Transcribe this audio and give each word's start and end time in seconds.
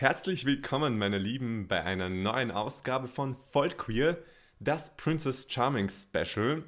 Herzlich 0.00 0.44
willkommen, 0.44 0.96
meine 0.96 1.18
Lieben, 1.18 1.66
bei 1.66 1.82
einer 1.82 2.08
neuen 2.08 2.52
Ausgabe 2.52 3.08
von 3.08 3.34
Vollqueer, 3.50 4.16
das 4.60 4.96
Princess 4.96 5.48
Charming 5.50 5.88
Special. 5.88 6.62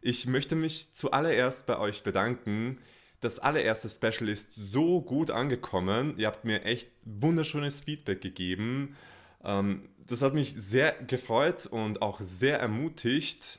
Ich 0.00 0.28
möchte 0.28 0.54
mich 0.54 0.92
zuallererst 0.92 1.66
bei 1.66 1.80
euch 1.80 2.04
bedanken. 2.04 2.78
Das 3.18 3.40
allererste 3.40 3.88
Special 3.88 4.28
ist 4.28 4.54
so 4.54 5.00
gut 5.02 5.32
angekommen. 5.32 6.14
Ihr 6.16 6.28
habt 6.28 6.44
mir 6.44 6.62
echt 6.64 6.88
wunderschönes 7.02 7.80
Feedback 7.80 8.20
gegeben. 8.20 8.94
Ähm, 9.42 9.88
das 10.06 10.22
hat 10.22 10.34
mich 10.34 10.54
sehr 10.54 10.92
gefreut 10.92 11.66
und 11.66 12.02
auch 12.02 12.20
sehr 12.20 12.60
ermutigt, 12.60 13.58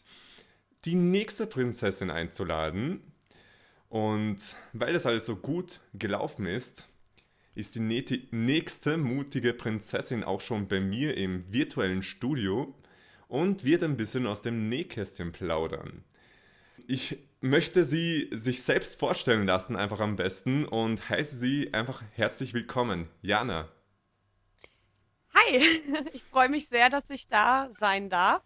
die 0.86 0.96
nächste 0.96 1.48
Prinzessin 1.48 2.12
einzuladen. 2.12 3.02
Und 3.89 4.55
weil 4.71 4.93
das 4.93 5.05
alles 5.05 5.25
so 5.25 5.36
gut 5.36 5.82
gelaufen 5.93 6.46
ist, 6.46 6.88
ist 7.55 7.75
die 7.75 8.27
nächste 8.31 8.97
mutige 8.97 9.54
Prinzessin 9.54 10.23
auch 10.23 10.42
schon 10.42 10.68
bei 10.68 10.79
mir 10.79 11.18
im 11.18 11.51
virtuellen 11.51 12.01
Studio 12.01 12.73
und 13.28 13.65
wird 13.65 13.83
ein 13.83 13.97
bisschen 13.97 14.25
aus 14.28 14.42
dem 14.42 14.69
Nähkästchen 14.69 15.32
plaudern. 15.32 16.04
Ich 16.87 17.18
möchte 17.42 17.83
sie 17.83 18.29
sich 18.32 18.64
selbst 18.64 19.00
vorstellen 19.00 19.45
lassen, 19.45 19.75
einfach 19.75 20.00
am 20.00 20.15
besten, 20.15 20.65
und 20.65 21.09
heiße 21.09 21.37
sie 21.37 21.73
einfach 21.73 22.04
herzlich 22.15 22.54
willkommen. 22.54 23.09
Jana. 23.21 23.70
Hi, 25.33 25.57
ich 26.14 26.23
freue 26.23 26.50
mich 26.50 26.68
sehr, 26.68 26.89
dass 26.89 27.09
ich 27.09 27.28
da 27.28 27.70
sein 27.79 28.09
darf. 28.09 28.43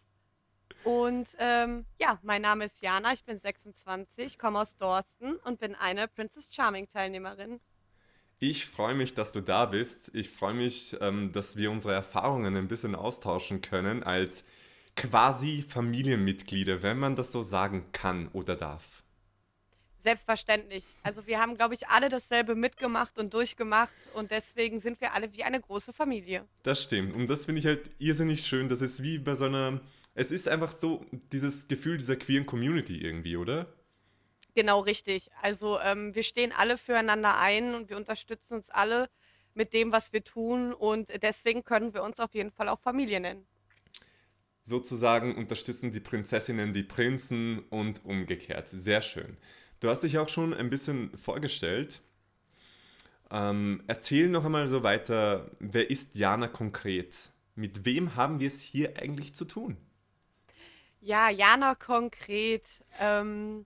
Und 0.84 1.28
ähm, 1.40 1.86
ja, 2.00 2.20
mein 2.22 2.44
Name 2.44 2.66
ist 2.66 2.82
Jana, 2.82 3.12
ich 3.14 3.24
bin 3.24 3.40
26, 3.40 4.38
komme 4.38 4.60
aus 4.60 4.78
Dorsten 4.78 5.36
und 5.38 5.60
bin 5.60 5.74
eine 5.74 6.08
Princess 6.08 6.48
Charming 6.52 6.88
Teilnehmerin. 6.88 7.60
Ich 8.40 8.66
freue 8.66 8.96
mich, 8.96 9.14
dass 9.14 9.32
du 9.32 9.42
da 9.42 9.66
bist. 9.66 10.12
Ich 10.14 10.30
freue 10.30 10.54
mich, 10.54 10.98
ähm, 11.00 11.32
dass 11.32 11.58
wir 11.58 11.72
unsere 11.72 11.94
Erfahrungen 11.94 12.56
ein 12.58 12.68
bisschen 12.68 12.96
austauschen 12.96 13.62
können 13.62 14.04
als 14.04 14.44
quasi 14.96 15.64
Familienmitglieder, 15.68 16.84
wenn 16.84 17.00
man 17.00 17.16
das 17.16 17.32
so 17.32 17.44
sagen 17.44 17.86
kann 17.92 18.28
oder 18.30 18.56
darf. 18.56 19.04
Selbstverständlich. 20.00 20.84
Also 21.02 21.26
wir 21.26 21.40
haben, 21.40 21.56
glaube 21.56 21.74
ich, 21.74 21.88
alle 21.88 22.10
dasselbe 22.10 22.54
mitgemacht 22.54 23.18
und 23.18 23.34
durchgemacht 23.34 23.94
und 24.14 24.30
deswegen 24.30 24.80
sind 24.80 25.02
wir 25.02 25.14
alle 25.14 25.34
wie 25.34 25.44
eine 25.44 25.60
große 25.60 25.94
Familie. 25.94 26.46
Das 26.62 26.84
stimmt. 26.84 27.16
Und 27.16 27.28
das 27.28 27.46
finde 27.46 27.60
ich 27.60 27.66
halt 27.66 27.90
irrsinnig 27.98 28.46
schön. 28.46 28.68
Das 28.68 28.82
ist 28.82 29.02
wie 29.02 29.18
bei 29.18 29.34
so 29.36 29.46
einer. 29.46 29.82
Es 30.14 30.32
ist 30.32 30.48
einfach 30.48 30.72
so 30.72 31.06
dieses 31.32 31.68
Gefühl 31.68 31.98
dieser 31.98 32.16
queeren 32.18 32.46
Community 32.46 33.02
irgendwie, 33.02 33.36
oder? 33.36 33.74
Genau, 34.56 34.80
richtig. 34.80 35.30
Also 35.42 35.80
ähm, 35.82 36.16
wir 36.16 36.24
stehen 36.24 36.54
alle 36.54 36.78
füreinander 36.78 37.38
ein 37.38 37.76
und 37.76 37.90
wir 37.90 37.98
unterstützen 37.98 38.56
uns 38.56 38.70
alle 38.70 39.10
mit 39.54 39.74
dem, 39.74 39.92
was 39.92 40.14
wir 40.14 40.24
tun 40.24 40.74
und 40.74 41.10
deswegen 41.22 41.64
können 41.64 41.94
wir 41.94 42.04
uns 42.04 42.20
auf 42.20 42.34
jeden 42.34 42.52
Fall 42.52 42.70
auch 42.70 42.80
Familie 42.80 43.20
nennen. 43.20 43.46
Sozusagen 44.64 45.36
unterstützen 45.36 45.92
die 45.92 46.00
Prinzessinnen 46.00 46.74
die 46.74 46.84
Prinzen 46.84 47.60
und 47.70 48.04
umgekehrt. 48.06 48.68
Sehr 48.70 49.02
schön. 49.02 49.38
Du 49.82 49.90
hast 49.90 50.02
dich 50.02 50.18
auch 50.18 50.30
schon 50.30 50.54
ein 50.54 50.70
bisschen 50.70 51.16
vorgestellt. 51.18 52.02
Ähm, 53.30 53.84
erzähl 53.88 54.30
noch 54.30 54.46
einmal 54.46 54.68
so 54.68 54.84
weiter, 54.84 55.52
wer 55.60 55.90
ist 55.90 56.16
Jana 56.16 56.48
konkret? 56.48 57.32
Mit 57.56 57.86
wem 57.86 58.16
haben 58.16 58.40
wir 58.40 58.48
es 58.48 58.62
hier 58.62 58.98
eigentlich 58.98 59.36
zu 59.36 59.46
tun? 59.46 59.78
Ja, 61.02 61.30
Jana 61.30 61.76
konkret. 61.76 62.64
Ähm, 63.00 63.66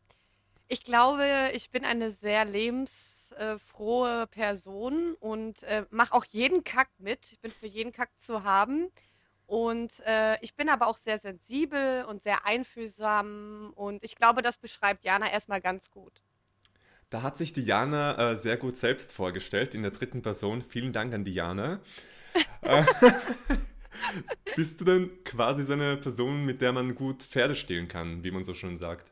ich 0.69 0.83
glaube, 0.83 1.25
ich 1.53 1.71
bin 1.71 1.83
eine 1.83 2.11
sehr 2.11 2.45
lebensfrohe 2.45 4.27
Person 4.27 5.15
und 5.19 5.63
äh, 5.63 5.85
mache 5.89 6.13
auch 6.13 6.25
jeden 6.25 6.63
Kack 6.63 6.89
mit. 6.99 7.19
Ich 7.31 7.39
bin 7.39 7.51
für 7.51 7.65
jeden 7.65 7.91
Kack 7.91 8.11
zu 8.19 8.43
haben. 8.43 8.91
Und 9.47 9.99
äh, 10.05 10.39
ich 10.41 10.55
bin 10.55 10.69
aber 10.69 10.85
auch 10.85 10.99
sehr 10.99 11.17
sensibel 11.17 12.05
und 12.05 12.21
sehr 12.21 12.45
einfühlsam. 12.45 13.73
Und 13.73 14.03
ich 14.03 14.15
glaube, 14.15 14.43
das 14.43 14.59
beschreibt 14.59 15.03
Jana 15.03 15.31
erstmal 15.31 15.59
ganz 15.59 15.89
gut. 15.89 16.21
Da 17.09 17.23
hat 17.23 17.39
sich 17.39 17.51
Diana 17.51 18.33
äh, 18.33 18.37
sehr 18.37 18.57
gut 18.57 18.77
selbst 18.77 19.11
vorgestellt 19.11 19.73
in 19.73 19.81
der 19.81 19.89
dritten 19.89 20.21
Person. 20.21 20.61
Vielen 20.61 20.93
Dank 20.93 21.15
an 21.15 21.23
Diana. 21.23 21.79
Äh, 22.61 22.85
bist 24.55 24.79
du 24.81 24.85
denn 24.85 25.23
quasi 25.23 25.63
so 25.63 25.73
eine 25.73 25.97
Person, 25.97 26.45
mit 26.45 26.61
der 26.61 26.71
man 26.71 26.93
gut 26.93 27.23
Pferde 27.23 27.55
stehlen 27.55 27.87
kann, 27.87 28.23
wie 28.23 28.29
man 28.29 28.43
so 28.43 28.53
schön 28.53 28.77
sagt? 28.77 29.11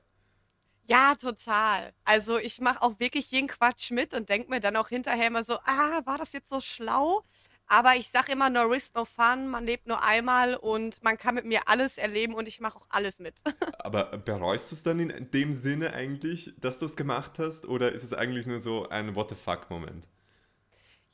Ja, 0.88 1.16
total. 1.16 1.94
Also 2.06 2.38
ich 2.38 2.62
mache 2.62 2.82
auch 2.82 2.98
wirklich 3.00 3.30
jeden 3.32 3.48
Quatsch 3.48 3.92
mit 3.92 4.14
und 4.14 4.30
denke 4.30 4.50
mir 4.50 4.62
dann 4.62 4.78
auch 4.78 4.88
hinterher 4.88 5.28
immer 5.28 5.44
so, 5.44 5.56
ah, 5.66 6.02
war 6.06 6.18
das 6.18 6.32
jetzt 6.32 6.50
so 6.50 6.62
schlau? 6.62 7.24
Aber 7.68 7.96
ich 7.98 8.08
sage 8.08 8.32
immer, 8.32 8.50
no 8.50 8.62
risk, 8.62 8.96
no 8.96 9.04
fun, 9.04 9.50
man 9.50 9.66
lebt 9.66 9.88
nur 9.88 10.02
einmal 10.02 10.56
und 10.56 11.04
man 11.04 11.18
kann 11.18 11.36
mit 11.36 11.44
mir 11.44 11.68
alles 11.68 11.98
erleben 11.98 12.34
und 12.34 12.48
ich 12.48 12.62
mache 12.62 12.78
auch 12.78 12.86
alles 12.90 13.20
mit. 13.20 13.36
Aber 13.80 14.18
bereust 14.18 14.72
du 14.72 14.76
es 14.76 14.84
dann 14.84 15.00
in 15.00 15.32
dem 15.32 15.52
Sinne 15.52 15.92
eigentlich, 15.92 16.54
dass 16.58 16.80
du 16.80 16.86
es 16.86 16.96
gemacht 16.96 17.38
hast? 17.38 17.68
Oder 17.68 17.92
ist 17.92 18.04
es 18.04 18.14
eigentlich 18.14 18.48
nur 18.48 18.62
so 18.62 18.88
ein 18.88 19.16
What 19.16 19.30
the 19.30 19.36
fuck-Moment? 19.36 20.08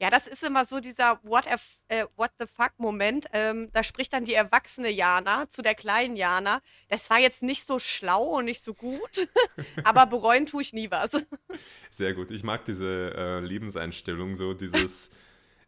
Ja, 0.04 0.10
das 0.10 0.28
ist 0.28 0.44
immer 0.44 0.66
so 0.66 0.82
dieser 0.82 1.18
What, 1.24 1.46
äh, 1.88 2.04
what 2.18 2.32
the 2.38 2.46
fuck-Moment. 2.46 3.28
Ähm, 3.32 3.70
da 3.72 3.84
spricht 3.84 4.12
dann 4.12 4.26
die 4.26 4.34
erwachsene 4.34 4.90
Jana 4.90 5.48
zu 5.48 5.62
der 5.62 5.76
kleinen 5.76 6.18
Jana. 6.18 6.62
Das 6.90 7.10
war 7.10 7.20
jetzt 7.20 7.42
nicht 7.42 7.66
so 7.66 7.80
schlau 7.80 8.38
und 8.38 8.44
nicht 8.44 8.62
so 8.62 8.74
gut, 8.74 9.30
aber 9.86 10.06
bereuen 10.06 10.46
tue 10.46 10.62
ich 10.62 10.74
nie 10.74 10.92
was. 10.92 11.12
Sehr 11.90 12.14
gut. 12.14 12.32
Ich 12.32 12.44
mag 12.44 12.66
diese 12.66 13.14
äh, 13.16 13.40
Lebenseinstellung, 13.40 14.36
so 14.36 14.54
dieses. 14.54 15.10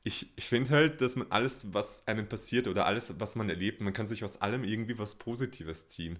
Ich, 0.07 0.31
ich 0.38 0.46
finde 0.46 0.69
halt, 0.69 1.02
dass 1.02 1.16
man 1.16 1.31
alles, 1.31 1.73
was 1.73 2.06
einem 2.06 2.29
passiert 2.29 2.67
oder 2.67 2.85
alles, 2.85 3.19
was 3.19 3.35
man 3.35 3.50
erlebt, 3.50 3.81
man 3.81 3.91
kann 3.91 4.06
sich 4.06 4.23
aus 4.23 4.40
allem 4.40 4.63
irgendwie 4.63 5.00
was 5.00 5.16
Positives 5.16 5.88
ziehen. 5.88 6.19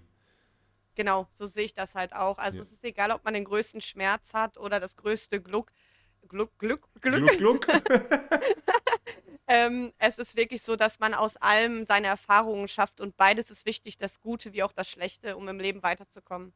Genau, 0.96 1.28
so 1.32 1.46
sehe 1.46 1.66
ich 1.66 1.74
das 1.74 1.94
halt 1.94 2.12
auch. 2.12 2.38
Also 2.38 2.56
ja. 2.56 2.62
es 2.64 2.72
ist 2.72 2.82
egal, 2.82 3.12
ob 3.12 3.24
man 3.24 3.34
den 3.34 3.44
größten 3.44 3.80
Schmerz 3.80 4.34
hat 4.34 4.58
oder 4.58 4.80
das 4.80 4.96
größte 4.96 5.40
Glück. 5.40 5.70
Gluck, 6.28 6.58
Glück, 6.58 6.86
Glück. 7.00 7.38
Gluck, 7.38 7.66
Gluck. 7.66 7.66
ähm, 9.48 9.92
es 9.98 10.18
ist 10.18 10.36
wirklich 10.36 10.62
so, 10.62 10.76
dass 10.76 10.98
man 10.98 11.14
aus 11.14 11.36
allem 11.36 11.86
seine 11.86 12.08
Erfahrungen 12.08 12.68
schafft 12.68 13.00
und 13.00 13.16
beides 13.16 13.50
ist 13.50 13.66
wichtig, 13.66 13.98
das 13.98 14.20
Gute 14.20 14.52
wie 14.52 14.62
auch 14.62 14.72
das 14.72 14.88
Schlechte, 14.88 15.36
um 15.36 15.48
im 15.48 15.58
Leben 15.58 15.82
weiterzukommen. 15.82 16.52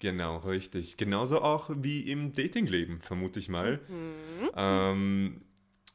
Genau, 0.00 0.38
richtig. 0.38 0.96
Genauso 0.96 1.40
auch 1.40 1.70
wie 1.74 2.00
im 2.10 2.32
Datingleben, 2.32 3.00
vermute 3.00 3.38
ich 3.38 3.48
mal. 3.48 3.80
Mhm. 3.88 4.50
Ähm, 4.54 5.42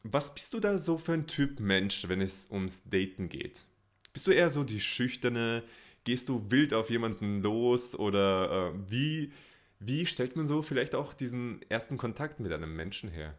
was 0.04 0.34
bist 0.34 0.54
du 0.54 0.60
da 0.60 0.78
so 0.78 0.98
für 0.98 1.14
ein 1.14 1.28
Typ 1.28 1.60
Mensch, 1.60 2.08
wenn 2.08 2.22
es 2.22 2.50
ums 2.50 2.84
Daten 2.90 3.30
geht? 3.30 3.66
Bist 4.14 4.26
du 4.26 4.32
eher 4.32 4.50
so 4.50 4.64
die 4.64 4.80
schüchterne? 4.80 5.64
Gehst 6.06 6.30
du 6.30 6.50
wild 6.50 6.74
auf 6.74 6.90
jemanden 6.90 7.44
los? 7.44 7.98
Oder 7.98 8.74
äh, 8.74 8.90
wie 8.90 9.34
wie 9.80 10.06
stellt 10.06 10.36
man 10.36 10.46
so 10.46 10.62
vielleicht 10.62 10.94
auch 10.94 11.14
diesen 11.14 11.62
ersten 11.70 11.98
Kontakt 11.98 12.40
mit 12.40 12.52
einem 12.52 12.76
Menschen 12.76 13.10
her? 13.10 13.38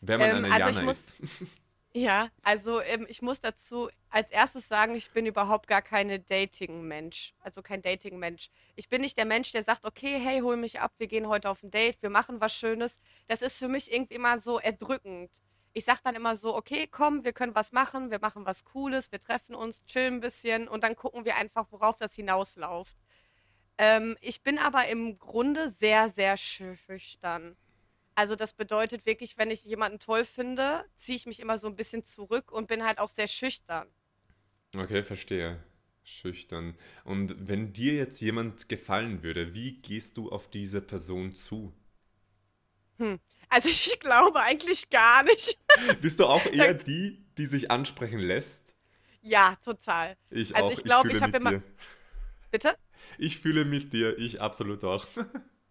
Wenn 0.00 0.20
man 0.20 0.30
ähm, 0.30 0.44
eine 0.44 0.64
also 0.64 0.78
Jana 0.80 0.90
ist. 0.90 1.16
Ja, 1.96 2.28
also 2.42 2.82
ähm, 2.82 3.06
ich 3.08 3.22
muss 3.22 3.40
dazu 3.40 3.88
als 4.10 4.30
erstes 4.30 4.68
sagen, 4.68 4.94
ich 4.94 5.12
bin 5.12 5.24
überhaupt 5.24 5.66
gar 5.66 5.80
keine 5.80 6.20
Dating-Mensch. 6.20 7.32
Also 7.40 7.62
kein 7.62 7.80
Dating-Mensch. 7.80 8.50
Ich 8.74 8.90
bin 8.90 9.00
nicht 9.00 9.16
der 9.16 9.24
Mensch, 9.24 9.50
der 9.52 9.62
sagt, 9.62 9.86
okay, 9.86 10.18
hey, 10.22 10.40
hol 10.40 10.58
mich 10.58 10.78
ab, 10.78 10.92
wir 10.98 11.06
gehen 11.06 11.26
heute 11.26 11.48
auf 11.48 11.62
ein 11.62 11.70
Date, 11.70 11.96
wir 12.02 12.10
machen 12.10 12.38
was 12.38 12.52
Schönes. 12.52 13.00
Das 13.28 13.40
ist 13.40 13.56
für 13.56 13.68
mich 13.68 13.90
irgendwie 13.90 14.16
immer 14.16 14.38
so 14.38 14.58
erdrückend. 14.58 15.30
Ich 15.72 15.86
sag 15.86 16.02
dann 16.02 16.14
immer 16.14 16.36
so, 16.36 16.54
okay, 16.54 16.86
komm, 16.86 17.24
wir 17.24 17.32
können 17.32 17.54
was 17.54 17.72
machen, 17.72 18.10
wir 18.10 18.18
machen 18.20 18.44
was 18.44 18.66
Cooles, 18.66 19.10
wir 19.10 19.20
treffen 19.20 19.54
uns, 19.54 19.82
chillen 19.86 20.16
ein 20.16 20.20
bisschen 20.20 20.68
und 20.68 20.84
dann 20.84 20.96
gucken 20.96 21.24
wir 21.24 21.36
einfach, 21.36 21.64
worauf 21.70 21.96
das 21.96 22.14
hinausläuft. 22.14 22.98
Ähm, 23.78 24.16
ich 24.20 24.42
bin 24.42 24.58
aber 24.58 24.88
im 24.88 25.18
Grunde 25.18 25.68
sehr, 25.70 26.08
sehr 26.08 26.36
schüchtern. 26.36 27.56
Also 28.14 28.34
das 28.34 28.54
bedeutet 28.54 29.04
wirklich, 29.04 29.36
wenn 29.36 29.50
ich 29.50 29.64
jemanden 29.64 29.98
toll 29.98 30.24
finde, 30.24 30.84
ziehe 30.94 31.16
ich 31.16 31.26
mich 31.26 31.40
immer 31.40 31.58
so 31.58 31.66
ein 31.66 31.76
bisschen 31.76 32.02
zurück 32.02 32.50
und 32.50 32.66
bin 32.66 32.84
halt 32.84 32.98
auch 32.98 33.10
sehr 33.10 33.28
schüchtern. 33.28 33.88
Okay, 34.74 35.02
verstehe. 35.02 35.62
Schüchtern. 36.02 36.76
Und 37.04 37.34
wenn 37.48 37.72
dir 37.72 37.94
jetzt 37.94 38.20
jemand 38.20 38.68
gefallen 38.68 39.22
würde, 39.22 39.54
wie 39.54 39.82
gehst 39.82 40.16
du 40.16 40.30
auf 40.30 40.48
diese 40.48 40.80
Person 40.80 41.34
zu? 41.34 41.72
Hm. 42.98 43.18
Also 43.48 43.68
ich 43.68 44.00
glaube 44.00 44.40
eigentlich 44.40 44.88
gar 44.88 45.22
nicht. 45.22 45.58
Bist 46.00 46.20
du 46.20 46.26
auch 46.26 46.44
eher 46.52 46.74
die, 46.74 47.22
die 47.36 47.46
sich 47.46 47.70
ansprechen 47.70 48.20
lässt? 48.20 48.74
Ja, 49.20 49.56
total. 49.62 50.16
Ich 50.30 50.54
also 50.54 50.68
auch. 50.68 50.72
ich 50.72 50.84
glaube, 50.84 51.08
ich, 51.10 51.16
ich 51.16 51.22
habe 51.22 51.36
immer. 51.36 51.62
Bitte? 52.50 52.76
Ich 53.18 53.40
fühle 53.40 53.64
mit 53.64 53.92
dir, 53.92 54.18
ich 54.18 54.40
absolut 54.40 54.84
auch. 54.84 55.06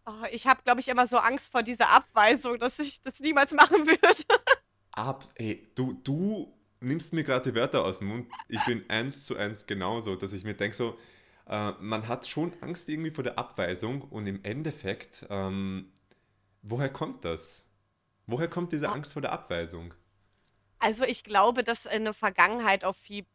Oh, 0.07 0.23
ich 0.31 0.45
habe, 0.45 0.61
glaube 0.63 0.81
ich, 0.81 0.87
immer 0.87 1.07
so 1.07 1.17
Angst 1.17 1.51
vor 1.51 1.63
dieser 1.63 1.89
Abweisung, 1.89 2.59
dass 2.59 2.77
ich 2.77 3.01
das 3.01 3.19
niemals 3.19 3.53
machen 3.53 3.87
würde. 3.87 4.23
Ab, 4.91 5.23
ey, 5.33 5.67
du, 5.73 5.93
du 6.03 6.53
nimmst 6.79 7.11
mir 7.11 7.23
gerade 7.23 7.51
die 7.51 7.57
Wörter 7.57 7.83
aus 7.83 7.99
dem 7.99 8.09
Mund. 8.09 8.31
Ich 8.47 8.63
bin 8.65 8.87
eins 8.87 9.25
zu 9.25 9.35
eins 9.35 9.65
genauso, 9.65 10.15
dass 10.15 10.33
ich 10.33 10.43
mir 10.43 10.53
denke, 10.53 10.77
so, 10.77 10.95
äh, 11.47 11.71
man 11.79 12.07
hat 12.07 12.27
schon 12.27 12.53
Angst 12.61 12.87
irgendwie 12.87 13.09
vor 13.09 13.23
der 13.23 13.39
Abweisung 13.39 14.03
und 14.03 14.27
im 14.27 14.43
Endeffekt, 14.43 15.25
ähm, 15.31 15.91
woher 16.61 16.89
kommt 16.89 17.25
das? 17.25 17.65
Woher 18.27 18.47
kommt 18.47 18.73
diese 18.73 18.87
oh. 18.87 18.91
Angst 18.91 19.13
vor 19.13 19.23
der 19.23 19.31
Abweisung? 19.31 19.93
Also 20.79 21.03
ich 21.03 21.23
glaube, 21.23 21.63
dass 21.63 21.87
eine 21.87 22.13
Vergangenheit 22.13 22.85
auch 22.85 22.95
viel 22.95 23.25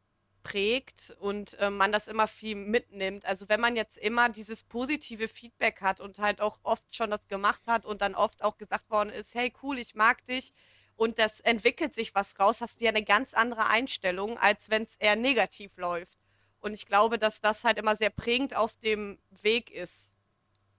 prägt 0.43 1.15
und 1.21 1.59
äh, 1.59 1.71
man 1.71 1.93
das 1.93 2.09
immer 2.09 2.27
viel 2.27 2.57
mitnimmt. 2.57 3.25
Also 3.25 3.49
wenn 3.49 3.61
man 3.61 3.77
jetzt 3.77 3.99
immer 3.99 4.29
dieses 4.29 4.65
positive 4.65 5.29
Feedback 5.29 5.81
hat 5.81 6.01
und 6.01 6.19
halt 6.19 6.41
auch 6.41 6.59
oft 6.63 6.95
schon 6.95 7.11
das 7.11 7.27
gemacht 7.29 7.63
hat 7.67 7.85
und 7.85 8.03
dann 8.03 8.15
oft 8.15 8.43
auch 8.43 8.57
gesagt 8.57 8.91
worden 8.91 9.11
ist, 9.11 9.35
hey 9.35 9.53
cool, 9.63 9.79
ich 9.79 9.95
mag 9.95 10.25
dich 10.27 10.53
und 10.97 11.19
das 11.19 11.41
entwickelt 11.41 11.95
sich 11.95 12.15
was 12.15 12.39
raus, 12.39 12.61
hast 12.61 12.81
du 12.81 12.85
ja 12.85 12.91
eine 12.91 13.05
ganz 13.05 13.35
andere 13.35 13.67
Einstellung, 13.69 14.39
als 14.39 14.71
wenn 14.71 14.83
es 14.83 14.97
eher 14.97 15.17
negativ 15.17 15.77
läuft. 15.77 16.19
Und 16.61 16.75
ich 16.75 16.87
glaube, 16.87 17.19
dass 17.19 17.41
das 17.41 17.65
halt 17.65 17.79
immer 17.79 17.97
sehr 17.97 18.11
prägend 18.11 18.55
auf 18.55 18.77
dem 18.81 19.19
Weg 19.43 19.71
ist. 19.71 20.13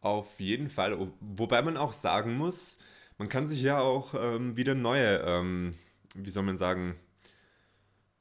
Auf 0.01 0.39
jeden 0.39 0.69
Fall. 0.69 1.11
Wobei 1.19 1.61
man 1.61 1.77
auch 1.77 1.93
sagen 1.93 2.35
muss, 2.37 2.77
man 3.17 3.29
kann 3.29 3.47
sich 3.47 3.61
ja 3.61 3.79
auch 3.79 4.13
ähm, 4.13 4.57
wieder 4.57 4.75
neue, 4.75 5.17
ähm, 5.25 5.75
wie 6.15 6.29
soll 6.29 6.43
man 6.43 6.57
sagen, 6.57 6.99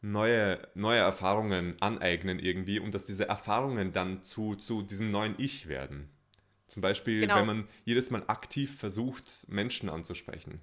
neue, 0.00 0.67
neue 0.75 1.00
Erfahrungen 1.00 1.76
aneignen 1.81 2.38
irgendwie 2.38 2.79
und 2.79 2.94
dass 2.94 3.05
diese 3.05 3.29
Erfahrungen 3.29 3.93
dann 3.93 4.23
zu, 4.23 4.55
zu 4.55 4.82
diesem 4.82 5.11
neuen 5.11 5.35
Ich 5.38 5.69
werden. 5.69 6.08
Zum 6.67 6.82
Beispiel, 6.82 7.23
genau. 7.23 7.37
wenn 7.37 7.47
man 7.47 7.69
jedes 7.85 8.11
Mal 8.11 8.23
aktiv 8.29 8.79
versucht, 8.79 9.47
Menschen 9.49 9.88
anzusprechen. 9.88 10.61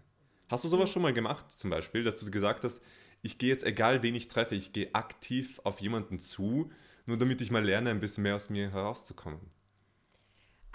Hast 0.47 0.63
du 0.63 0.69
sowas 0.69 0.89
mhm. 0.89 0.93
schon 0.93 1.01
mal 1.01 1.13
gemacht, 1.13 1.51
zum 1.51 1.69
Beispiel, 1.69 2.03
dass 2.03 2.17
du 2.17 2.31
gesagt 2.31 2.63
hast, 2.63 2.81
ich 3.21 3.37
gehe 3.37 3.49
jetzt, 3.49 3.65
egal 3.65 4.03
wen 4.03 4.15
ich 4.15 4.27
treffe, 4.27 4.55
ich 4.55 4.73
gehe 4.73 4.93
aktiv 4.95 5.59
auf 5.63 5.81
jemanden 5.81 6.19
zu, 6.19 6.71
nur 7.05 7.17
damit 7.17 7.41
ich 7.41 7.51
mal 7.51 7.63
lerne, 7.63 7.89
ein 7.89 7.99
bisschen 7.99 8.23
mehr 8.23 8.35
aus 8.35 8.49
mir 8.49 8.71
herauszukommen? 8.71 9.41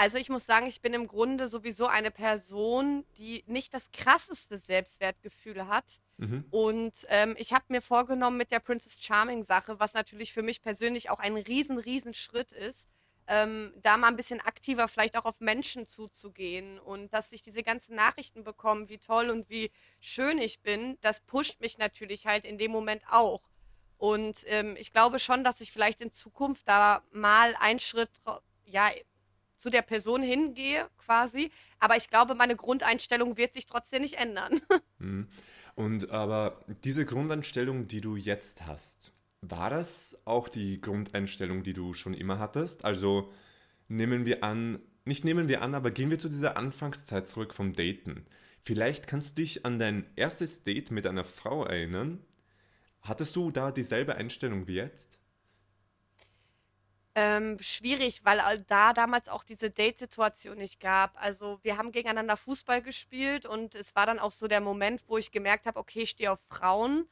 Also 0.03 0.19
ich 0.19 0.31
muss 0.31 0.47
sagen, 0.47 0.67
ich 0.67 0.81
bin 0.81 0.95
im 0.95 1.07
Grunde 1.07 1.47
sowieso 1.47 1.87
eine 1.87 2.11
Person, 2.11 3.05
die 3.19 3.45
nicht 3.47 3.73
das 3.73 3.93
krasseste 3.93 4.59
Selbstwertgefühl 4.59 5.69
hat. 5.69 5.85
Mhm. 6.17 6.45
Und 6.51 7.07
ähm, 7.09 7.37
ich 7.39 7.53
habe 7.53 7.67
mir 7.69 7.81
vorgenommen 7.81 8.37
mit 8.37 8.51
der 8.51 8.59
Princess 8.59 8.97
Charming 9.01 9.45
Sache, 9.45 9.79
was 9.79 9.95
natürlich 9.95 10.33
für 10.33 10.43
mich 10.43 10.61
persönlich 10.61 11.09
auch 11.09 11.21
ein 11.21 11.37
riesen, 11.37 11.79
riesen 11.79 12.15
Schritt 12.15 12.51
ist, 12.51 12.89
ähm, 13.29 13.75
da 13.81 13.97
mal 13.97 14.09
ein 14.09 14.17
bisschen 14.17 14.41
aktiver 14.41 14.89
vielleicht 14.89 15.17
auch 15.17 15.25
auf 15.25 15.39
Menschen 15.39 15.87
zuzugehen 15.87 16.81
und 16.81 17.15
dass 17.15 17.31
ich 17.31 17.43
diese 17.43 17.63
ganzen 17.63 17.95
Nachrichten 17.95 18.43
bekomme, 18.43 18.89
wie 18.89 18.99
toll 18.99 19.31
und 19.31 19.49
wie 19.51 19.71
schön 20.01 20.39
ich 20.39 20.63
bin, 20.63 20.99
das 21.03 21.21
pusht 21.21 21.61
mich 21.61 21.79
natürlich 21.79 22.27
halt 22.27 22.45
in 22.45 22.59
dem 22.59 22.73
Moment 22.73 23.05
auch. 23.09 23.43
Und 23.99 24.39
ähm, 24.47 24.75
ich 24.81 24.91
glaube 24.93 25.21
schon, 25.21 25.45
dass 25.45 25.61
ich 25.61 25.71
vielleicht 25.71 26.01
in 26.01 26.11
Zukunft 26.11 26.67
da 26.67 27.05
mal 27.13 27.55
einen 27.61 27.79
Schritt 27.79 28.11
ja, 28.65 28.91
zu 29.63 29.71
der 29.71 29.83
Person 29.83 30.23
hingehe, 30.23 30.89
quasi. 31.07 31.53
Aber 31.79 31.97
ich 31.97 32.11
glaube, 32.11 32.35
meine 32.35 32.57
Grundeinstellung 32.57 33.37
wird 33.37 33.55
sich 33.55 33.67
trotzdem 33.67 34.03
nicht 34.03 34.15
ändern. 34.15 34.61
Mhm. 34.99 35.27
Und 35.75 36.11
aber 36.11 36.61
diese 36.85 37.05
Grundeinstellung, 37.05 37.89
die 37.89 38.01
du 38.01 38.15
jetzt 38.15 38.67
hast, 38.67 39.13
war 39.41 39.69
das 39.69 40.17
auch 40.25 40.49
die 40.49 40.81
Grundeinstellung, 40.81 41.65
die 41.65 41.73
du 41.73 41.93
schon 41.93 42.15
immer 42.15 42.39
hattest? 42.39 42.85
Also 42.85 43.33
nehmen 43.89 44.25
wir 44.25 44.45
an, 44.45 44.79
nicht 45.05 45.25
nehmen 45.25 45.49
wir 45.49 45.61
an, 45.61 45.75
aber 45.75 45.91
gehen 45.91 46.11
wir 46.11 46.21
zu 46.21 46.29
dieser 46.29 46.57
Anfangszeit 46.57 47.27
zurück 47.27 47.53
vom 47.53 47.73
Daten. 47.73 48.27
Vielleicht 48.63 49.09
kannst 49.09 49.37
du 49.37 49.43
dich 49.43 49.67
an 49.67 49.81
dein 49.81 50.05
erstes 50.15 50.63
Date 50.63 50.93
mit 50.93 51.07
einer 51.07 51.25
Frau 51.25 51.65
erinnern. 51.65 52.25
Hattest 53.01 53.35
du 53.35 53.51
da 53.51 53.73
dieselbe 53.73 54.15
Einstellung 54.15 54.69
wie 54.69 54.75
jetzt? 54.75 55.22
Ähm, 57.15 57.59
schwierig, 57.61 58.25
weil 58.25 58.65
da 58.69 58.95
damals 58.95 59.29
auch 59.29 59.45
diese 59.45 59.71
Date-Situation 59.71 60.57
nicht 60.57 60.81
gab. 60.81 61.23
Also 61.23 61.59
wir 61.63 61.77
haben 61.77 61.93
gegeneinander 61.93 62.39
Fußball 62.39 62.81
gespielt 62.81 63.45
und 63.45 63.75
es 63.75 63.95
war 63.95 64.07
dann 64.07 64.19
auch 64.19 64.31
so 64.31 64.49
der 64.49 64.63
Moment, 64.63 65.03
wo 65.09 65.19
ich 65.19 65.31
gemerkt 65.31 65.67
habe, 65.67 65.79
okay, 65.79 66.03
ich 66.03 66.11
stehe 66.11 66.33
auf 66.33 66.41
Frauen. 66.49 67.07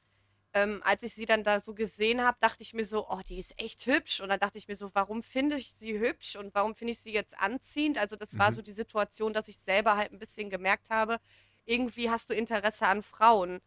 Ähm, 0.53 0.81
als 0.85 1.03
ich 1.03 1.13
sie 1.15 1.27
dann 1.27 1.45
da 1.45 1.61
so 1.61 1.75
gesehen 1.75 2.23
habe, 2.23 2.39
dachte 2.41 2.63
ich 2.63 2.73
mir 2.73 2.85
so, 2.85 3.09
oh, 3.09 3.21
die 3.29 3.39
ist 3.39 3.53
echt 3.61 3.85
hübsch. 3.87 4.21
Und 4.21 4.31
dann 4.31 4.41
dachte 4.41 4.57
ich 4.57 4.69
mir 4.69 4.75
so, 4.75 4.91
warum 4.95 5.23
finde 5.23 5.57
ich 5.57 5.71
sie 5.73 5.99
hübsch 5.99 6.35
und 6.35 6.55
warum 6.55 6.75
finde 6.75 6.93
ich 6.93 7.01
sie 7.01 7.13
jetzt 7.13 7.39
anziehend? 7.39 7.99
Also 7.99 8.17
das 8.17 8.39
war 8.39 8.51
mhm. 8.51 8.55
so 8.57 8.63
die 8.63 8.73
Situation, 8.73 9.35
dass 9.35 9.49
ich 9.49 9.59
selber 9.59 9.97
halt 9.97 10.13
ein 10.13 10.19
bisschen 10.19 10.49
gemerkt 10.49 10.89
habe, 10.91 11.19
irgendwie 11.71 12.11
hast 12.11 12.29
du 12.29 12.35
Interesse 12.35 12.87
an 12.87 13.03
Frauen. 13.03 13.61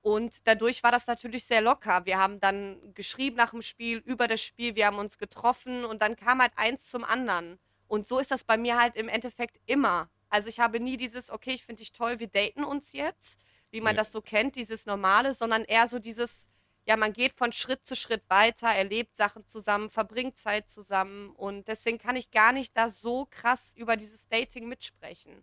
Und 0.00 0.46
dadurch 0.48 0.82
war 0.82 0.90
das 0.90 1.06
natürlich 1.06 1.44
sehr 1.44 1.60
locker. 1.60 2.06
Wir 2.06 2.18
haben 2.18 2.40
dann 2.40 2.94
geschrieben 2.94 3.36
nach 3.36 3.50
dem 3.50 3.62
Spiel, 3.62 3.98
über 3.98 4.26
das 4.26 4.40
Spiel, 4.40 4.74
wir 4.74 4.86
haben 4.86 4.98
uns 4.98 5.18
getroffen 5.18 5.84
und 5.84 6.00
dann 6.00 6.16
kam 6.16 6.40
halt 6.40 6.52
eins 6.56 6.90
zum 6.90 7.04
anderen. 7.04 7.58
Und 7.86 8.08
so 8.08 8.18
ist 8.18 8.30
das 8.30 8.44
bei 8.44 8.56
mir 8.56 8.80
halt 8.80 8.96
im 8.96 9.08
Endeffekt 9.08 9.60
immer. 9.66 10.08
Also 10.30 10.48
ich 10.48 10.58
habe 10.58 10.80
nie 10.80 10.96
dieses, 10.96 11.28
okay, 11.28 11.50
ich 11.50 11.64
finde 11.66 11.80
dich 11.80 11.92
toll, 11.92 12.18
wir 12.18 12.28
daten 12.28 12.64
uns 12.64 12.92
jetzt, 12.92 13.38
wie 13.70 13.80
man 13.80 13.94
ja. 13.94 14.00
das 14.00 14.12
so 14.12 14.22
kennt, 14.22 14.56
dieses 14.56 14.86
Normale, 14.86 15.34
sondern 15.34 15.64
eher 15.64 15.86
so 15.86 15.98
dieses, 15.98 16.48
ja, 16.86 16.96
man 16.96 17.12
geht 17.12 17.34
von 17.34 17.52
Schritt 17.52 17.84
zu 17.84 17.94
Schritt 17.94 18.22
weiter, 18.28 18.68
erlebt 18.68 19.16
Sachen 19.16 19.46
zusammen, 19.46 19.90
verbringt 19.90 20.38
Zeit 20.38 20.70
zusammen 20.70 21.30
und 21.30 21.68
deswegen 21.68 21.98
kann 21.98 22.16
ich 22.16 22.30
gar 22.30 22.52
nicht 22.52 22.76
da 22.76 22.88
so 22.88 23.26
krass 23.28 23.74
über 23.76 23.96
dieses 23.96 24.26
Dating 24.28 24.66
mitsprechen. 24.68 25.42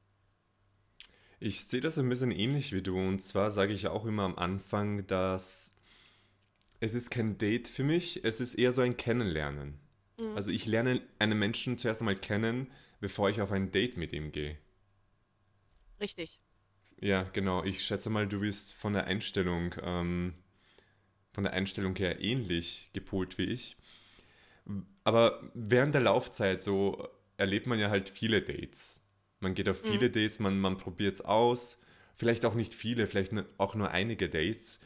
Ich 1.40 1.66
sehe 1.66 1.82
das 1.82 1.98
ein 1.98 2.10
bisschen 2.10 2.32
ähnlich 2.32 2.74
wie 2.74 2.82
du. 2.82 2.98
Und 2.98 3.20
zwar 3.20 3.52
sage 3.52 3.74
ich 3.74 3.88
auch 3.88 4.06
immer 4.06 4.24
am 4.24 4.38
Anfang, 4.38 5.06
dass 5.08 5.74
es 6.80 6.94
ist 6.94 7.10
kein 7.10 7.38
Date 7.38 7.68
für 7.68 7.84
mich, 7.84 8.24
es 8.24 8.40
ist 8.40 8.56
eher 8.56 8.72
so 8.72 8.82
ein 8.82 8.98
Kennenlernen. 8.98 9.80
Mhm. 10.20 10.36
Also 10.36 10.52
ich 10.52 10.66
lerne 10.66 11.02
einen 11.20 11.38
Menschen 11.38 11.78
zuerst 11.78 12.02
einmal 12.02 12.16
kennen, 12.16 12.72
bevor 13.00 13.30
ich 13.30 13.42
auf 13.42 13.52
ein 13.52 13.72
Date 13.72 13.98
mit 13.98 14.14
ihm 14.14 14.32
gehe. 14.32 14.58
Richtig. 16.00 16.40
Ja, 17.00 17.24
genau. 17.24 17.64
Ich 17.64 17.84
schätze 17.84 18.10
mal, 18.10 18.28
du 18.28 18.40
bist 18.40 18.74
von 18.74 18.94
der 18.94 19.06
Einstellung, 19.06 19.76
ähm, 19.82 20.34
von 21.34 21.44
der 21.44 21.54
Einstellung 21.54 21.96
her 21.96 22.20
ähnlich 22.22 22.90
gepolt 22.94 23.38
wie 23.38 23.46
ich. 23.46 23.78
Aber 25.04 25.52
während 25.54 25.94
der 25.94 26.02
Laufzeit 26.02 26.62
so 26.62 27.08
erlebt 27.38 27.68
man 27.68 27.80
ja 27.80 27.90
halt 27.90 28.10
viele 28.10 28.42
Dates. 28.42 29.02
Man 29.40 29.54
geht 29.54 29.70
auf 29.70 29.80
viele 29.80 30.10
mhm. 30.10 30.14
Dates, 30.14 30.40
man, 30.40 30.60
man 30.60 30.78
probiert 30.78 31.16
es 31.16 31.22
aus. 31.22 31.80
Vielleicht 32.16 32.46
auch 32.46 32.56
nicht 32.56 32.74
viele, 32.74 33.06
vielleicht 33.06 33.34
auch 33.58 33.76
nur 33.76 33.92
einige 33.92 34.30
Dates. 34.30 34.80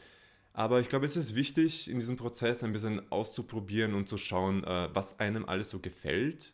Aber 0.52 0.80
ich 0.80 0.88
glaube, 0.88 1.06
es 1.06 1.16
ist 1.16 1.34
wichtig, 1.34 1.90
in 1.90 1.98
diesem 1.98 2.16
Prozess 2.16 2.62
ein 2.62 2.72
bisschen 2.72 3.10
auszuprobieren 3.10 3.94
und 3.94 4.06
zu 4.06 4.18
schauen, 4.18 4.64
äh, 4.64 4.88
was 4.92 5.18
einem 5.18 5.46
alles 5.46 5.70
so 5.70 5.78
gefällt 5.78 6.52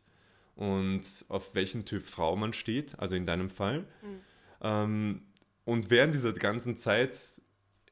und 0.54 1.24
auf 1.28 1.54
welchen 1.54 1.84
Typ 1.84 2.04
Frau 2.04 2.36
man 2.36 2.52
steht, 2.52 2.98
also 2.98 3.16
in 3.16 3.24
deinem 3.24 3.50
Fall. 3.50 3.80
Mhm. 4.02 4.20
Ähm, 4.60 5.22
und 5.64 5.90
während 5.90 6.14
dieser 6.14 6.32
ganzen 6.32 6.76
Zeit, 6.76 7.16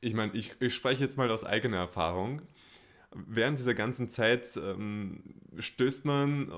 ich 0.01 0.15
meine, 0.15 0.33
ich, 0.35 0.55
ich 0.61 0.75
spreche 0.75 1.03
jetzt 1.03 1.17
mal 1.17 1.31
aus 1.31 1.45
eigener 1.45 1.79
Erfahrung, 1.79 2.43
während 3.13 3.59
dieser 3.59 3.75
ganzen 3.75 4.09
Zeit 4.09 4.57
ähm, 4.57 5.41
stößt 5.59 6.05
man 6.05 6.53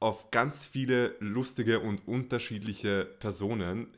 auf 0.00 0.30
ganz 0.30 0.66
viele 0.66 1.16
lustige 1.20 1.80
und 1.80 2.06
unterschiedliche 2.06 3.04
Personen, 3.04 3.88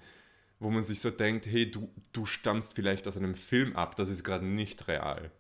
wo 0.59 0.71
man 0.71 0.85
sich 0.85 1.01
so 1.01 1.11
denkt, 1.11 1.47
hey, 1.47 1.71
du, 1.71 1.91
du 2.13 2.27
stammst 2.27 2.75
vielleicht 2.75 3.07
aus 3.09 3.17
einem 3.17 3.35
Film 3.35 3.77
ab, 3.77 3.97
das 3.97 4.09
ist 4.09 4.25
gerade 4.25 4.47
nicht 4.47 4.89
real. 4.89 5.31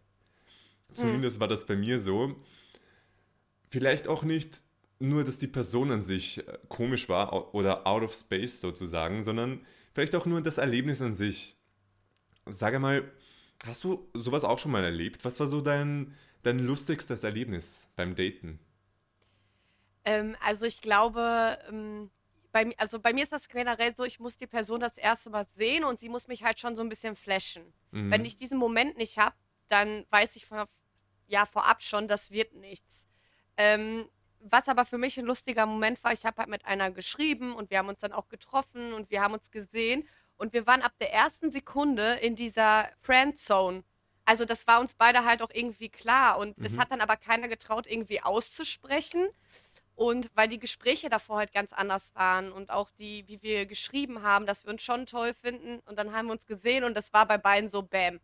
Zumindest 0.92 1.36
mhm. 1.36 1.40
war 1.40 1.48
das 1.48 1.66
bei 1.66 1.76
mir 1.76 2.00
so. 2.00 2.36
Vielleicht 3.68 4.08
auch 4.08 4.22
nicht 4.22 4.62
nur, 4.98 5.24
dass 5.24 5.38
die 5.38 5.46
Person 5.46 5.92
an 5.92 6.02
sich 6.02 6.46
äh, 6.46 6.58
komisch 6.68 7.08
war 7.08 7.54
oder 7.54 7.86
out 7.86 8.02
of 8.02 8.14
space 8.14 8.60
sozusagen, 8.60 9.22
sondern 9.22 9.60
vielleicht 9.92 10.14
auch 10.14 10.26
nur 10.26 10.40
das 10.40 10.58
Erlebnis 10.58 11.02
an 11.02 11.14
sich. 11.14 11.56
Sag 12.46 12.78
mal, 12.80 13.10
hast 13.64 13.84
du 13.84 14.08
sowas 14.14 14.44
auch 14.44 14.58
schon 14.58 14.72
mal 14.72 14.84
erlebt? 14.84 15.24
Was 15.24 15.40
war 15.40 15.48
so 15.48 15.60
dein, 15.60 16.14
dein 16.42 16.60
lustigstes 16.60 17.24
Erlebnis 17.24 17.88
beim 17.96 18.14
Daten? 18.14 18.58
Ähm, 20.06 20.36
also 20.40 20.64
ich 20.64 20.80
glaube, 20.80 21.58
ähm, 21.68 22.10
bei, 22.52 22.72
also 22.78 22.98
bei 22.98 23.12
mir 23.12 23.24
ist 23.24 23.32
das 23.32 23.48
generell 23.48 23.94
so, 23.94 24.04
ich 24.04 24.18
muss 24.18 24.38
die 24.38 24.46
Person 24.46 24.80
das 24.80 24.96
erste 24.96 25.28
Mal 25.28 25.44
sehen 25.44 25.84
und 25.84 26.00
sie 26.00 26.08
muss 26.08 26.28
mich 26.28 26.42
halt 26.42 26.58
schon 26.58 26.74
so 26.74 26.80
ein 26.80 26.88
bisschen 26.88 27.16
flashen. 27.16 27.74
Mhm. 27.90 28.10
Wenn 28.10 28.24
ich 28.24 28.36
diesen 28.36 28.56
Moment 28.56 28.96
nicht 28.96 29.18
habe, 29.18 29.36
dann 29.68 30.06
weiß 30.10 30.36
ich 30.36 30.46
von, 30.46 30.64
ja, 31.26 31.44
vorab 31.44 31.82
schon, 31.82 32.08
das 32.08 32.30
wird 32.30 32.54
nichts. 32.54 33.04
Ähm, 33.56 34.08
was 34.40 34.68
aber 34.68 34.84
für 34.84 34.96
mich 34.96 35.18
ein 35.18 35.24
lustiger 35.24 35.66
Moment 35.66 36.02
war, 36.04 36.12
ich 36.12 36.24
habe 36.24 36.38
halt 36.38 36.48
mit 36.48 36.64
einer 36.64 36.92
geschrieben 36.92 37.54
und 37.54 37.70
wir 37.70 37.78
haben 37.78 37.88
uns 37.88 38.00
dann 38.00 38.12
auch 38.12 38.28
getroffen 38.28 38.92
und 38.92 39.10
wir 39.10 39.20
haben 39.20 39.34
uns 39.34 39.50
gesehen 39.50 40.08
und 40.36 40.52
wir 40.52 40.66
waren 40.68 40.82
ab 40.82 40.92
der 41.00 41.12
ersten 41.12 41.50
Sekunde 41.50 42.14
in 42.14 42.36
dieser 42.36 42.88
Friendzone. 43.00 43.82
Also 44.24 44.44
das 44.44 44.66
war 44.66 44.80
uns 44.80 44.94
beide 44.94 45.24
halt 45.24 45.42
auch 45.42 45.50
irgendwie 45.52 45.88
klar 45.88 46.38
und 46.38 46.58
mhm. 46.58 46.64
es 46.64 46.78
hat 46.78 46.90
dann 46.90 47.00
aber 47.00 47.16
keiner 47.16 47.48
getraut, 47.48 47.86
irgendwie 47.86 48.22
auszusprechen. 48.22 49.28
Und 49.96 50.30
weil 50.34 50.46
die 50.46 50.58
Gespräche 50.58 51.08
davor 51.08 51.38
halt 51.38 51.52
ganz 51.54 51.72
anders 51.72 52.14
waren 52.14 52.52
und 52.52 52.70
auch 52.70 52.90
die, 52.98 53.26
wie 53.28 53.42
wir 53.42 53.64
geschrieben 53.64 54.22
haben, 54.22 54.44
dass 54.44 54.64
wir 54.64 54.72
uns 54.72 54.82
schon 54.82 55.06
toll 55.06 55.32
finden. 55.32 55.80
Und 55.86 55.98
dann 55.98 56.12
haben 56.12 56.26
wir 56.26 56.32
uns 56.32 56.44
gesehen 56.44 56.84
und 56.84 56.94
das 56.94 57.14
war 57.14 57.26
bei 57.26 57.38
beiden 57.38 57.70
so 57.70 57.82
Bäm. 57.82 58.20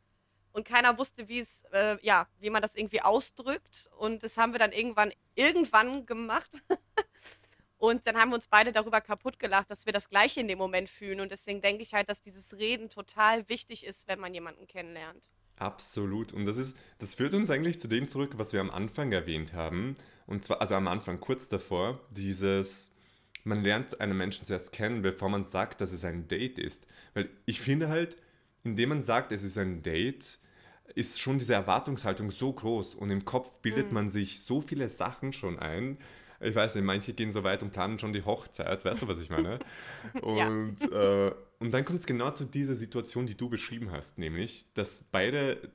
Und 0.52 0.69
keiner 0.69 0.99
wusste, 0.99 1.29
wie 1.29 1.41
es, 1.41 1.64
äh, 1.73 1.97
ja, 2.02 2.29
wie 2.38 2.50
man 2.50 2.61
das 2.61 2.75
irgendwie 2.75 3.00
ausdrückt. 3.00 3.88
Und 3.97 4.23
das 4.23 4.37
haben 4.37 4.52
wir 4.52 4.59
dann 4.59 4.73
irgendwann, 4.73 5.14
irgendwann 5.35 6.05
gemacht. 6.05 6.50
und 7.79 8.07
dann 8.07 8.19
haben 8.19 8.33
wir 8.33 8.37
uns 8.37 8.49
beide 8.49 8.71
darüber 8.71 9.00
kaputt 9.00 9.38
gelacht, 9.38 9.71
dass 9.71 9.87
wir 9.87 9.95
das 9.95 10.11
Gleiche 10.11 10.41
in 10.41 10.49
dem 10.49 10.59
Moment 10.59 10.91
fühlen. 10.91 11.21
Und 11.21 11.33
deswegen 11.33 11.62
denke 11.62 11.83
ich 11.83 11.95
halt, 11.95 12.11
dass 12.11 12.21
dieses 12.21 12.52
Reden 12.59 12.91
total 12.91 13.49
wichtig 13.49 13.87
ist, 13.87 14.07
wenn 14.09 14.21
man 14.21 14.35
jemanden 14.35 14.67
kennenlernt. 14.67 15.25
Absolut. 15.56 16.32
Und 16.32 16.44
das 16.44 16.56
ist, 16.56 16.76
das 16.99 17.14
führt 17.14 17.35
uns 17.35 17.50
eigentlich 17.50 17.78
zu 17.78 17.88
dem 17.88 18.09
zurück, 18.09 18.32
was 18.37 18.52
wir 18.52 18.61
am 18.61 18.71
Anfang 18.71 19.12
erwähnt 19.12 19.52
haben. 19.54 19.94
Und 20.26 20.44
zwar, 20.44 20.61
also 20.61 20.75
am 20.75 20.88
Anfang, 20.88 21.21
kurz 21.21 21.49
davor, 21.49 22.00
dieses, 22.11 22.90
man 23.44 23.62
lernt 23.62 24.00
einen 24.00 24.16
Menschen 24.16 24.44
zuerst 24.47 24.73
kennen, 24.73 25.02
bevor 25.02 25.28
man 25.28 25.44
sagt, 25.44 25.80
dass 25.80 25.92
es 25.92 26.04
ein 26.04 26.26
Date 26.28 26.59
ist. 26.59 26.87
Weil 27.14 27.28
ich 27.47 27.61
finde 27.61 27.88
halt, 27.88 28.16
indem 28.64 28.90
man 28.90 29.02
sagt, 29.02 29.30
es 29.32 29.42
ist 29.44 29.59
ein 29.59 29.82
Date, 29.82 30.38
ist 30.94 31.21
schon 31.21 31.38
diese 31.38 31.54
Erwartungshaltung 31.54 32.30
so 32.30 32.52
groß 32.52 32.94
und 32.97 33.11
im 33.11 33.25
Kopf 33.25 33.59
bildet 33.59 33.88
Mhm. 33.88 33.94
man 33.94 34.09
sich 34.11 34.40
so 34.40 34.61
viele 34.61 34.88
Sachen 34.88 35.32
schon 35.32 35.59
ein. 35.59 35.99
Ich 36.42 36.54
weiß 36.54 36.75
nicht, 36.75 36.84
manche 36.84 37.12
gehen 37.14 37.30
so 37.30 37.44
weit 37.44 37.62
und 37.62 37.72
planen 37.72 37.99
schon 37.99 38.12
die 38.12 38.25
Hochzeit, 38.25 38.84
weißt 38.84 39.02
du, 39.02 39.08
was 39.08 39.20
ich 39.20 39.30
meine? 39.30 39.61
Ja. 40.32 40.49
Und, 40.49 40.90
äh, 40.92 41.32
und 41.61 41.72
dann 41.72 41.84
kommt 41.84 42.00
es 42.00 42.06
genau 42.06 42.30
zu 42.30 42.44
dieser 42.44 42.75
Situation, 42.75 43.26
die 43.26 43.37
du 43.37 43.49
beschrieben 43.49 43.90
hast, 43.92 44.18
nämlich, 44.18 44.66
dass 44.75 45.04
beide 45.12 45.70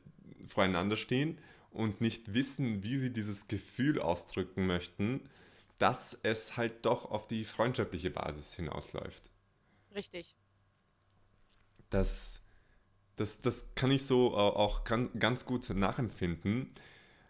voreinander 0.45 0.95
stehen 0.95 1.39
und 1.71 2.01
nicht 2.01 2.33
wissen, 2.33 2.83
wie 2.83 2.97
sie 2.97 3.11
dieses 3.13 3.47
Gefühl 3.47 3.99
ausdrücken 3.99 4.67
möchten, 4.67 5.21
dass 5.79 6.17
es 6.23 6.57
halt 6.57 6.85
doch 6.85 7.09
auf 7.11 7.27
die 7.27 7.45
freundschaftliche 7.45 8.09
Basis 8.09 8.55
hinausläuft. 8.55 9.31
Richtig. 9.93 10.37
Das, 11.89 12.41
das, 13.17 13.39
das 13.39 13.73
kann 13.75 13.91
ich 13.91 14.05
so 14.05 14.35
au- 14.35 14.55
auch 14.55 14.83
ganz 14.85 15.45
gut 15.45 15.69
nachempfinden. 15.69 16.71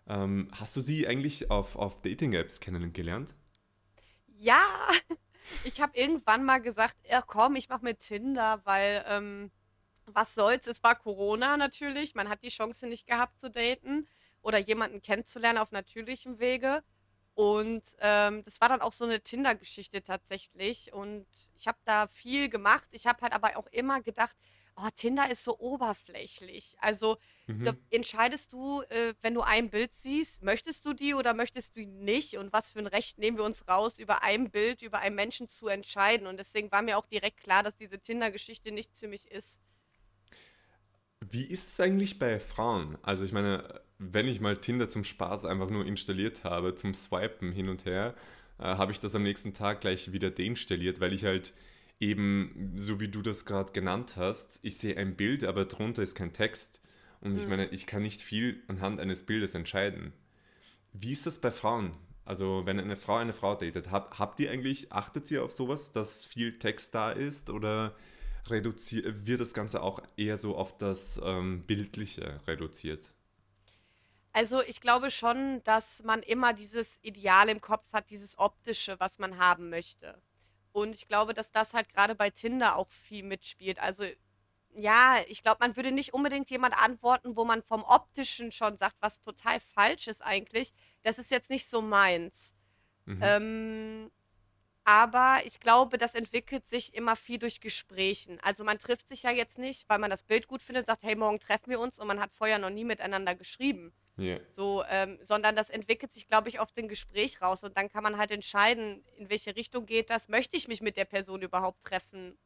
Ähm, 0.08 0.50
hast 0.52 0.76
du 0.76 0.82
sie 0.82 1.08
eigentlich 1.08 1.52
auf, 1.52 1.76
auf 1.76 2.02
Dating-Apps 2.02 2.60
kennengelernt? 2.60 3.36
Ja, 4.28 4.64
ich 5.64 5.82
habe 5.82 5.98
irgendwann 5.98 6.44
mal 6.44 6.60
gesagt, 6.60 6.96
ja 7.10 7.22
komm, 7.22 7.56
ich 7.56 7.70
mache 7.70 7.84
mit 7.84 8.00
Tinder, 8.00 8.62
weil 8.64 9.04
ähm, 9.08 9.52
was 10.06 10.34
soll's, 10.34 10.68
es 10.68 10.84
war 10.84 10.96
Corona 10.96 11.58
natürlich, 11.58 12.16
man 12.16 12.30
hat 12.30 12.44
die 12.44 12.50
Chance 12.50 12.88
nicht 12.88 13.08
gehabt 13.08 13.40
zu 13.40 13.50
daten 13.50 14.08
oder 14.42 14.58
jemanden 14.58 15.02
kennenzulernen 15.02 15.58
auf 15.58 15.72
natürlichem 15.72 16.40
Wege. 16.40 16.84
Und 17.34 17.84
ähm, 18.00 18.44
das 18.46 18.60
war 18.62 18.70
dann 18.70 18.82
auch 18.82 18.94
so 18.94 19.06
eine 19.06 19.22
Tinder-Geschichte 19.22 20.02
tatsächlich. 20.02 20.92
Und 20.92 21.28
ich 21.56 21.68
habe 21.68 21.78
da 21.86 22.08
viel 22.08 22.50
gemacht. 22.50 22.90
Ich 22.92 23.06
habe 23.06 23.22
halt 23.22 23.34
aber 23.34 23.58
auch 23.58 23.68
immer 23.68 24.02
gedacht, 24.02 24.36
oh, 24.78 24.90
Tinder 24.96 25.30
ist 25.32 25.44
so 25.44 25.60
oberflächlich. 25.60 26.76
Also 26.80 27.18
da 27.64 27.74
Mhm. 27.74 27.78
entscheidest 27.90 28.54
du, 28.54 28.82
äh, 28.90 29.14
wenn 29.22 29.34
du 29.34 29.42
ein 29.42 29.70
Bild 29.70 29.94
siehst, 29.94 30.44
möchtest 30.44 30.86
du 30.86 30.94
die 30.94 31.14
oder 31.16 31.34
möchtest 31.34 31.76
du 31.76 31.82
die 31.82 31.88
nicht? 31.88 32.38
Und 32.38 32.54
was 32.54 32.72
für 32.72 32.80
ein 32.80 32.88
Recht 32.88 33.18
nehmen 33.20 33.38
wir 33.38 33.44
uns 33.46 33.68
raus, 33.68 34.00
über 34.00 34.24
ein 34.24 34.52
Bild, 34.52 34.82
über 34.82 35.00
einen 35.00 35.16
Menschen 35.16 35.48
zu 35.50 35.68
entscheiden? 35.68 36.28
Und 36.28 36.38
deswegen 36.38 36.72
war 36.72 36.82
mir 36.84 36.98
auch 36.98 37.08
direkt 37.08 37.42
klar, 37.42 37.64
dass 37.64 37.78
diese 37.78 38.00
Tinder-Geschichte 38.00 38.72
nichts 38.72 39.00
für 39.00 39.08
mich 39.10 39.30
ist. 39.32 39.60
Wie 41.30 41.44
ist 41.44 41.70
es 41.70 41.80
eigentlich 41.80 42.20
bei 42.20 42.40
Frauen? 42.40 42.98
Also 43.02 43.26
ich 43.26 43.32
meine, 43.34 43.82
wenn 43.98 44.28
ich 44.28 44.40
mal 44.40 44.58
Tinder 44.58 44.88
zum 44.90 45.04
Spaß 45.04 45.46
einfach 45.46 45.70
nur 45.70 45.86
installiert 45.86 46.44
habe, 46.44 46.76
zum 46.76 46.94
Swipen 46.94 47.52
hin 47.52 47.70
und 47.70 47.86
her, 47.86 48.16
äh, 48.60 48.64
habe 48.64 48.92
ich 48.92 49.00
das 49.00 49.16
am 49.16 49.24
nächsten 49.24 49.54
Tag 49.54 49.82
gleich 49.82 50.12
wieder 50.12 50.30
deinstalliert, 50.32 51.00
weil 51.00 51.14
ich 51.14 51.26
halt 51.26 51.54
eben, 52.00 52.74
so 52.76 53.00
wie 53.00 53.08
du 53.10 53.22
das 53.22 53.46
gerade 53.46 53.72
genannt 53.74 54.16
hast, 54.18 54.60
ich 54.64 54.78
sehe 54.78 54.98
ein 54.98 55.16
Bild, 55.16 55.44
aber 55.44 55.66
drunter 55.66 56.04
ist 56.04 56.16
kein 56.16 56.34
Text. 56.34 56.82
Und 57.22 57.36
ich 57.36 57.44
Hm. 57.44 57.50
meine, 57.50 57.68
ich 57.70 57.88
kann 57.88 58.04
nicht 58.04 58.22
viel 58.22 58.64
anhand 58.68 59.00
eines 59.00 59.26
Bildes 59.26 59.56
entscheiden. 59.56 60.14
Wie 60.94 61.12
ist 61.14 61.26
das 61.26 61.40
bei 61.40 61.52
Frauen? 61.52 61.98
Also 62.26 62.64
wenn 62.66 62.80
eine 62.80 62.96
Frau 62.96 63.16
eine 63.16 63.34
Frau 63.34 63.56
datet, 63.56 63.90
hab, 63.92 64.20
habt 64.20 64.40
ihr 64.40 64.52
eigentlich, 64.52 64.92
achtet 64.92 65.32
ihr 65.32 65.44
auf 65.44 65.52
sowas, 65.54 65.92
dass 65.92 66.26
viel 66.26 66.60
Text 66.60 66.94
da 66.94 67.12
ist 67.12 67.50
oder 67.50 67.96
wird 68.50 69.42
das 69.42 69.54
Ganze 69.54 69.82
auch 69.82 70.02
eher 70.16 70.38
so 70.38 70.56
auf 70.56 70.78
das 70.78 71.20
ähm, 71.24 71.64
Bildliche 71.68 72.40
reduziert? 72.48 73.14
Also 74.34 74.62
ich 74.64 74.80
glaube 74.82 75.12
schon, 75.12 75.62
dass 75.64 76.04
man 76.04 76.22
immer 76.24 76.54
dieses 76.54 77.00
Ideal 77.02 77.50
im 77.50 77.60
Kopf 77.60 77.92
hat, 77.92 78.10
dieses 78.10 78.38
Optische, 78.38 79.00
was 79.00 79.20
man 79.20 79.38
haben 79.38 79.70
möchte. 79.70 80.22
Und 80.78 80.94
ich 80.94 81.08
glaube, 81.08 81.34
dass 81.34 81.52
das 81.52 81.74
halt 81.74 81.90
gerade 81.90 82.14
bei 82.14 82.30
Tinder 82.30 82.76
auch 82.76 82.92
viel 82.92 83.24
mitspielt. 83.24 83.80
Also 83.80 84.04
ja, 84.76 85.24
ich 85.28 85.42
glaube, 85.42 85.58
man 85.62 85.76
würde 85.76 85.92
nicht 85.92 86.14
unbedingt 86.14 86.52
jemand 86.52 86.80
antworten, 86.80 87.36
wo 87.36 87.46
man 87.46 87.64
vom 87.64 87.84
Optischen 87.84 88.52
schon 88.52 88.78
sagt, 88.78 88.96
was 89.00 89.20
total 89.22 89.60
falsch 89.60 90.06
ist 90.06 90.22
eigentlich. 90.22 90.76
Das 91.02 91.18
ist 91.18 91.32
jetzt 91.32 91.50
nicht 91.50 91.68
so 91.68 91.82
meins. 91.82 92.54
Mhm. 93.06 93.20
Ähm, 93.24 94.12
aber 94.84 95.40
ich 95.46 95.60
glaube, 95.60 95.98
das 95.98 96.14
entwickelt 96.14 96.68
sich 96.68 96.94
immer 96.94 97.16
viel 97.16 97.40
durch 97.40 97.60
Gesprächen. 97.60 98.40
Also 98.44 98.64
man 98.64 98.78
trifft 98.78 99.10
sich 99.10 99.24
ja 99.24 99.32
jetzt 99.32 99.58
nicht, 99.58 99.90
weil 99.90 99.98
man 99.98 100.12
das 100.12 100.22
Bild 100.22 100.48
gut 100.48 100.62
findet, 100.62 100.86
sagt, 100.86 101.02
hey, 101.02 101.16
morgen 101.16 101.40
treffen 101.40 101.72
wir 101.72 101.80
uns 101.80 101.98
und 101.98 102.06
man 102.06 102.20
hat 102.20 102.32
vorher 102.34 102.60
noch 102.60 102.70
nie 102.70 102.86
miteinander 102.86 103.34
geschrieben. 103.34 103.94
Ja. 104.18 104.40
So, 104.50 104.84
ähm, 104.90 105.20
sondern 105.22 105.56
das 105.56 105.70
entwickelt 105.70 106.12
sich, 106.12 106.28
glaube 106.28 106.50
ich, 106.50 106.60
auf 106.60 106.72
dem 106.72 106.88
Gespräch 106.88 107.42
raus 107.42 107.64
und 107.64 107.78
dann 107.78 107.88
kann 107.90 108.04
man 108.04 108.18
halt 108.18 108.32
entscheiden, 108.32 109.04
in 109.18 109.30
welche 109.30 109.56
Richtung 109.56 109.86
geht 109.86 110.10
das. 110.10 110.28
Möchte 110.28 110.58
ich 110.58 110.68
mich 110.68 110.82
mit 110.82 110.98
der 110.98 111.06
Person 111.06 111.42
überhaupt 111.44 111.84
treffen? 111.84 112.38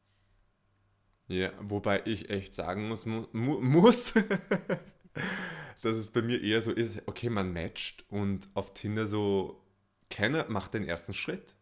Ja, 1.28 1.50
wobei 1.60 2.02
ich 2.04 2.28
echt 2.28 2.54
sagen 2.54 2.88
muss, 2.88 3.06
mu 3.06 3.26
mu 3.32 3.58
muss, 3.60 4.12
dass 5.82 5.96
es 5.96 6.10
bei 6.10 6.20
mir 6.20 6.42
eher 6.42 6.60
so 6.60 6.72
ist, 6.72 7.00
okay, 7.06 7.30
man 7.30 7.52
matcht 7.54 8.04
und 8.10 8.48
auf 8.52 8.74
Tinder 8.74 9.06
so, 9.06 9.64
keiner 10.10 10.48
macht 10.50 10.74
den 10.74 10.86
ersten 10.86 11.14
Schritt. 11.14 11.54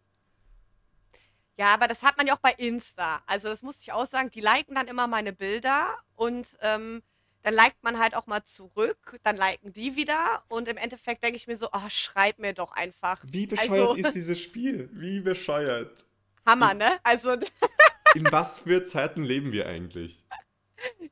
Ja, 1.57 1.75
aber 1.75 1.87
das 1.89 2.03
hat 2.03 2.17
man 2.17 2.27
ja 2.27 2.35
auch 2.35 2.41
bei 2.41 2.53
Insta. 2.53 3.23
Also 3.27 3.49
das 3.49 3.63
muss 3.63 3.81
ich 3.81 3.93
auch 3.93 4.07
sagen, 4.07 4.31
die 4.31 4.41
liken 4.41 4.75
dann 4.75 4.89
immer 4.89 5.07
meine 5.07 5.33
Bilder 5.33 5.95
und 6.17 6.57
ähm, 6.63 7.03
dann 7.43 7.55
liked 7.55 7.83
man 7.83 7.99
halt 7.99 8.15
auch 8.15 8.27
mal 8.27 8.45
zurück, 8.45 9.19
dann 9.23 9.37
liken 9.37 9.73
die 9.73 9.97
wieder 9.97 10.43
und 10.49 10.69
im 10.69 10.77
Endeffekt 10.77 11.23
denke 11.25 11.37
ich 11.37 11.47
mir 11.47 11.57
so, 11.57 11.69
oh, 11.73 11.89
schreib 11.89 12.39
mir 12.39 12.53
doch 12.53 12.73
einfach. 12.73 13.23
Wie 13.27 13.47
bescheuert 13.47 13.71
Also 13.71 13.95
ist 13.95 14.15
dieses 14.15 14.41
Spiel? 14.41 14.91
Wie 14.93 15.21
bescheuert? 15.21 16.05
Hammer, 16.47 16.75
ne? 16.75 16.99
Also 17.03 17.37
In 18.15 18.31
was 18.33 18.61
für 18.61 18.85
Zeiten 18.85 19.23
leben 19.23 19.53
wir 19.53 19.67
eigentlich? 19.67 20.27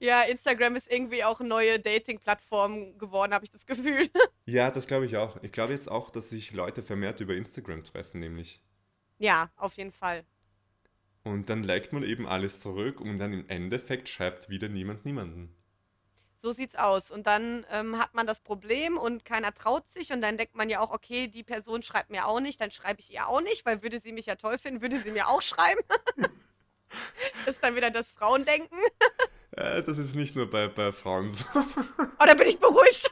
ja, 0.00 0.22
Instagram 0.22 0.76
ist 0.76 0.90
irgendwie 0.90 1.24
auch 1.24 1.40
eine 1.40 1.48
neue 1.48 1.78
Dating-Plattform 1.78 2.98
geworden, 2.98 3.32
habe 3.32 3.44
ich 3.44 3.50
das 3.50 3.66
Gefühl. 3.66 4.08
Ja, 4.46 4.70
das 4.70 4.86
glaube 4.86 5.04
ich 5.04 5.18
auch. 5.18 5.36
Ich 5.42 5.52
glaube 5.52 5.74
jetzt 5.74 5.90
auch, 5.90 6.08
dass 6.08 6.30
sich 6.30 6.54
Leute 6.54 6.82
vermehrt 6.82 7.20
über 7.20 7.34
Instagram 7.34 7.84
treffen, 7.84 8.18
nämlich. 8.20 8.62
Ja, 9.18 9.50
auf 9.56 9.74
jeden 9.74 9.92
Fall. 9.92 10.24
Und 11.22 11.50
dann 11.50 11.62
liked 11.62 11.92
man 11.92 12.02
eben 12.02 12.26
alles 12.26 12.60
zurück 12.60 13.02
und 13.02 13.18
dann 13.18 13.34
im 13.34 13.46
Endeffekt 13.50 14.08
schreibt 14.08 14.48
wieder 14.48 14.70
niemand 14.70 15.04
niemanden. 15.04 15.54
So 16.40 16.52
sieht's 16.52 16.76
aus. 16.76 17.10
Und 17.10 17.26
dann 17.26 17.66
ähm, 17.70 17.98
hat 17.98 18.14
man 18.14 18.26
das 18.26 18.40
Problem 18.40 18.96
und 18.96 19.24
keiner 19.24 19.52
traut 19.52 19.88
sich. 19.88 20.12
Und 20.12 20.20
dann 20.20 20.38
denkt 20.38 20.54
man 20.54 20.68
ja 20.68 20.80
auch, 20.80 20.92
okay, 20.92 21.26
die 21.26 21.42
Person 21.42 21.82
schreibt 21.82 22.10
mir 22.10 22.26
auch 22.26 22.40
nicht, 22.40 22.60
dann 22.60 22.70
schreibe 22.70 23.00
ich 23.00 23.12
ihr 23.12 23.26
auch 23.26 23.40
nicht, 23.40 23.66
weil 23.66 23.82
würde 23.82 23.98
sie 23.98 24.12
mich 24.12 24.26
ja 24.26 24.36
toll 24.36 24.58
finden, 24.58 24.80
würde 24.80 25.00
sie 25.00 25.10
mir 25.10 25.28
auch 25.28 25.42
schreiben. 25.42 25.80
das 26.16 26.28
ist 27.56 27.62
dann 27.62 27.74
wieder 27.74 27.90
das 27.90 28.10
Frauendenken. 28.12 28.78
Äh, 29.52 29.82
das 29.82 29.98
ist 29.98 30.14
nicht 30.14 30.36
nur 30.36 30.48
bei, 30.48 30.68
bei 30.68 30.92
Frauen 30.92 31.32
so. 31.32 31.44
Oh, 31.54 32.24
da 32.24 32.34
bin 32.34 32.46
ich 32.46 32.58
beruhigt. 32.58 33.10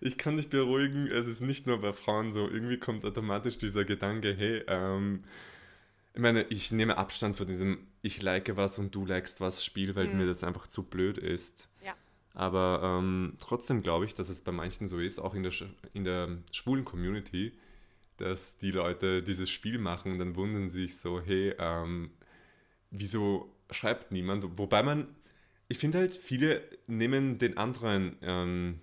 Ich 0.00 0.16
kann 0.16 0.36
dich 0.36 0.48
beruhigen, 0.48 1.08
es 1.08 1.26
ist 1.26 1.40
nicht 1.40 1.66
nur 1.66 1.80
bei 1.80 1.92
Frauen 1.92 2.32
so. 2.32 2.48
Irgendwie 2.48 2.78
kommt 2.78 3.04
automatisch 3.04 3.58
dieser 3.58 3.84
Gedanke, 3.84 4.34
hey, 4.36 4.64
ähm, 4.68 5.24
ich 6.18 6.22
meine, 6.22 6.42
ich 6.48 6.72
nehme 6.72 6.96
Abstand 6.98 7.36
von 7.36 7.46
diesem 7.46 7.86
ich 8.02 8.20
like 8.22 8.56
was 8.56 8.76
und 8.80 8.92
du 8.92 9.06
likest 9.06 9.40
was 9.40 9.64
Spiel, 9.64 9.94
weil 9.94 10.08
mir 10.08 10.22
Hm. 10.22 10.26
das 10.26 10.42
einfach 10.42 10.66
zu 10.66 10.82
blöd 10.82 11.16
ist. 11.16 11.68
Ja. 11.84 11.94
Aber 12.34 12.80
ähm, 12.82 13.34
trotzdem 13.38 13.82
glaube 13.82 14.04
ich, 14.04 14.16
dass 14.16 14.28
es 14.28 14.42
bei 14.42 14.50
manchen 14.50 14.88
so 14.88 14.98
ist, 14.98 15.20
auch 15.20 15.36
in 15.36 15.44
der, 15.44 15.52
Sch- 15.52 15.70
in 15.92 16.02
der 16.02 16.38
schwulen 16.50 16.84
Community, 16.84 17.52
dass 18.16 18.58
die 18.58 18.72
Leute 18.72 19.22
dieses 19.22 19.48
Spiel 19.48 19.78
machen 19.78 20.10
und 20.10 20.18
dann 20.18 20.34
wundern 20.34 20.68
sich 20.68 20.96
so, 20.98 21.20
hey, 21.20 21.54
ähm, 21.56 22.10
wieso 22.90 23.54
schreibt 23.70 24.10
niemand? 24.10 24.58
Wobei 24.58 24.82
man, 24.82 25.14
ich 25.68 25.78
finde 25.78 25.98
halt, 25.98 26.16
viele 26.16 26.62
nehmen 26.88 27.38
den 27.38 27.56
anderen, 27.56 28.16
ähm, 28.22 28.80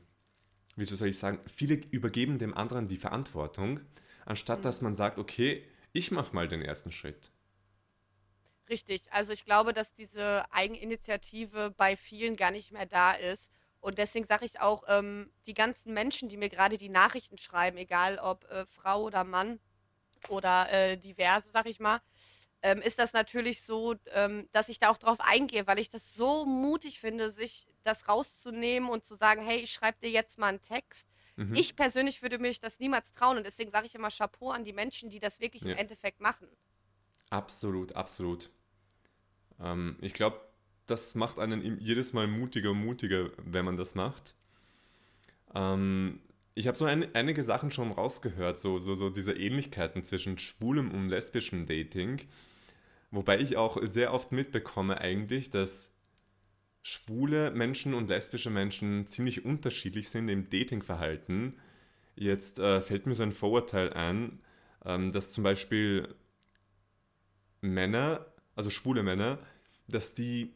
wieso 0.77 0.96
soll 0.96 1.10
ich 1.10 1.20
sagen, 1.20 1.39
viele 1.48 1.75
übergeben 1.92 2.38
dem 2.38 2.54
anderen 2.54 2.88
die 2.88 2.98
Verantwortung, 2.98 3.82
anstatt 4.25 4.63
dass 4.63 4.82
man 4.82 4.96
sagt, 4.96 5.20
okay, 5.20 5.63
ich 5.96 6.12
mache 6.12 6.36
mal 6.36 6.48
den 6.48 6.62
ersten 6.62 6.92
Schritt. 6.92 7.32
Richtig. 8.70 9.12
Also 9.12 9.32
ich 9.32 9.46
glaube, 9.46 9.74
dass 9.74 9.94
diese 9.94 10.44
Eigeninitiative 10.52 11.72
bei 11.78 11.96
vielen 11.96 12.36
gar 12.36 12.52
nicht 12.52 12.72
mehr 12.72 12.86
da 12.86 13.14
ist. 13.14 13.50
Und 13.80 13.98
deswegen 13.98 14.25
sage 14.25 14.46
ich 14.46 14.60
auch, 14.60 14.84
ähm, 14.88 15.32
die 15.46 15.54
ganzen 15.54 15.94
Menschen, 15.94 16.28
die 16.28 16.38
mir 16.38 16.50
gerade 16.50 16.78
die 16.78 16.90
Nachrichten 16.90 17.38
schreiben, 17.38 17.78
egal 17.78 18.18
ob 18.18 18.44
äh, 18.46 18.66
Frau 18.66 19.04
oder 19.04 19.24
Mann 19.24 19.60
oder 20.28 20.72
äh, 20.72 20.98
diverse, 20.98 21.50
sag 21.54 21.68
ich 21.68 21.80
mal, 21.80 22.02
ähm, 22.64 22.82
ist 22.82 22.98
das 22.98 23.14
natürlich 23.14 23.62
so, 23.62 23.96
ähm, 24.12 24.50
dass 24.52 24.70
ich 24.70 24.80
da 24.80 24.90
auch 24.90 24.98
drauf 24.98 25.20
eingehe, 25.20 25.68
weil 25.68 25.80
ich 25.80 25.90
das 25.90 26.16
so 26.16 26.46
mutig 26.46 27.00
finde, 27.00 27.30
sich 27.30 27.68
das 27.84 28.10
rauszunehmen 28.10 28.90
und 28.90 29.06
zu 29.06 29.14
sagen, 29.14 29.46
hey, 29.46 29.60
ich 29.60 29.72
schreibe 29.72 30.00
dir 30.02 30.10
jetzt 30.10 30.40
mal 30.40 30.48
einen 30.48 30.62
Text. 30.62 31.08
Mhm. 31.36 31.56
Ich 31.56 31.75
persönlich 31.75 32.22
würde 32.22 32.39
mich 32.39 32.60
das 32.60 32.80
niemals 32.80 33.12
trauen 33.12 33.38
und 33.38 33.46
deswegen 33.46 33.72
sage 33.72 33.88
ich 33.88 33.96
immer 33.96 34.10
Chapeau 34.10 34.51
an 34.51 34.63
die 34.63 34.74
Menschen, 34.74 35.10
die 35.10 35.20
das 35.20 35.39
wirklich 35.39 35.63
im 35.63 35.70
Ja. 35.70 35.75
Endeffekt 35.75 36.22
machen. 36.22 36.48
Absolut, 37.30 37.96
absolut. 37.96 38.50
Ähm, 39.60 39.98
ich 40.01 40.13
glaube, 40.13 40.39
das 40.88 41.15
macht 41.15 41.39
einen 41.39 41.80
jedes 41.80 42.13
Mal 42.13 42.27
mutiger 42.27 42.74
mutiger, 42.74 43.32
wenn 43.38 43.65
man 43.65 43.77
das 43.77 43.96
macht. 43.96 44.36
Ähm, 45.54 46.22
ich 46.54 46.68
habe 46.68 46.77
so 46.77 46.86
ein, 46.86 47.13
einige 47.15 47.44
Sachen 47.44 47.72
schon 47.72 47.92
rausgehört, 47.92 48.60
so, 48.60 48.77
so, 48.77 48.94
so 48.96 49.10
diese 49.10 49.34
Ähnlichkeiten 49.34 50.04
zwischen 50.04 50.38
schwulem 50.38 50.92
und 50.92 51.10
lesbischem 51.10 51.65
Dating. 51.65 52.22
Wobei 53.12 53.39
ich 53.39 53.58
auch 53.58 53.77
sehr 53.84 54.13
oft 54.13 54.32
mitbekomme 54.32 55.00
eigentlich, 55.00 55.50
dass 55.50 55.95
schwule 56.86 57.50
Menschen 57.50 57.96
und 57.96 58.10
lesbische 58.10 58.51
Menschen 58.51 59.08
ziemlich 59.08 59.44
unterschiedlich 59.44 60.12
sind 60.12 60.30
im 60.30 60.51
Datingverhalten. 60.51 61.58
Jetzt 62.15 62.60
äh, 62.60 62.80
fällt 62.80 63.08
mir 63.08 63.15
so 63.15 63.24
ein 63.24 63.32
Vorurteil 63.32 63.92
ein, 63.92 64.39
ähm, 64.86 65.12
dass 65.12 65.32
zum 65.32 65.44
Beispiel 65.44 66.13
Männer, 67.62 68.27
also 68.56 68.70
schwule 68.70 69.01
Männer, 69.01 69.39
dass 69.88 70.13
die 70.13 70.54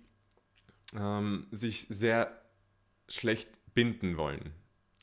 ähm, 0.95 1.48
sich 1.50 1.88
sehr 1.89 2.39
schlecht 3.07 3.50
binden 3.74 4.15
wollen. 4.15 4.53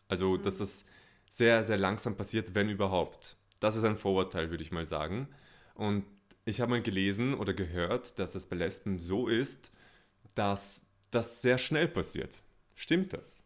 Also, 0.07 0.37
mhm. 0.37 0.43
dass 0.43 0.59
das 0.59 0.87
sehr, 1.29 1.65
sehr 1.65 1.77
langsam 1.77 2.17
passiert, 2.17 2.55
wenn 2.55 2.69
überhaupt. 2.69 3.37
Das 3.59 3.75
ist 3.75 3.83
ein 3.83 3.97
Vorurteil, 3.97 4.51
würde 4.51 4.63
ich 4.63 4.71
mal 4.71 4.85
sagen. 4.85 5.27
Und 5.75 6.05
ich 6.45 6.61
habe 6.61 6.71
mal 6.71 6.83
gelesen 6.83 7.35
oder 7.35 7.53
gehört, 7.53 8.21
dass 8.21 8.37
es 8.37 8.47
bei 8.47 8.55
Lesben 8.55 8.97
so 8.97 9.27
ist, 9.27 9.73
dass 10.37 10.86
das 11.17 11.43
sehr 11.43 11.59
schnell 11.59 11.89
passiert. 11.89 12.39
Stimmt 12.75 13.13
das? 13.13 13.43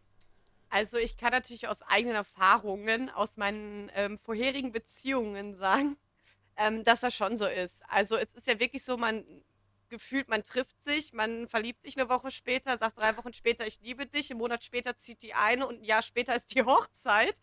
Also 0.69 0.99
ich 0.99 1.17
kann 1.17 1.33
natürlich 1.33 1.67
aus 1.69 1.83
eigenen 1.83 2.15
Erfahrungen, 2.15 3.11
aus 3.11 3.37
meinen 3.37 3.91
ähm, 3.95 4.19
vorherigen 4.19 4.73
Beziehungen 4.73 5.55
sagen, 5.55 5.97
ähm, 6.57 6.85
dass 6.85 7.01
das 7.01 7.15
schon 7.15 7.37
so 7.37 7.47
ist. 7.47 7.83
Also 7.89 8.17
es 8.17 8.29
ist 8.35 8.47
ja 8.47 8.61
wirklich 8.61 8.85
so, 8.85 8.97
man 8.97 9.25
gefühlt, 9.89 10.29
man 10.29 10.45
trifft 10.45 10.81
sich, 10.83 11.13
man 11.13 11.49
verliebt 11.49 11.83
sich 11.83 11.99
eine 11.99 12.09
Woche 12.09 12.31
später, 12.31 12.79
sagt 12.79 12.99
drei 12.99 13.17
Wochen 13.17 13.33
später, 13.35 13.67
ich 13.67 13.81
liebe 13.81 14.07
dich, 14.07 14.31
einen 14.31 14.39
Monat 14.39 14.63
später 14.63 14.97
zieht 14.97 15.21
die 15.23 15.35
eine 15.35 15.67
und 15.67 15.81
ein 15.81 15.85
Jahr 15.85 16.03
später 16.03 16.37
ist 16.37 16.55
die 16.55 16.63
Hochzeit. 16.65 17.35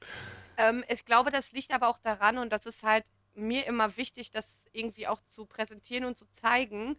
Ähm, 0.58 0.84
ich 0.88 1.04
glaube, 1.04 1.30
das 1.30 1.52
liegt 1.52 1.74
aber 1.74 1.90
auch 1.90 2.00
daran 2.00 2.38
und 2.38 2.52
das 2.52 2.66
ist 2.66 2.84
halt 2.84 3.04
mir 3.36 3.68
immer 3.68 3.98
wichtig, 3.98 4.32
das 4.32 4.66
irgendwie 4.72 5.08
auch 5.08 5.22
zu 5.28 5.46
präsentieren 5.46 6.06
und 6.06 6.18
zu 6.18 6.26
zeigen. 6.32 6.98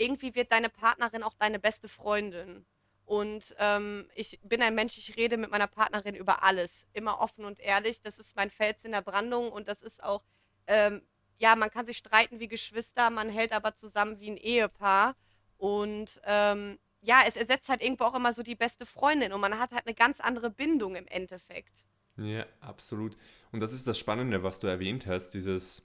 Irgendwie 0.00 0.34
wird 0.34 0.50
deine 0.50 0.68
Partnerin 0.68 1.22
auch 1.22 1.34
deine 1.34 1.58
beste 1.58 1.88
Freundin. 1.88 2.64
Und 3.04 3.54
ähm, 3.58 4.08
ich 4.14 4.40
bin 4.42 4.62
ein 4.62 4.74
Mensch, 4.74 4.96
ich 4.98 5.16
rede 5.16 5.36
mit 5.36 5.50
meiner 5.50 5.66
Partnerin 5.66 6.14
über 6.14 6.42
alles. 6.42 6.86
Immer 6.92 7.20
offen 7.20 7.44
und 7.44 7.60
ehrlich. 7.60 8.00
Das 8.02 8.18
ist 8.18 8.34
mein 8.36 8.50
Fels 8.50 8.84
in 8.84 8.92
der 8.92 9.02
Brandung 9.02 9.50
und 9.52 9.68
das 9.68 9.82
ist 9.82 10.02
auch 10.02 10.22
ähm, 10.66 11.02
ja, 11.40 11.56
man 11.56 11.70
kann 11.70 11.86
sich 11.86 11.96
streiten 11.96 12.38
wie 12.38 12.48
Geschwister, 12.48 13.10
man 13.10 13.30
hält 13.30 13.52
aber 13.52 13.74
zusammen 13.74 14.20
wie 14.20 14.30
ein 14.30 14.36
Ehepaar. 14.36 15.16
Und 15.56 16.20
ähm, 16.24 16.78
ja, 17.00 17.22
es 17.26 17.36
ersetzt 17.36 17.68
halt 17.68 17.82
irgendwo 17.82 18.04
auch 18.04 18.14
immer 18.14 18.32
so 18.32 18.42
die 18.42 18.54
beste 18.54 18.86
Freundin 18.86 19.32
und 19.32 19.40
man 19.40 19.58
hat 19.58 19.72
halt 19.72 19.86
eine 19.86 19.94
ganz 19.94 20.20
andere 20.20 20.50
Bindung 20.50 20.96
im 20.96 21.06
Endeffekt. 21.06 21.86
Ja, 22.16 22.44
absolut. 22.60 23.16
Und 23.52 23.60
das 23.60 23.72
ist 23.72 23.86
das 23.86 23.98
Spannende, 23.98 24.42
was 24.42 24.60
du 24.60 24.66
erwähnt 24.66 25.06
hast, 25.06 25.30
dieses, 25.30 25.82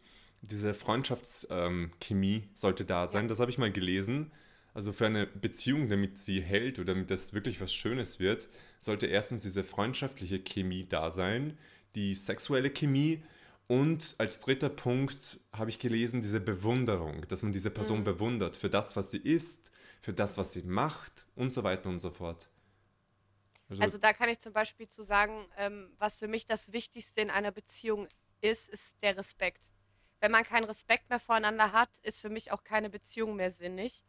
diese 0.48 0.74
Freundschaftschemie 0.74 2.36
ähm, 2.36 2.50
sollte 2.54 2.86
da 2.86 3.08
sein. 3.08 3.28
Das 3.28 3.40
habe 3.40 3.52
ich 3.52 3.58
mal 3.58 3.72
gelesen. 3.72 4.32
Also 4.74 4.92
für 4.92 5.06
eine 5.06 5.26
Beziehung, 5.26 5.88
damit 5.88 6.18
sie 6.18 6.42
hält 6.42 6.80
oder 6.80 6.94
damit 6.94 7.10
das 7.10 7.34
wirklich 7.34 7.62
was 7.62 7.74
Schönes 7.74 8.20
wird, 8.20 8.50
sollte 8.82 9.06
erstens 9.06 9.42
diese 9.44 9.64
freundschaftliche 9.64 10.40
Chemie 10.40 10.86
da 10.88 11.10
sein, 11.10 11.58
die 11.96 12.14
sexuelle 12.14 12.70
Chemie 12.70 13.24
und 13.68 14.16
als 14.18 14.40
dritter 14.40 14.70
Punkt 14.70 15.40
habe 15.52 15.70
ich 15.70 15.80
gelesen, 15.80 16.22
diese 16.22 16.40
Bewunderung, 16.40 17.28
dass 17.28 17.42
man 17.42 17.52
diese 17.52 17.72
Person 17.72 18.00
mhm. 18.00 18.04
bewundert 18.04 18.56
für 18.56 18.70
das, 18.70 18.96
was 18.96 19.12
sie 19.12 19.18
ist, 19.18 19.72
für 20.02 20.14
das, 20.14 20.38
was 20.38 20.54
sie 20.54 20.62
macht 20.62 21.26
und 21.36 21.52
so 21.52 21.64
weiter 21.64 21.90
und 21.90 22.00
so 22.00 22.12
fort. 22.12 22.50
Also, 23.70 23.82
also 23.82 23.98
da 23.98 24.14
kann 24.14 24.30
ich 24.30 24.40
zum 24.40 24.54
Beispiel 24.54 24.88
zu 24.88 25.02
sagen, 25.02 25.48
ähm, 25.58 25.90
was 25.98 26.20
für 26.20 26.28
mich 26.28 26.46
das 26.46 26.72
Wichtigste 26.74 27.22
in 27.22 27.32
einer 27.32 27.52
Beziehung 27.52 28.08
ist, 28.42 28.70
ist 28.70 28.96
der 29.02 29.18
Respekt. 29.18 29.72
Wenn 30.20 30.32
man 30.32 30.44
keinen 30.44 30.66
Respekt 30.66 31.10
mehr 31.10 31.20
voreinander 31.20 31.72
hat, 31.72 31.90
ist 32.02 32.22
für 32.22 32.30
mich 32.30 32.52
auch 32.52 32.64
keine 32.64 32.90
Beziehung 32.90 33.36
mehr 33.36 33.52
sinnig. 33.52 34.04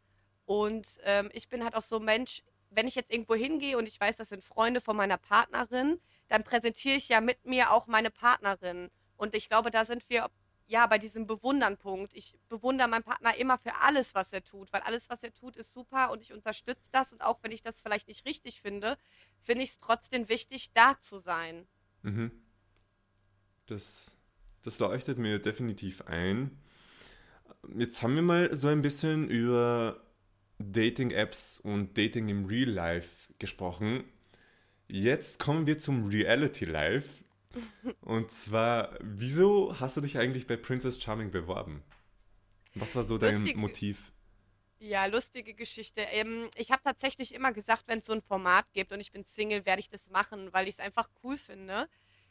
Und 0.45 0.87
ähm, 1.03 1.29
ich 1.33 1.49
bin 1.49 1.63
halt 1.63 1.75
auch 1.75 1.81
so 1.81 1.97
ein 1.97 2.05
Mensch, 2.05 2.41
wenn 2.69 2.87
ich 2.87 2.95
jetzt 2.95 3.11
irgendwo 3.11 3.35
hingehe 3.35 3.77
und 3.77 3.87
ich 3.87 3.99
weiß, 3.99 4.17
das 4.17 4.29
sind 4.29 4.43
Freunde 4.43 4.81
von 4.81 4.95
meiner 4.95 5.17
Partnerin, 5.17 5.99
dann 6.27 6.43
präsentiere 6.43 6.95
ich 6.95 7.09
ja 7.09 7.21
mit 7.21 7.45
mir 7.45 7.71
auch 7.71 7.87
meine 7.87 8.09
Partnerin. 8.11 8.89
Und 9.15 9.35
ich 9.35 9.49
glaube, 9.49 9.71
da 9.71 9.85
sind 9.85 10.09
wir 10.09 10.29
ja 10.67 10.85
bei 10.85 10.97
diesem 10.97 11.27
Bewundern-Punkt. 11.27 12.13
Ich 12.13 12.37
bewundere 12.49 12.87
meinen 12.87 13.03
Partner 13.03 13.35
immer 13.37 13.57
für 13.57 13.75
alles, 13.81 14.15
was 14.15 14.33
er 14.33 14.43
tut, 14.43 14.71
weil 14.73 14.81
alles, 14.81 15.09
was 15.09 15.23
er 15.23 15.33
tut, 15.33 15.55
ist 15.55 15.73
super 15.73 16.11
und 16.11 16.21
ich 16.21 16.33
unterstütze 16.33 16.89
das. 16.91 17.13
Und 17.13 17.21
auch 17.21 17.39
wenn 17.41 17.51
ich 17.51 17.63
das 17.63 17.81
vielleicht 17.81 18.07
nicht 18.07 18.25
richtig 18.25 18.61
finde, 18.61 18.97
finde 19.39 19.63
ich 19.63 19.71
es 19.71 19.79
trotzdem 19.79 20.29
wichtig, 20.29 20.71
da 20.73 20.99
zu 20.99 21.19
sein. 21.19 21.67
Mhm. 22.01 22.31
Das, 23.65 24.16
das 24.67 24.79
leuchtet 24.79 25.17
mir 25.17 25.39
definitiv 25.39 26.01
ein. 26.01 26.51
Jetzt 27.77 28.03
haben 28.03 28.15
wir 28.15 28.21
mal 28.21 28.53
so 28.53 28.67
ein 28.67 28.81
bisschen 28.81 29.29
über 29.29 30.03
Dating-Apps 30.59 31.61
und 31.61 31.97
Dating 31.97 32.27
im 32.27 32.45
Real 32.45 32.69
Life 32.69 33.31
gesprochen. 33.39 34.03
Jetzt 34.89 35.39
kommen 35.39 35.67
wir 35.67 35.77
zum 35.77 36.09
Reality 36.09 36.65
Life. 36.65 37.23
Und 38.01 38.29
zwar, 38.29 38.97
wieso 39.01 39.79
hast 39.79 39.97
du 39.97 40.01
dich 40.01 40.17
eigentlich 40.17 40.47
bei 40.47 40.57
Princess 40.57 41.01
Charming 41.01 41.31
beworben? 41.31 41.81
Was 42.75 42.95
war 42.95 43.03
so 43.03 43.17
dein 43.17 43.39
Lustig. 43.39 43.55
Motiv? 43.55 44.11
Ja, 44.79 45.05
lustige 45.05 45.53
Geschichte. 45.53 46.01
Ähm, 46.11 46.49
ich 46.55 46.71
habe 46.71 46.83
tatsächlich 46.83 47.33
immer 47.33 47.51
gesagt, 47.53 47.83
wenn 47.87 47.99
es 47.99 48.05
so 48.05 48.13
ein 48.13 48.21
Format 48.21 48.71
gibt 48.73 48.91
und 48.91 48.99
ich 48.99 49.11
bin 49.11 49.23
Single, 49.23 49.65
werde 49.65 49.79
ich 49.79 49.89
das 49.89 50.09
machen, 50.09 50.53
weil 50.53 50.67
ich 50.67 50.75
es 50.75 50.79
einfach 50.79 51.09
cool 51.23 51.37
finde. 51.37 51.87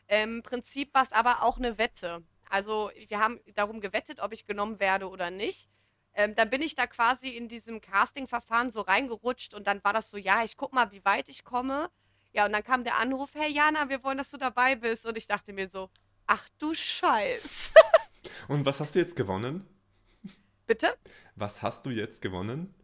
Im 0.09 0.43
Prinzip 0.43 0.95
war 0.95 1.03
es 1.03 1.13
aber 1.13 1.43
auch 1.43 1.59
eine 1.59 1.79
Wette. 1.79 2.23
Also 2.49 2.91
wir 3.09 3.19
haben 3.19 3.41
darum 3.55 3.81
gewettet, 3.81 4.21
ob 4.21 4.33
ich 4.33 4.47
genommen 4.47 4.79
werde 4.79 5.09
oder 5.09 5.31
nicht. 5.31 5.69
Ähm, 6.15 6.35
dann 6.35 6.49
bin 6.49 6.63
ich 6.63 6.75
da 6.75 6.87
quasi 6.87 7.29
in 7.29 7.49
diesem 7.49 7.81
Casting-Verfahren 7.81 8.71
so 8.71 8.81
reingerutscht 8.81 9.53
und 9.53 9.67
dann 9.67 9.83
war 9.85 9.93
das 9.93 10.11
so, 10.11 10.17
ja, 10.17 10.45
ich 10.45 10.57
guck 10.57 10.73
mal, 10.73 10.91
wie 10.91 11.05
weit 11.05 11.29
ich 11.29 11.45
komme. 11.45 11.91
Ja, 12.33 12.47
und 12.47 12.53
dann 12.53 12.65
kam 12.65 12.85
der 12.85 12.99
Anruf, 12.99 13.31
hey 13.35 13.53
Jana, 13.53 13.89
wir 13.89 14.03
wollen, 14.03 14.19
dass 14.19 14.31
du 14.31 14.37
dabei 14.37 14.77
bist. 14.77 15.07
Und 15.07 15.19
ich 15.19 15.27
dachte 15.27 15.53
mir 15.53 15.69
so, 15.69 15.91
ach 16.27 16.49
du 16.59 16.75
Scheiß. 16.75 17.73
und 18.49 18.65
was 18.65 18.81
hast 18.81 18.95
du 18.95 18.99
jetzt 18.99 19.17
gewonnen? 19.17 19.67
Bitte? 20.67 20.97
Was 21.35 21.63
hast 21.63 21.85
du 21.87 21.91
jetzt 21.91 22.23
gewonnen? 22.23 22.75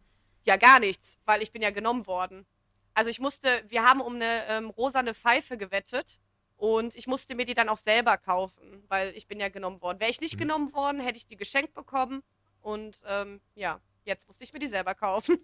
Ja, 0.45 0.57
gar 0.57 0.81
nichts, 0.81 1.19
weil 1.25 1.43
ich 1.43 1.53
bin 1.53 1.63
ja 1.63 1.71
genommen 1.71 2.07
worden. 2.07 2.47
Also 2.95 3.11
ich 3.11 3.21
musste, 3.21 3.49
wir 3.69 3.85
haben 3.85 4.01
um 4.01 4.17
eine 4.17 4.47
ähm, 4.49 4.71
rosane 4.71 5.15
Pfeife 5.15 5.57
gewettet 5.57 6.21
und 6.63 6.95
ich 6.95 7.07
musste 7.07 7.35
mir 7.35 7.45
die 7.45 7.55
dann 7.55 7.69
auch 7.69 7.77
selber 7.77 8.17
kaufen, 8.17 8.85
weil 8.89 9.15
ich 9.17 9.27
bin 9.27 9.41
ja 9.41 9.49
genommen 9.49 9.81
worden. 9.81 9.99
Wäre 10.01 10.11
ich 10.11 10.21
nicht 10.21 10.37
mhm. 10.37 10.41
genommen 10.41 10.73
worden, 10.73 11.01
hätte 11.01 11.17
ich 11.17 11.27
die 11.27 11.37
geschenkt 11.37 11.75
bekommen 11.75 12.23
und 12.61 13.01
ähm, 13.07 13.41
ja, 13.55 13.81
jetzt 14.05 14.29
musste 14.29 14.45
ich 14.45 14.53
mir 14.53 14.61
die 14.61 14.69
selber 14.69 14.95
kaufen. 14.95 15.39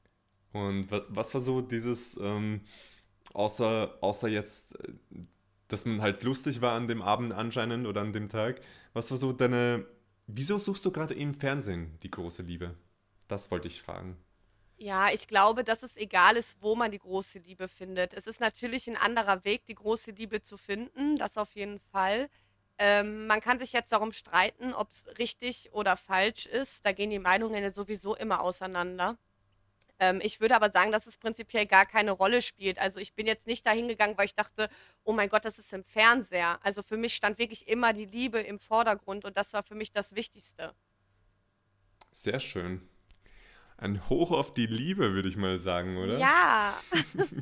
und 0.52 0.90
was 0.90 1.32
war 1.32 1.40
so 1.40 1.60
dieses, 1.60 2.16
ähm, 2.18 2.60
Außer, 3.34 3.98
außer 4.00 4.28
jetzt, 4.28 4.78
äh, 4.80 4.92
dass 5.68 5.84
man 5.84 6.00
halt 6.00 6.22
lustig 6.22 6.60
war 6.62 6.74
an 6.74 6.88
dem 6.88 7.02
Abend 7.02 7.34
anscheinend 7.34 7.86
oder 7.86 8.00
an 8.00 8.12
dem 8.12 8.28
Tag. 8.28 8.60
Was 8.94 9.10
war 9.10 9.18
so 9.18 9.32
deine. 9.32 9.86
Wieso 10.26 10.58
suchst 10.58 10.84
du 10.84 10.90
gerade 10.90 11.14
im 11.14 11.34
Fernsehen 11.34 11.98
die 12.02 12.10
große 12.10 12.42
Liebe? 12.42 12.74
Das 13.28 13.50
wollte 13.50 13.68
ich 13.68 13.82
fragen. 13.82 14.16
Ja, 14.80 15.10
ich 15.12 15.26
glaube, 15.26 15.64
dass 15.64 15.82
es 15.82 15.96
egal 15.96 16.36
ist, 16.36 16.62
wo 16.62 16.76
man 16.76 16.92
die 16.92 17.00
große 17.00 17.40
Liebe 17.40 17.66
findet. 17.66 18.14
Es 18.14 18.28
ist 18.28 18.40
natürlich 18.40 18.88
ein 18.88 18.96
anderer 18.96 19.44
Weg, 19.44 19.66
die 19.66 19.74
große 19.74 20.12
Liebe 20.12 20.40
zu 20.42 20.56
finden, 20.56 21.16
das 21.16 21.36
auf 21.36 21.56
jeden 21.56 21.80
Fall. 21.80 22.28
Ähm, 22.78 23.26
man 23.26 23.40
kann 23.40 23.58
sich 23.58 23.72
jetzt 23.72 23.90
darum 23.90 24.12
streiten, 24.12 24.72
ob 24.72 24.92
es 24.92 25.04
richtig 25.18 25.72
oder 25.72 25.96
falsch 25.96 26.46
ist. 26.46 26.86
Da 26.86 26.92
gehen 26.92 27.10
die 27.10 27.18
Meinungen 27.18 27.60
ja 27.60 27.70
sowieso 27.70 28.14
immer 28.14 28.40
auseinander. 28.40 29.18
Ähm, 29.98 30.20
ich 30.22 30.40
würde 30.40 30.54
aber 30.54 30.70
sagen, 30.70 30.92
dass 30.92 31.08
es 31.08 31.18
prinzipiell 31.18 31.66
gar 31.66 31.84
keine 31.84 32.12
Rolle 32.12 32.40
spielt. 32.40 32.78
Also 32.78 33.00
ich 33.00 33.14
bin 33.14 33.26
jetzt 33.26 33.48
nicht 33.48 33.66
dahin 33.66 33.88
gegangen, 33.88 34.16
weil 34.16 34.26
ich 34.26 34.36
dachte, 34.36 34.68
oh 35.02 35.12
mein 35.12 35.28
Gott, 35.28 35.44
das 35.44 35.58
ist 35.58 35.72
im 35.72 35.82
Fernseher. 35.82 36.60
Also 36.62 36.84
für 36.84 36.96
mich 36.96 37.16
stand 37.16 37.38
wirklich 37.38 37.66
immer 37.66 37.92
die 37.92 38.06
Liebe 38.06 38.38
im 38.38 38.60
Vordergrund 38.60 39.24
und 39.24 39.36
das 39.36 39.52
war 39.54 39.64
für 39.64 39.74
mich 39.74 39.90
das 39.90 40.14
Wichtigste. 40.14 40.72
Sehr 42.12 42.38
schön. 42.38 42.88
Ein 43.78 44.08
Hoch 44.08 44.32
auf 44.32 44.52
die 44.54 44.66
Liebe, 44.66 45.14
würde 45.14 45.28
ich 45.28 45.36
mal 45.36 45.56
sagen, 45.58 45.96
oder? 45.98 46.18
Ja. 46.18 46.76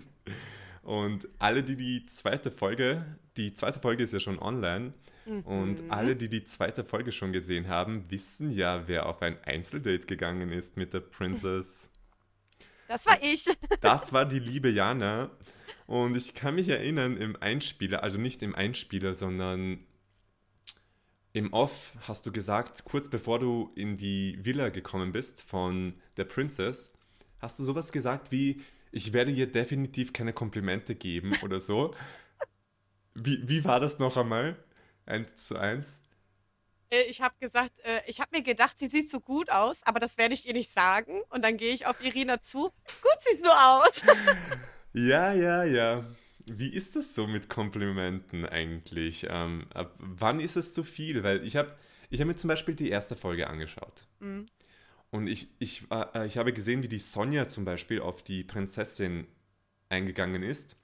und 0.83 1.27
alle, 1.39 1.63
die 1.63 1.77
die 1.77 2.05
zweite 2.05 2.51
Folge, 2.51 3.07
die 3.39 3.55
zweite 3.55 3.81
Folge 3.81 4.03
ist 4.03 4.13
ja 4.13 4.21
schon 4.21 4.39
online, 4.39 4.93
mhm. 5.25 5.41
und 5.41 5.91
alle, 5.91 6.15
die 6.15 6.29
die 6.29 6.45
zweite 6.45 6.85
Folge 6.85 7.11
schon 7.11 7.33
gesehen 7.33 7.69
haben, 7.69 8.05
wissen 8.11 8.51
ja, 8.51 8.87
wer 8.87 9.07
auf 9.07 9.23
ein 9.23 9.43
Einzeldate 9.45 10.07
gegangen 10.07 10.53
ist 10.53 10.77
mit 10.77 10.93
der 10.93 11.01
Princess. 11.01 11.91
Das 12.87 13.07
war 13.07 13.17
ich. 13.23 13.47
Das 13.81 14.13
war 14.13 14.27
die 14.27 14.39
liebe 14.39 14.69
Jana. 14.69 15.31
Und 15.87 16.19
ich 16.19 16.35
kann 16.35 16.57
mich 16.57 16.69
erinnern, 16.69 17.17
im 17.17 17.37
Einspieler, 17.41 18.03
also 18.03 18.19
nicht 18.19 18.43
im 18.43 18.55
Einspieler, 18.55 19.15
sondern 19.15 19.79
im 21.37 21.53
Off 21.53 21.95
hast 22.01 22.25
du 22.25 22.33
gesagt, 22.33 22.85
kurz 22.85 23.09
bevor 23.11 23.39
du 23.39 23.71
in 23.75 23.97
die 23.97 24.39
Villa 24.43 24.71
gekommen 24.71 25.13
bist 25.13 25.43
von 25.43 26.01
der 26.17 26.25
Princess, 26.25 26.93
Hast 27.43 27.59
du 27.59 27.65
sowas 27.65 27.93
gesagt 27.93 28.33
wie, 28.33 28.63
ich 28.93 29.13
werde 29.13 29.31
ihr 29.31 29.47
definitiv 29.47 30.13
keine 30.13 30.33
Komplimente 30.33 30.95
geben 30.95 31.37
oder 31.43 31.61
so? 31.61 31.95
wie, 33.15 33.47
wie 33.49 33.65
war 33.65 33.81
das 33.81 33.99
noch 33.99 34.17
einmal? 34.17 34.57
Eins 35.05 35.49
zu 35.49 35.57
eins? 35.57 36.01
Äh, 36.91 37.03
ich 37.03 37.21
habe 37.21 37.35
gesagt, 37.39 37.79
äh, 37.81 38.01
ich 38.07 38.21
habe 38.21 38.37
mir 38.37 38.43
gedacht, 38.43 38.79
sie 38.79 38.89
sieht 38.89 39.11
so 39.11 39.21
gut 39.21 39.51
aus, 39.51 39.83
aber 39.85 40.01
das 40.01 40.17
werde 40.17 40.35
ich 40.35 40.47
ihr 40.47 40.55
nicht 40.55 40.71
sagen. 40.71 41.23
Und 41.29 41.45
dann 41.45 41.57
gehe 41.57 41.73
ich 41.75 41.87
auf 41.87 42.03
Irina 42.03 42.41
zu. 42.41 42.73
Gut 43.03 43.19
sieht 43.21 43.45
so 43.45 43.51
aus. 43.51 44.03
ja, 44.95 45.33
ja, 45.35 45.65
ja. 45.65 46.05
Wie 46.47 46.69
ist 46.69 46.95
das 46.95 47.15
so 47.15 47.27
mit 47.27 47.49
Komplimenten 47.49 48.47
eigentlich? 48.47 49.27
Ähm, 49.29 49.67
ab 49.75 49.95
wann 49.99 50.41
ist 50.41 50.57
es 50.57 50.73
zu 50.73 50.85
viel? 50.85 51.23
Weil 51.25 51.45
ich 51.45 51.57
habe 51.57 51.75
ich 52.09 52.21
hab 52.21 52.29
mir 52.29 52.37
zum 52.37 52.49
Beispiel 52.49 52.75
die 52.75 52.89
erste 52.89 53.17
Folge 53.17 53.49
angeschaut. 53.49 54.07
Mhm. 54.21 54.47
Und 55.11 55.27
ich, 55.27 55.49
ich, 55.59 55.85
äh, 55.91 56.27
ich 56.27 56.39
habe 56.39 56.53
gesehen, 56.53 56.83
wie 56.83 56.89
die 56.89 56.99
Sonja 56.99 57.49
zum 57.49 57.65
Beispiel 57.65 58.01
auf 58.01 58.23
die 58.23 58.45
Prinzessin 58.45 59.27
eingegangen 59.89 60.43
ist 60.43 60.77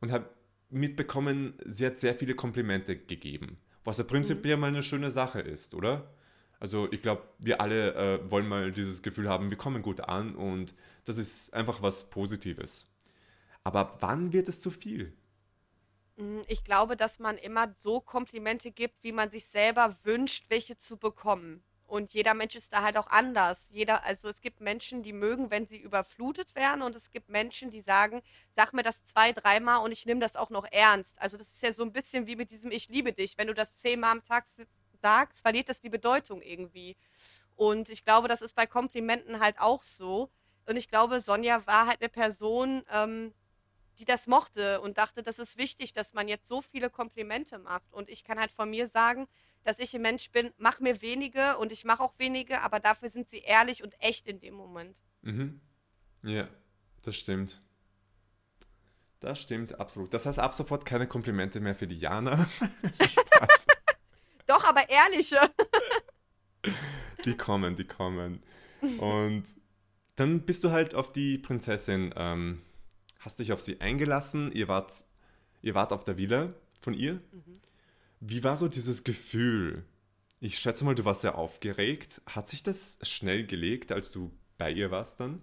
und 0.00 0.12
habe 0.12 0.28
mitbekommen, 0.70 1.54
sie 1.64 1.86
hat 1.86 1.98
sehr 1.98 2.14
viele 2.14 2.34
Komplimente 2.34 2.96
gegeben. 2.96 3.58
Was 3.84 3.98
ja 3.98 4.04
prinzipiell 4.04 4.56
mhm. 4.56 4.60
mal 4.60 4.66
eine 4.68 4.82
schöne 4.82 5.10
Sache 5.10 5.40
ist, 5.40 5.74
oder? 5.74 6.14
Also 6.60 6.90
ich 6.92 7.02
glaube, 7.02 7.24
wir 7.40 7.60
alle 7.60 7.94
äh, 7.94 8.30
wollen 8.30 8.46
mal 8.46 8.70
dieses 8.70 9.02
Gefühl 9.02 9.28
haben, 9.28 9.50
wir 9.50 9.56
kommen 9.56 9.82
gut 9.82 10.00
an 10.00 10.36
und 10.36 10.74
das 11.04 11.18
ist 11.18 11.52
einfach 11.52 11.82
was 11.82 12.08
Positives. 12.08 12.86
Aber 13.64 13.96
wann 14.00 14.32
wird 14.32 14.48
es 14.48 14.60
zu 14.60 14.70
viel? 14.70 15.16
Mm, 16.16 16.40
ich 16.48 16.64
glaube, 16.64 16.96
dass 16.96 17.18
man 17.18 17.38
immer 17.38 17.74
so 17.78 18.00
Komplimente 18.00 18.70
gibt, 18.70 19.02
wie 19.02 19.12
man 19.12 19.30
sich 19.30 19.46
selber 19.46 19.96
wünscht, 20.04 20.46
welche 20.48 20.76
zu 20.76 20.96
bekommen. 20.96 21.62
Und 21.86 22.14
jeder 22.14 22.32
Mensch 22.32 22.54
ist 22.54 22.72
da 22.72 22.82
halt 22.82 22.96
auch 22.96 23.08
anders. 23.08 23.68
Jeder, 23.70 24.02
also 24.04 24.28
es 24.28 24.40
gibt 24.40 24.62
Menschen, 24.62 25.02
die 25.02 25.12
mögen, 25.12 25.50
wenn 25.50 25.66
sie 25.66 25.76
überflutet 25.76 26.54
werden, 26.54 26.80
und 26.80 26.96
es 26.96 27.10
gibt 27.10 27.28
Menschen, 27.28 27.70
die 27.70 27.82
sagen, 27.82 28.22
sag 28.56 28.72
mir 28.72 28.82
das 28.82 29.04
zwei, 29.04 29.32
dreimal 29.32 29.84
und 29.84 29.92
ich 29.92 30.06
nehme 30.06 30.20
das 30.20 30.34
auch 30.34 30.48
noch 30.48 30.66
ernst. 30.72 31.20
Also 31.20 31.36
das 31.36 31.52
ist 31.52 31.62
ja 31.62 31.70
so 31.72 31.82
ein 31.82 31.92
bisschen 31.92 32.26
wie 32.26 32.36
mit 32.36 32.50
diesem 32.50 32.70
Ich 32.70 32.88
liebe 32.88 33.12
dich. 33.12 33.36
Wenn 33.36 33.48
du 33.48 33.54
das 33.54 33.74
zehnmal 33.74 34.12
am 34.12 34.24
Tag 34.24 34.46
sagst, 35.02 35.42
verliert 35.42 35.68
das 35.68 35.82
die 35.82 35.90
Bedeutung 35.90 36.40
irgendwie. 36.40 36.96
Und 37.56 37.90
ich 37.90 38.04
glaube, 38.04 38.26
das 38.26 38.40
ist 38.40 38.56
bei 38.56 38.66
Komplimenten 38.66 39.40
halt 39.40 39.60
auch 39.60 39.82
so. 39.82 40.30
Und 40.66 40.76
ich 40.76 40.88
glaube, 40.88 41.20
Sonja 41.20 41.66
war 41.66 41.86
halt 41.86 42.00
eine 42.00 42.08
Person, 42.08 42.84
ähm, 42.90 43.34
die 44.02 44.04
das 44.04 44.26
mochte 44.26 44.80
und 44.80 44.98
dachte, 44.98 45.22
das 45.22 45.38
ist 45.38 45.58
wichtig, 45.58 45.94
dass 45.94 46.12
man 46.12 46.26
jetzt 46.26 46.48
so 46.48 46.60
viele 46.60 46.90
Komplimente 46.90 47.58
macht. 47.58 47.92
Und 47.92 48.10
ich 48.10 48.24
kann 48.24 48.40
halt 48.40 48.50
von 48.50 48.68
mir 48.68 48.88
sagen, 48.88 49.28
dass 49.62 49.78
ich 49.78 49.94
ein 49.94 50.02
Mensch 50.02 50.32
bin, 50.32 50.50
mach 50.58 50.80
mir 50.80 51.00
wenige 51.02 51.56
und 51.58 51.70
ich 51.70 51.84
mache 51.84 52.02
auch 52.02 52.14
wenige, 52.18 52.62
aber 52.62 52.80
dafür 52.80 53.10
sind 53.10 53.30
sie 53.30 53.38
ehrlich 53.38 53.84
und 53.84 53.94
echt 54.02 54.26
in 54.26 54.40
dem 54.40 54.54
Moment. 54.54 54.96
Mhm. 55.20 55.60
Ja, 56.24 56.48
das 57.02 57.14
stimmt. 57.14 57.62
Das 59.20 59.40
stimmt, 59.40 59.78
absolut. 59.78 60.12
Das 60.12 60.26
heißt 60.26 60.40
ab 60.40 60.52
sofort 60.52 60.84
keine 60.84 61.06
Komplimente 61.06 61.60
mehr 61.60 61.76
für 61.76 61.86
Diana. 61.86 62.48
Doch, 64.48 64.64
aber 64.64 64.90
ehrliche. 64.90 65.38
die 67.24 67.36
kommen, 67.36 67.76
die 67.76 67.86
kommen. 67.86 68.42
Und 68.98 69.44
dann 70.16 70.40
bist 70.42 70.64
du 70.64 70.72
halt 70.72 70.96
auf 70.96 71.12
die 71.12 71.38
Prinzessin, 71.38 72.12
ähm, 72.16 72.62
hast 73.24 73.38
dich 73.38 73.52
auf 73.52 73.60
sie 73.60 73.80
eingelassen, 73.80 74.52
ihr 74.52 74.68
wart, 74.68 75.04
ihr 75.62 75.74
wart 75.74 75.92
auf 75.92 76.04
der 76.04 76.18
Villa 76.18 76.52
von 76.80 76.94
ihr. 76.94 77.14
Mhm. 77.14 77.52
Wie 78.20 78.44
war 78.44 78.56
so 78.56 78.68
dieses 78.68 79.04
Gefühl? 79.04 79.84
Ich 80.40 80.58
schätze 80.58 80.84
mal, 80.84 80.94
du 80.94 81.04
warst 81.04 81.22
sehr 81.22 81.36
aufgeregt. 81.38 82.20
Hat 82.26 82.48
sich 82.48 82.62
das 82.62 82.98
schnell 83.02 83.46
gelegt, 83.46 83.92
als 83.92 84.10
du 84.10 84.32
bei 84.58 84.70
ihr 84.70 84.90
warst 84.90 85.20
dann? 85.20 85.40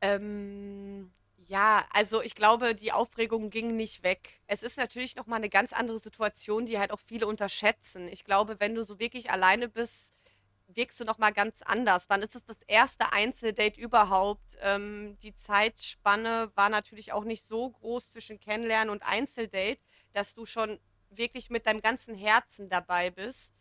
Ähm, 0.00 1.10
ja, 1.48 1.86
also 1.90 2.22
ich 2.22 2.34
glaube, 2.34 2.74
die 2.74 2.92
Aufregung 2.92 3.50
ging 3.50 3.76
nicht 3.76 4.02
weg. 4.02 4.40
Es 4.46 4.62
ist 4.62 4.76
natürlich 4.76 5.16
noch 5.16 5.26
mal 5.26 5.36
eine 5.36 5.48
ganz 5.48 5.72
andere 5.72 5.98
Situation, 5.98 6.66
die 6.66 6.78
halt 6.78 6.90
auch 6.90 7.00
viele 7.00 7.26
unterschätzen. 7.26 8.08
Ich 8.08 8.24
glaube, 8.24 8.60
wenn 8.60 8.74
du 8.74 8.82
so 8.82 8.98
wirklich 8.98 9.30
alleine 9.30 9.68
bist, 9.68 10.12
wirkst 10.68 11.00
du 11.00 11.04
noch 11.04 11.18
mal 11.18 11.32
ganz 11.32 11.62
anders. 11.62 12.06
Dann 12.06 12.22
ist 12.22 12.36
es 12.36 12.44
das 12.44 12.60
erste 12.66 13.12
Einzeldate 13.12 13.80
überhaupt. 13.80 14.58
Ähm, 14.60 15.18
die 15.22 15.34
Zeitspanne 15.34 16.52
war 16.54 16.68
natürlich 16.68 17.12
auch 17.12 17.24
nicht 17.24 17.44
so 17.44 17.70
groß 17.70 18.10
zwischen 18.10 18.38
Kennenlernen 18.38 18.90
und 18.90 19.02
Einzeldate, 19.02 19.80
dass 20.12 20.34
du 20.34 20.46
schon 20.46 20.78
wirklich 21.10 21.50
mit 21.50 21.66
deinem 21.66 21.80
ganzen 21.80 22.14
Herzen 22.14 22.68
dabei 22.68 23.10
bist. 23.10 23.52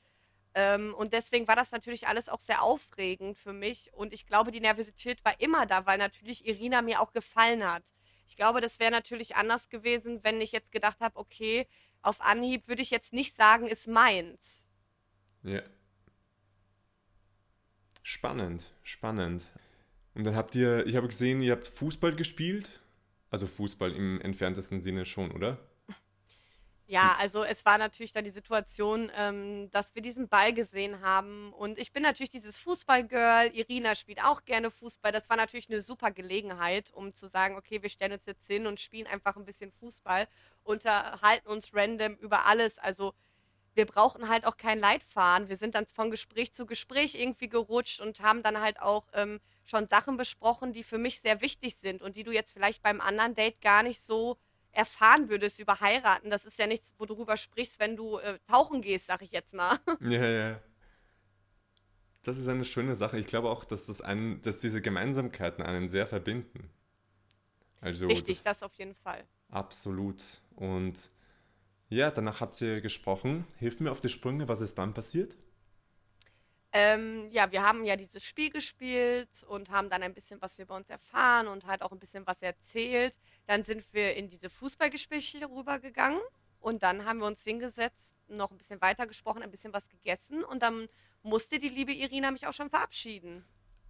Ähm, 0.53 0.93
und 0.95 1.13
deswegen 1.13 1.47
war 1.47 1.55
das 1.55 1.71
natürlich 1.71 2.07
alles 2.07 2.29
auch 2.29 2.41
sehr 2.41 2.61
aufregend 2.61 3.37
für 3.37 3.53
mich. 3.53 3.93
Und 3.93 4.13
ich 4.13 4.25
glaube, 4.25 4.51
die 4.51 4.59
Nervosität 4.59 5.23
war 5.23 5.39
immer 5.39 5.65
da, 5.65 5.85
weil 5.85 5.97
natürlich 5.97 6.45
Irina 6.45 6.81
mir 6.81 7.01
auch 7.01 7.13
gefallen 7.13 7.63
hat. 7.63 7.83
Ich 8.27 8.35
glaube, 8.35 8.59
das 8.59 8.79
wäre 8.79 8.91
natürlich 8.91 9.35
anders 9.35 9.69
gewesen, 9.69 10.23
wenn 10.23 10.41
ich 10.41 10.51
jetzt 10.51 10.71
gedacht 10.71 10.99
habe, 10.99 11.17
okay, 11.17 11.67
auf 12.01 12.21
Anhieb 12.21 12.67
würde 12.67 12.81
ich 12.81 12.89
jetzt 12.89 13.13
nicht 13.13 13.35
sagen, 13.35 13.67
ist 13.67 13.87
meins. 13.87 14.67
Ja. 15.43 15.61
Spannend, 18.09 18.63
spannend. 18.83 19.51
Und 20.15 20.23
dann 20.23 20.33
habt 20.33 20.55
ihr, 20.55 20.85
ich 20.85 20.95
habe 20.95 21.09
gesehen, 21.09 21.41
ihr 21.41 21.51
habt 21.51 21.67
Fußball 21.67 22.15
gespielt. 22.15 22.79
Also 23.31 23.47
Fußball 23.47 23.91
im 23.91 24.21
entferntesten 24.21 24.79
Sinne 24.79 25.05
schon, 25.05 25.29
oder? 25.31 25.57
Ja, 26.89 27.17
also 27.19 27.43
es 27.43 27.65
war 27.65 27.77
natürlich 27.77 28.13
dann 28.13 28.23
die 28.23 28.29
Situation, 28.29 29.11
ähm, 29.13 29.69
dass 29.71 29.93
wir 29.93 30.01
diesen 30.01 30.29
Ball 30.29 30.53
gesehen 30.53 31.01
haben. 31.01 31.51
Und 31.51 31.77
ich 31.77 31.91
bin 31.91 32.01
natürlich 32.01 32.29
dieses 32.29 32.57
Fußballgirl. 32.59 33.47
Irina 33.53 33.93
spielt 33.93 34.23
auch 34.23 34.45
gerne 34.45 34.71
Fußball. 34.71 35.11
Das 35.11 35.29
war 35.29 35.35
natürlich 35.35 35.69
eine 35.69 35.81
super 35.81 36.11
Gelegenheit, 36.11 36.93
um 36.93 37.13
zu 37.13 37.27
sagen, 37.27 37.57
okay, 37.57 37.83
wir 37.83 37.89
stellen 37.89 38.13
uns 38.13 38.25
jetzt 38.25 38.47
hin 38.47 38.67
und 38.67 38.79
spielen 38.79 39.05
einfach 39.05 39.35
ein 39.35 39.43
bisschen 39.43 39.73
Fußball, 39.73 40.29
unterhalten 40.63 41.49
uns 41.49 41.75
random 41.75 42.15
über 42.15 42.45
alles. 42.45 42.79
Also 42.79 43.13
wir 43.77 43.85
brauchen 43.85 44.27
halt 44.27 44.45
auch 44.45 44.57
kein 44.57 44.79
Leitfaden. 44.79 45.49
Wir 45.49 45.55
sind 45.55 45.75
dann 45.75 45.85
von 45.93 46.09
Gespräch 46.09 46.51
zu 46.53 46.65
Gespräch 46.65 47.15
irgendwie 47.15 47.47
gerutscht 47.47 48.01
und 48.01 48.19
haben 48.21 48.41
dann 48.41 48.59
halt 48.59 48.81
auch 48.81 49.05
ähm, 49.13 49.39
schon 49.63 49.87
Sachen 49.87 50.17
besprochen, 50.17 50.73
die 50.73 50.83
für 50.83 50.97
mich 50.97 51.21
sehr 51.21 51.41
wichtig 51.41 51.75
sind 51.75 52.01
und 52.01 52.17
die 52.17 52.23
du 52.23 52.31
jetzt 52.31 52.51
vielleicht 52.51 52.81
beim 52.81 52.99
anderen 52.99 53.35
Date 53.35 53.61
gar 53.61 53.83
nicht 53.83 54.01
so 54.01 54.37
erfahren 54.71 55.29
würdest 55.29 55.59
über 55.59 55.79
heiraten. 55.79 56.29
Das 56.29 56.43
ist 56.43 56.57
ja 56.57 56.67
nichts, 56.67 56.93
wo 56.97 57.05
du 57.05 57.15
drüber 57.15 57.37
sprichst, 57.37 57.79
wenn 57.79 57.95
du 57.95 58.17
äh, 58.17 58.39
tauchen 58.47 58.81
gehst, 58.81 59.05
sag 59.05 59.21
ich 59.21 59.31
jetzt 59.31 59.53
mal. 59.53 59.79
Ja, 60.01 60.25
ja. 60.25 60.61
Das 62.23 62.37
ist 62.37 62.47
eine 62.49 62.65
schöne 62.65 62.95
Sache. 62.95 63.17
Ich 63.19 63.27
glaube 63.27 63.49
auch, 63.49 63.63
dass, 63.63 63.85
das 63.85 64.01
einen, 64.01 64.41
dass 64.41 64.59
diese 64.59 64.81
Gemeinsamkeiten 64.81 65.63
einen 65.63 65.87
sehr 65.87 66.05
verbinden. 66.07 66.69
Also 67.79 68.07
Richtig, 68.07 68.37
das, 68.37 68.59
das 68.59 68.63
auf 68.63 68.73
jeden 68.73 68.95
Fall. 68.95 69.23
Absolut. 69.49 70.41
Und 70.55 71.09
ja, 71.89 72.11
danach 72.11 72.41
habt 72.41 72.59
ihr 72.61 72.81
gesprochen. 72.81 73.47
Hilf 73.57 73.79
mir 73.79 73.91
auf 73.91 74.01
die 74.01 74.09
Sprünge, 74.09 74.47
was 74.47 74.61
ist 74.61 74.77
dann 74.77 74.93
passiert? 74.93 75.37
Ähm, 76.73 77.29
ja, 77.31 77.51
wir 77.51 77.63
haben 77.63 77.85
ja 77.85 77.95
dieses 77.95 78.23
Spiel 78.23 78.49
gespielt 78.49 79.43
und 79.47 79.71
haben 79.71 79.89
dann 79.89 80.03
ein 80.03 80.13
bisschen 80.13 80.41
was 80.41 80.59
über 80.59 80.75
uns 80.75 80.89
erfahren 80.89 81.47
und 81.47 81.65
halt 81.65 81.81
auch 81.81 81.91
ein 81.91 81.99
bisschen 81.99 82.27
was 82.27 82.41
erzählt. 82.41 83.17
Dann 83.47 83.63
sind 83.63 83.85
wir 83.93 84.15
in 84.15 84.27
diese 84.27 84.49
Fußballgespräche 84.49 85.49
rübergegangen 85.49 86.19
und 86.59 86.83
dann 86.83 87.05
haben 87.05 87.19
wir 87.19 87.25
uns 87.25 87.43
hingesetzt, 87.43 88.15
noch 88.27 88.51
ein 88.51 88.57
bisschen 88.57 88.81
weiter 88.81 89.07
gesprochen, 89.07 89.41
ein 89.41 89.51
bisschen 89.51 89.73
was 89.73 89.87
gegessen 89.87 90.43
und 90.43 90.61
dann 90.61 90.87
musste 91.23 91.57
die 91.57 91.69
liebe 91.69 91.93
Irina 91.93 92.31
mich 92.31 92.45
auch 92.45 92.53
schon 92.53 92.69
verabschieden. 92.69 93.45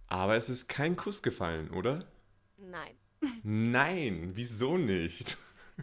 Aber 0.06 0.36
es 0.36 0.48
ist 0.48 0.68
kein 0.68 0.96
Kuss 0.96 1.22
gefallen, 1.22 1.70
oder? 1.70 2.06
Nein. 2.56 2.96
Nein, 3.42 4.30
wieso 4.34 4.78
nicht? 4.78 5.36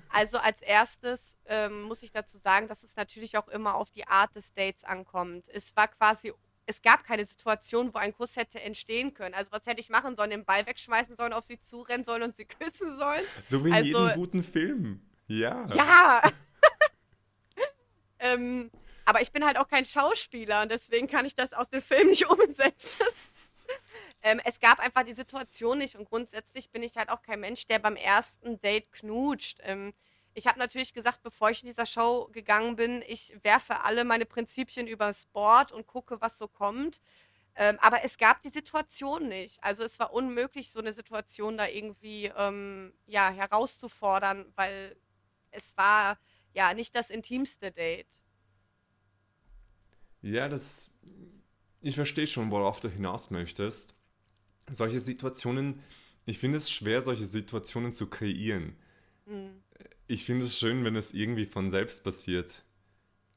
Also 0.09 0.37
als 0.37 0.61
erstes 0.61 1.37
ähm, 1.45 1.83
muss 1.83 2.03
ich 2.03 2.11
dazu 2.11 2.37
sagen, 2.37 2.67
dass 2.67 2.83
es 2.83 2.95
natürlich 2.95 3.37
auch 3.37 3.47
immer 3.47 3.75
auf 3.75 3.89
die 3.89 4.07
Art 4.07 4.35
des 4.35 4.53
Dates 4.53 4.83
ankommt. 4.83 5.47
Es 5.49 5.75
war 5.75 5.87
quasi 5.87 6.33
es 6.67 6.81
gab 6.81 7.03
keine 7.03 7.25
Situation, 7.25 7.93
wo 7.93 7.99
ein 7.99 8.13
Kuss 8.13 8.35
hätte 8.35 8.59
entstehen 8.61 9.13
können. 9.13 9.35
Also 9.35 9.51
was 9.51 9.65
hätte 9.65 9.79
ich 9.79 9.89
machen 9.89 10.15
sollen? 10.15 10.31
Den 10.31 10.45
Ball 10.45 10.65
wegschmeißen 10.65 11.15
sollen, 11.15 11.33
auf 11.33 11.45
sie 11.45 11.59
zurennen 11.59 12.03
sollen 12.03 12.23
und 12.23 12.35
sie 12.35 12.45
küssen 12.59 12.97
sollen? 12.97 13.23
So 13.43 13.63
wie 13.63 13.69
in 13.69 13.75
also, 13.75 14.03
jedem 14.03 14.15
guten 14.15 14.43
Film. 14.43 15.01
Ja. 15.27 15.67
Ja. 15.73 16.21
ähm, 18.19 18.71
aber 19.05 19.21
ich 19.21 19.31
bin 19.31 19.45
halt 19.45 19.57
auch 19.57 19.67
kein 19.67 19.85
Schauspieler 19.85 20.63
und 20.63 20.71
deswegen 20.71 21.07
kann 21.07 21.25
ich 21.25 21.35
das 21.35 21.53
aus 21.53 21.69
dem 21.69 21.81
Film 21.81 22.09
nicht 22.09 22.27
umsetzen. 22.27 23.05
Ähm, 24.25 24.41
es 24.43 24.59
gab 24.59 24.79
einfach 24.79 25.03
die 25.03 25.13
Situation 25.13 25.77
nicht 25.77 25.95
und 25.95 26.09
grundsätzlich 26.09 26.71
bin 26.71 26.81
ich 26.81 26.97
halt 26.97 27.09
auch 27.09 27.21
kein 27.21 27.39
Mensch, 27.39 27.67
der 27.67 27.77
beim 27.77 27.95
ersten 27.95 28.59
Date 28.59 28.91
knutscht. 28.91 29.59
Ähm, 29.61 29.93
ich 30.33 30.47
habe 30.47 30.57
natürlich 30.57 30.93
gesagt, 30.93 31.21
bevor 31.21 31.51
ich 31.51 31.61
in 31.61 31.69
dieser 31.69 31.85
Show 31.85 32.27
gegangen 32.31 32.75
bin, 32.75 33.03
ich 33.07 33.37
werfe 33.43 33.83
alle 33.83 34.03
meine 34.03 34.25
Prinzipien 34.25 34.87
über 34.87 35.13
Sport 35.13 35.71
und 35.71 35.85
gucke, 35.85 36.19
was 36.21 36.39
so 36.39 36.47
kommt. 36.47 37.01
Ähm, 37.55 37.77
aber 37.81 38.03
es 38.03 38.17
gab 38.17 38.41
die 38.41 38.49
Situation 38.49 39.27
nicht. 39.27 39.63
Also 39.63 39.83
es 39.83 39.99
war 39.99 40.11
unmöglich, 40.11 40.71
so 40.71 40.79
eine 40.79 40.91
Situation 40.91 41.55
da 41.55 41.67
irgendwie 41.67 42.31
ähm, 42.35 42.93
ja, 43.05 43.29
herauszufordern, 43.29 44.51
weil 44.55 44.95
es 45.51 45.77
war 45.77 46.17
ja 46.51 46.73
nicht 46.73 46.95
das 46.95 47.11
intimste 47.11 47.71
Date. 47.71 48.23
Ja, 50.23 50.49
das. 50.49 50.89
Ich 51.81 51.93
verstehe 51.93 52.25
schon, 52.25 52.49
worauf 52.49 52.79
du 52.79 52.89
hinaus 52.89 53.29
möchtest. 53.29 53.94
Solche 54.71 54.99
Situationen, 54.99 55.81
ich 56.25 56.39
finde 56.39 56.57
es 56.57 56.71
schwer, 56.71 57.01
solche 57.01 57.25
Situationen 57.25 57.93
zu 57.93 58.07
kreieren. 58.07 58.75
Mhm. 59.25 59.61
Ich 60.07 60.25
finde 60.25 60.45
es 60.45 60.57
schön, 60.57 60.83
wenn 60.85 60.95
es 60.95 61.13
irgendwie 61.13 61.45
von 61.45 61.71
selbst 61.71 62.03
passiert, 62.03 62.63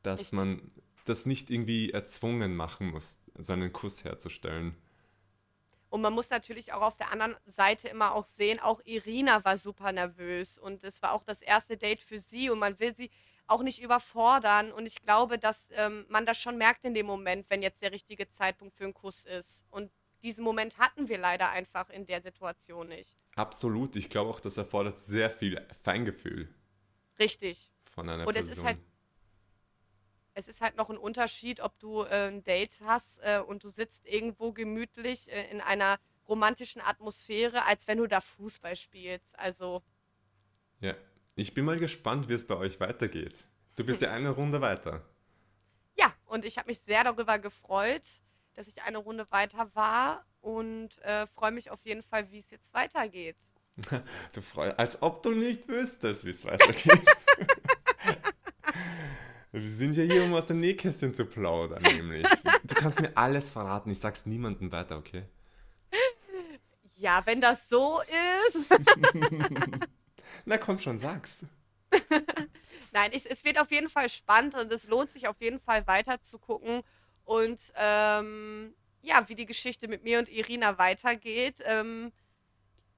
dass 0.02 0.20
ich 0.20 0.32
man 0.32 0.70
das 1.04 1.26
nicht 1.26 1.50
irgendwie 1.50 1.90
erzwungen 1.90 2.54
machen 2.54 2.90
muss, 2.90 3.18
so 3.38 3.52
einen 3.54 3.72
Kuss 3.72 4.04
herzustellen. 4.04 4.76
Und 5.90 6.02
man 6.02 6.12
muss 6.12 6.28
natürlich 6.28 6.74
auch 6.74 6.82
auf 6.82 6.96
der 6.96 7.10
anderen 7.12 7.34
Seite 7.46 7.88
immer 7.88 8.14
auch 8.14 8.26
sehen, 8.26 8.60
auch 8.60 8.80
Irina 8.84 9.42
war 9.44 9.56
super 9.56 9.90
nervös 9.92 10.58
und 10.58 10.84
es 10.84 11.00
war 11.00 11.12
auch 11.12 11.24
das 11.24 11.40
erste 11.40 11.78
Date 11.78 12.02
für 12.02 12.18
sie 12.18 12.50
und 12.50 12.58
man 12.58 12.78
will 12.78 12.94
sie 12.94 13.10
auch 13.46 13.62
nicht 13.62 13.82
überfordern. 13.82 14.70
Und 14.70 14.84
ich 14.84 15.00
glaube, 15.00 15.38
dass 15.38 15.70
ähm, 15.72 16.04
man 16.10 16.26
das 16.26 16.38
schon 16.38 16.58
merkt 16.58 16.84
in 16.84 16.92
dem 16.92 17.06
Moment, 17.06 17.46
wenn 17.48 17.62
jetzt 17.62 17.80
der 17.80 17.92
richtige 17.92 18.28
Zeitpunkt 18.28 18.76
für 18.76 18.84
einen 18.84 18.92
Kuss 18.92 19.24
ist. 19.24 19.64
Und 19.70 19.90
diesen 20.22 20.44
Moment 20.44 20.78
hatten 20.78 21.08
wir 21.08 21.18
leider 21.18 21.50
einfach 21.50 21.90
in 21.90 22.06
der 22.06 22.20
Situation 22.22 22.88
nicht. 22.88 23.16
Absolut. 23.36 23.96
Ich 23.96 24.10
glaube 24.10 24.30
auch, 24.30 24.40
das 24.40 24.56
erfordert 24.56 24.98
sehr 24.98 25.30
viel 25.30 25.66
Feingefühl. 25.82 26.52
Richtig. 27.18 27.70
Von 27.90 28.08
einer 28.08 28.26
und 28.26 28.34
Person. 28.34 28.52
es 28.52 28.58
ist 28.58 28.64
halt 28.64 28.78
es 30.38 30.46
ist 30.46 30.60
halt 30.60 30.76
noch 30.76 30.88
ein 30.88 30.96
Unterschied, 30.96 31.58
ob 31.58 31.76
du 31.80 32.04
äh, 32.04 32.28
ein 32.28 32.44
Date 32.44 32.80
hast 32.84 33.18
äh, 33.22 33.40
und 33.44 33.64
du 33.64 33.70
sitzt 33.70 34.06
irgendwo 34.06 34.52
gemütlich 34.52 35.32
äh, 35.32 35.50
in 35.50 35.60
einer 35.60 35.98
romantischen 36.28 36.80
Atmosphäre, 36.80 37.64
als 37.64 37.88
wenn 37.88 37.98
du 37.98 38.06
da 38.06 38.20
Fußball 38.20 38.76
spielst. 38.76 39.36
Also. 39.36 39.82
Ja, 40.78 40.94
ich 41.34 41.54
bin 41.54 41.64
mal 41.64 41.78
gespannt, 41.78 42.28
wie 42.28 42.34
es 42.34 42.46
bei 42.46 42.56
euch 42.56 42.78
weitergeht. 42.78 43.46
Du 43.74 43.84
bist 43.84 44.00
ja 44.00 44.12
eine 44.12 44.30
Runde 44.30 44.60
weiter. 44.60 45.04
Ja, 45.98 46.14
und 46.26 46.44
ich 46.44 46.56
habe 46.56 46.68
mich 46.68 46.78
sehr 46.78 47.02
darüber 47.02 47.40
gefreut, 47.40 48.04
dass 48.58 48.66
ich 48.66 48.82
eine 48.82 48.98
Runde 48.98 49.24
weiter 49.30 49.70
war 49.74 50.24
und 50.40 50.98
äh, 51.02 51.28
freue 51.28 51.52
mich 51.52 51.70
auf 51.70 51.78
jeden 51.84 52.02
Fall, 52.02 52.32
wie 52.32 52.40
es 52.40 52.50
jetzt 52.50 52.74
weitergeht. 52.74 53.36
du 54.32 54.42
freust, 54.42 54.76
als 54.80 55.00
ob 55.00 55.22
du 55.22 55.30
nicht 55.30 55.68
wüsstest, 55.68 56.24
wie 56.24 56.30
es 56.30 56.44
weitergeht. 56.44 57.00
Wir 59.52 59.70
sind 59.70 59.96
ja 59.96 60.02
hier, 60.02 60.24
um 60.24 60.34
aus 60.34 60.48
dem 60.48 60.58
Nähkästchen 60.58 61.14
zu 61.14 61.24
plaudern, 61.24 61.82
nämlich. 61.82 62.26
Du 62.64 62.74
kannst 62.74 63.00
mir 63.00 63.16
alles 63.16 63.50
verraten, 63.50 63.90
ich 63.90 64.00
sag's 64.00 64.26
niemandem 64.26 64.72
weiter, 64.72 64.98
okay? 64.98 65.24
Ja, 66.96 67.22
wenn 67.26 67.40
das 67.40 67.68
so 67.68 68.02
ist. 68.48 68.66
Na 70.44 70.58
komm 70.58 70.80
schon, 70.80 70.98
sag's. 70.98 71.46
Nein, 72.92 73.12
ich, 73.14 73.30
es 73.30 73.44
wird 73.44 73.60
auf 73.60 73.70
jeden 73.70 73.88
Fall 73.88 74.08
spannend 74.08 74.56
und 74.56 74.72
es 74.72 74.88
lohnt 74.88 75.12
sich 75.12 75.28
auf 75.28 75.40
jeden 75.40 75.60
Fall 75.60 75.86
weiter 75.86 76.20
zu 76.20 76.38
gucken. 76.40 76.82
Und 77.28 77.60
ähm, 77.76 78.74
ja, 79.02 79.28
wie 79.28 79.34
die 79.34 79.44
Geschichte 79.44 79.86
mit 79.86 80.02
mir 80.02 80.18
und 80.18 80.30
Irina 80.30 80.78
weitergeht, 80.78 81.56
ähm, 81.66 82.10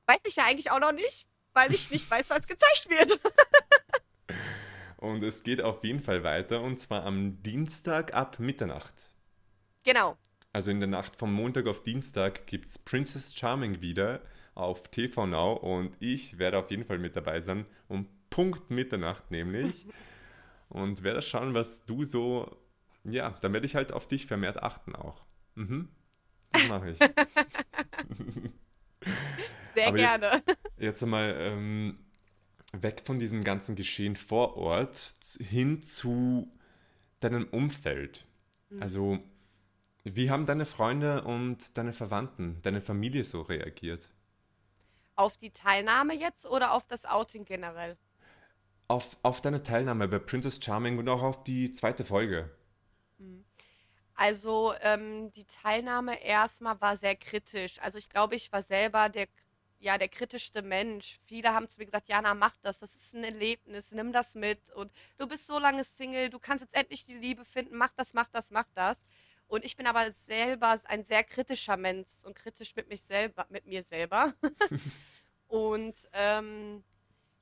weiß 0.06 0.20
ich 0.24 0.36
ja 0.36 0.44
eigentlich 0.44 0.70
auch 0.70 0.78
noch 0.78 0.92
nicht, 0.92 1.26
weil 1.52 1.74
ich 1.74 1.90
nicht 1.90 2.08
weiß, 2.08 2.30
was 2.30 2.46
gezeigt 2.46 2.88
wird. 2.88 3.20
Und 4.98 5.24
es 5.24 5.42
geht 5.42 5.62
auf 5.62 5.82
jeden 5.82 6.00
Fall 6.00 6.22
weiter 6.24 6.60
und 6.60 6.78
zwar 6.78 7.06
am 7.06 7.42
Dienstag 7.42 8.12
ab 8.12 8.38
Mitternacht. 8.38 9.10
Genau. 9.82 10.18
Also 10.52 10.70
in 10.70 10.78
der 10.78 10.90
Nacht 10.90 11.16
vom 11.16 11.32
Montag 11.32 11.66
auf 11.66 11.82
Dienstag 11.82 12.46
gibt 12.46 12.68
es 12.68 12.78
Princess 12.78 13.34
Charming 13.34 13.80
wieder 13.80 14.20
auf 14.54 14.88
TV 14.88 15.26
Now 15.26 15.54
und 15.54 15.96
ich 16.00 16.38
werde 16.38 16.58
auf 16.58 16.70
jeden 16.70 16.84
Fall 16.84 16.98
mit 16.98 17.16
dabei 17.16 17.40
sein, 17.40 17.64
um 17.88 18.06
Punkt 18.28 18.70
Mitternacht 18.70 19.30
nämlich. 19.30 19.86
und 20.70 21.02
werde 21.02 21.20
schauen, 21.20 21.54
was 21.54 21.84
du 21.84 22.04
so. 22.04 22.56
Ja, 23.04 23.30
dann 23.40 23.52
werde 23.52 23.66
ich 23.66 23.74
halt 23.74 23.92
auf 23.92 24.06
dich 24.08 24.26
vermehrt 24.26 24.62
achten 24.62 24.94
auch. 24.94 25.24
Mhm. 25.54 25.88
Das 26.52 26.68
mache 26.68 26.90
ich. 26.90 26.98
Sehr 29.74 29.88
Aber 29.88 29.96
gerne. 29.96 30.42
Jetzt 30.78 31.02
einmal. 31.02 31.34
Ähm, 31.38 31.98
weg 32.72 33.02
von 33.04 33.18
diesem 33.18 33.44
ganzen 33.44 33.74
Geschehen 33.76 34.16
vor 34.16 34.56
Ort 34.56 35.14
hin 35.40 35.82
zu 35.82 36.50
deinem 37.20 37.46
Umfeld. 37.48 38.26
Mhm. 38.70 38.82
Also, 38.82 39.18
wie 40.04 40.30
haben 40.30 40.46
deine 40.46 40.66
Freunde 40.66 41.24
und 41.24 41.76
deine 41.76 41.92
Verwandten, 41.92 42.60
deine 42.62 42.80
Familie 42.80 43.24
so 43.24 43.42
reagiert? 43.42 44.10
Auf 45.16 45.36
die 45.36 45.50
Teilnahme 45.50 46.14
jetzt 46.14 46.46
oder 46.46 46.72
auf 46.72 46.86
das 46.86 47.04
Outing 47.04 47.44
generell? 47.44 47.98
Auf, 48.88 49.18
auf 49.22 49.40
deine 49.40 49.62
Teilnahme 49.62 50.08
bei 50.08 50.18
Princess 50.18 50.58
Charming 50.62 50.98
und 50.98 51.08
auch 51.08 51.22
auf 51.22 51.44
die 51.44 51.72
zweite 51.72 52.04
Folge. 52.04 52.50
Mhm. 53.20 53.44
Also 54.14 54.74
ähm, 54.82 55.32
die 55.32 55.46
Teilnahme 55.46 56.22
erstmal 56.22 56.80
war 56.80 56.96
sehr 56.96 57.16
kritisch. 57.16 57.80
Also 57.80 57.98
ich 57.98 58.08
glaube, 58.10 58.34
ich 58.34 58.52
war 58.52 58.62
selber 58.62 59.08
der 59.08 59.28
ja, 59.80 59.96
der 59.98 60.08
kritischste 60.08 60.62
Mensch. 60.62 61.18
Viele 61.24 61.54
haben 61.54 61.68
zu 61.68 61.80
mir 61.80 61.86
gesagt, 61.86 62.08
Jana, 62.08 62.34
mach 62.34 62.54
das, 62.62 62.78
das 62.78 62.94
ist 62.94 63.14
ein 63.14 63.24
Erlebnis, 63.24 63.92
nimm 63.92 64.12
das 64.12 64.34
mit. 64.34 64.70
Und 64.72 64.92
du 65.18 65.26
bist 65.26 65.46
so 65.46 65.58
lange 65.58 65.84
Single, 65.84 66.28
du 66.28 66.38
kannst 66.38 66.62
jetzt 66.62 66.74
endlich 66.74 67.06
die 67.06 67.14
Liebe 67.14 67.44
finden, 67.44 67.76
mach 67.76 67.90
das, 67.96 68.12
mach 68.12 68.28
das, 68.28 68.50
mach 68.50 68.66
das. 68.74 68.98
Und 69.46 69.64
ich 69.64 69.76
bin 69.76 69.86
aber 69.86 70.12
selber 70.12 70.78
ein 70.84 71.02
sehr 71.02 71.24
kritischer 71.24 71.76
Mensch 71.76 72.10
und 72.24 72.36
kritisch 72.36 72.76
mit, 72.76 72.88
mich 72.88 73.02
selber, 73.02 73.46
mit 73.48 73.66
mir 73.66 73.82
selber. 73.82 74.34
und 75.48 75.96
ähm, 76.12 76.84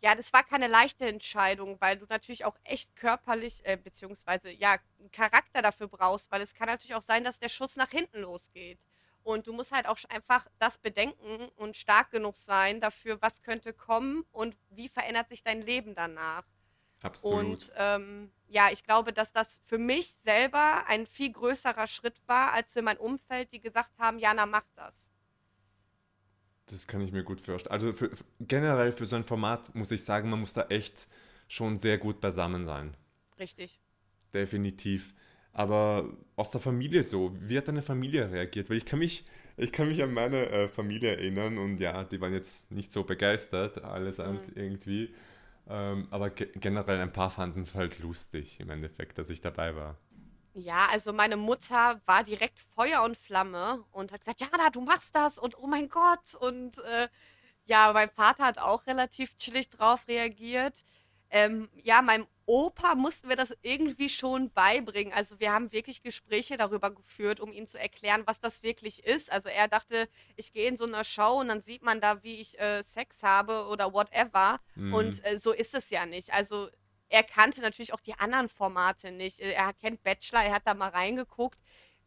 ja, 0.00 0.14
das 0.14 0.32
war 0.32 0.44
keine 0.44 0.68
leichte 0.68 1.06
Entscheidung, 1.06 1.80
weil 1.80 1.96
du 1.96 2.06
natürlich 2.08 2.44
auch 2.44 2.56
echt 2.64 2.94
körperlich, 2.94 3.60
äh, 3.64 3.76
beziehungsweise 3.76 4.50
ja, 4.50 4.76
einen 4.98 5.10
Charakter 5.10 5.60
dafür 5.60 5.88
brauchst, 5.88 6.30
weil 6.30 6.40
es 6.40 6.54
kann 6.54 6.68
natürlich 6.68 6.94
auch 6.94 7.02
sein, 7.02 7.24
dass 7.24 7.38
der 7.38 7.48
Schuss 7.48 7.76
nach 7.76 7.90
hinten 7.90 8.20
losgeht. 8.20 8.86
Und 9.24 9.46
du 9.46 9.52
musst 9.52 9.72
halt 9.72 9.86
auch 9.86 9.98
einfach 10.08 10.46
das 10.58 10.78
bedenken 10.78 11.48
und 11.56 11.76
stark 11.76 12.12
genug 12.12 12.36
sein 12.36 12.80
dafür, 12.80 13.20
was 13.20 13.42
könnte 13.42 13.72
kommen 13.74 14.24
und 14.32 14.56
wie 14.70 14.88
verändert 14.88 15.28
sich 15.28 15.42
dein 15.42 15.62
Leben 15.62 15.94
danach. 15.94 16.44
Absolut. 17.02 17.38
Und 17.38 17.72
ähm, 17.76 18.32
ja, 18.46 18.70
ich 18.70 18.84
glaube, 18.84 19.12
dass 19.12 19.32
das 19.32 19.60
für 19.66 19.78
mich 19.78 20.14
selber 20.24 20.84
ein 20.86 21.06
viel 21.06 21.32
größerer 21.32 21.86
Schritt 21.86 22.20
war, 22.26 22.52
als 22.52 22.72
für 22.72 22.82
mein 22.82 22.98
Umfeld, 22.98 23.52
die 23.52 23.60
gesagt 23.60 23.98
haben, 23.98 24.18
Jana, 24.18 24.46
mach 24.46 24.64
das. 24.74 24.94
Das 26.70 26.86
kann 26.86 27.00
ich 27.00 27.12
mir 27.12 27.24
gut 27.24 27.40
vorstellen. 27.40 27.72
Also 27.72 27.92
für, 27.92 28.10
generell 28.40 28.92
für 28.92 29.06
so 29.06 29.16
ein 29.16 29.24
Format 29.24 29.74
muss 29.74 29.90
ich 29.90 30.04
sagen, 30.04 30.30
man 30.30 30.40
muss 30.40 30.52
da 30.52 30.66
echt 30.68 31.08
schon 31.48 31.76
sehr 31.76 31.98
gut 31.98 32.20
beisammen 32.20 32.64
sein. 32.64 32.96
Richtig. 33.38 33.80
Definitiv. 34.34 35.14
Aber 35.52 36.16
aus 36.36 36.50
der 36.50 36.60
Familie 36.60 37.02
so, 37.02 37.34
wie 37.40 37.56
hat 37.56 37.68
deine 37.68 37.82
Familie 37.82 38.30
reagiert? 38.30 38.70
Weil 38.70 38.76
ich 38.76 38.84
kann 38.84 38.98
mich, 38.98 39.24
ich 39.56 39.72
kann 39.72 39.88
mich 39.88 40.02
an 40.02 40.12
meine 40.12 40.48
äh, 40.50 40.68
Familie 40.68 41.16
erinnern 41.16 41.58
und 41.58 41.80
ja, 41.80 42.04
die 42.04 42.20
waren 42.20 42.32
jetzt 42.32 42.70
nicht 42.70 42.92
so 42.92 43.02
begeistert, 43.02 43.82
allesamt 43.82 44.48
mhm. 44.48 44.62
irgendwie. 44.62 45.14
Ähm, 45.68 46.06
aber 46.10 46.30
ge 46.30 46.48
generell 46.54 47.00
ein 47.00 47.12
paar 47.12 47.30
fanden 47.30 47.62
es 47.62 47.74
halt 47.74 47.98
lustig 47.98 48.60
im 48.60 48.70
Endeffekt, 48.70 49.18
dass 49.18 49.30
ich 49.30 49.40
dabei 49.40 49.74
war. 49.74 49.98
Ja, 50.60 50.86
also 50.90 51.12
meine 51.12 51.36
Mutter 51.36 52.00
war 52.06 52.24
direkt 52.24 52.58
Feuer 52.74 53.02
und 53.02 53.16
Flamme 53.16 53.84
und 53.92 54.12
hat 54.12 54.20
gesagt, 54.20 54.40
Jana, 54.40 54.70
du 54.70 54.80
machst 54.80 55.14
das 55.14 55.38
und 55.38 55.58
oh 55.58 55.66
mein 55.66 55.88
Gott. 55.88 56.34
Und 56.38 56.78
äh, 56.78 57.08
ja, 57.64 57.92
mein 57.92 58.10
Vater 58.10 58.44
hat 58.44 58.58
auch 58.58 58.86
relativ 58.86 59.36
chillig 59.36 59.68
drauf 59.70 60.06
reagiert. 60.08 60.84
Ähm, 61.30 61.68
ja, 61.82 62.00
meinem 62.00 62.26
Opa 62.46 62.94
mussten 62.94 63.28
wir 63.28 63.36
das 63.36 63.54
irgendwie 63.60 64.08
schon 64.08 64.50
beibringen. 64.50 65.12
Also 65.12 65.38
wir 65.38 65.52
haben 65.52 65.70
wirklich 65.70 66.02
Gespräche 66.02 66.56
darüber 66.56 66.90
geführt, 66.90 67.40
um 67.40 67.52
ihm 67.52 67.66
zu 67.66 67.78
erklären, 67.78 68.22
was 68.24 68.40
das 68.40 68.62
wirklich 68.62 69.04
ist. 69.04 69.30
Also 69.30 69.50
er 69.50 69.68
dachte, 69.68 70.08
ich 70.36 70.52
gehe 70.52 70.66
in 70.66 70.78
so 70.78 70.84
einer 70.84 71.04
Show 71.04 71.40
und 71.40 71.48
dann 71.48 71.60
sieht 71.60 71.82
man 71.82 72.00
da, 72.00 72.22
wie 72.22 72.40
ich 72.40 72.58
äh, 72.58 72.82
Sex 72.82 73.22
habe 73.22 73.66
oder 73.66 73.92
whatever. 73.92 74.60
Mhm. 74.76 74.94
Und 74.94 75.24
äh, 75.26 75.36
so 75.36 75.52
ist 75.52 75.74
es 75.74 75.90
ja 75.90 76.06
nicht. 76.06 76.32
Also 76.32 76.70
er 77.08 77.22
kannte 77.22 77.60
natürlich 77.60 77.92
auch 77.92 78.00
die 78.00 78.14
anderen 78.14 78.48
Formate 78.48 79.12
nicht. 79.12 79.40
Er 79.40 79.72
kennt 79.72 80.02
Bachelor, 80.02 80.42
er 80.42 80.54
hat 80.54 80.66
da 80.66 80.74
mal 80.74 80.90
reingeguckt. 80.90 81.58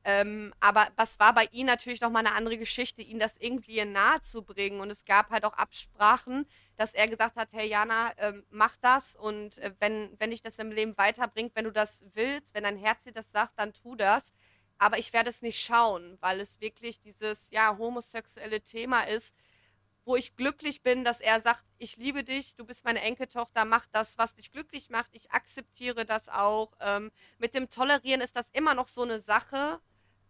Ähm, 0.03 0.51
aber 0.59 0.87
was 0.95 1.19
war 1.19 1.33
bei 1.33 1.47
ihm 1.51 1.67
natürlich 1.67 2.01
nochmal 2.01 2.25
eine 2.25 2.35
andere 2.35 2.57
Geschichte, 2.57 3.03
ihn 3.03 3.19
das 3.19 3.37
irgendwie 3.37 3.83
nahe 3.85 4.19
zu 4.21 4.41
bringen. 4.41 4.79
Und 4.79 4.89
es 4.89 5.05
gab 5.05 5.29
halt 5.29 5.45
auch 5.45 5.53
Absprachen, 5.53 6.47
dass 6.75 6.93
er 6.93 7.07
gesagt 7.07 7.35
hat, 7.35 7.49
hey 7.51 7.69
Jana, 7.69 8.11
ähm, 8.17 8.43
mach 8.49 8.75
das 8.77 9.15
und 9.15 9.59
äh, 9.59 9.73
wenn, 9.79 10.15
wenn 10.19 10.31
dich 10.31 10.41
das 10.41 10.57
im 10.57 10.71
Leben 10.71 10.97
weiterbringt, 10.97 11.55
wenn 11.55 11.65
du 11.65 11.71
das 11.71 12.03
willst, 12.13 12.55
wenn 12.55 12.63
dein 12.63 12.77
Herz 12.77 13.03
dir 13.03 13.11
das 13.11 13.31
sagt, 13.31 13.53
dann 13.59 13.73
tu 13.73 13.95
das. 13.95 14.33
Aber 14.79 14.97
ich 14.97 15.13
werde 15.13 15.29
es 15.29 15.43
nicht 15.43 15.63
schauen, 15.63 16.17
weil 16.21 16.39
es 16.39 16.59
wirklich 16.59 16.99
dieses, 16.99 17.51
ja, 17.51 17.77
homosexuelle 17.77 18.61
Thema 18.61 19.01
ist, 19.03 19.35
wo 20.05 20.15
ich 20.15 20.35
glücklich 20.35 20.81
bin, 20.81 21.03
dass 21.03 21.21
er 21.21 21.39
sagt, 21.41 21.63
ich 21.77 21.97
liebe 21.97 22.23
dich, 22.23 22.55
du 22.55 22.65
bist 22.65 22.83
meine 22.85 23.01
Enkeltochter, 23.01 23.65
mach 23.65 23.85
das, 23.91 24.17
was 24.17 24.33
dich 24.33 24.51
glücklich 24.51 24.89
macht, 24.89 25.09
ich 25.13 25.31
akzeptiere 25.31 26.05
das 26.05 26.29
auch. 26.29 26.71
Ähm, 26.79 27.11
mit 27.37 27.53
dem 27.53 27.69
Tolerieren 27.69 28.21
ist 28.21 28.35
das 28.35 28.49
immer 28.53 28.73
noch 28.73 28.87
so 28.87 29.03
eine 29.03 29.19
Sache, 29.19 29.79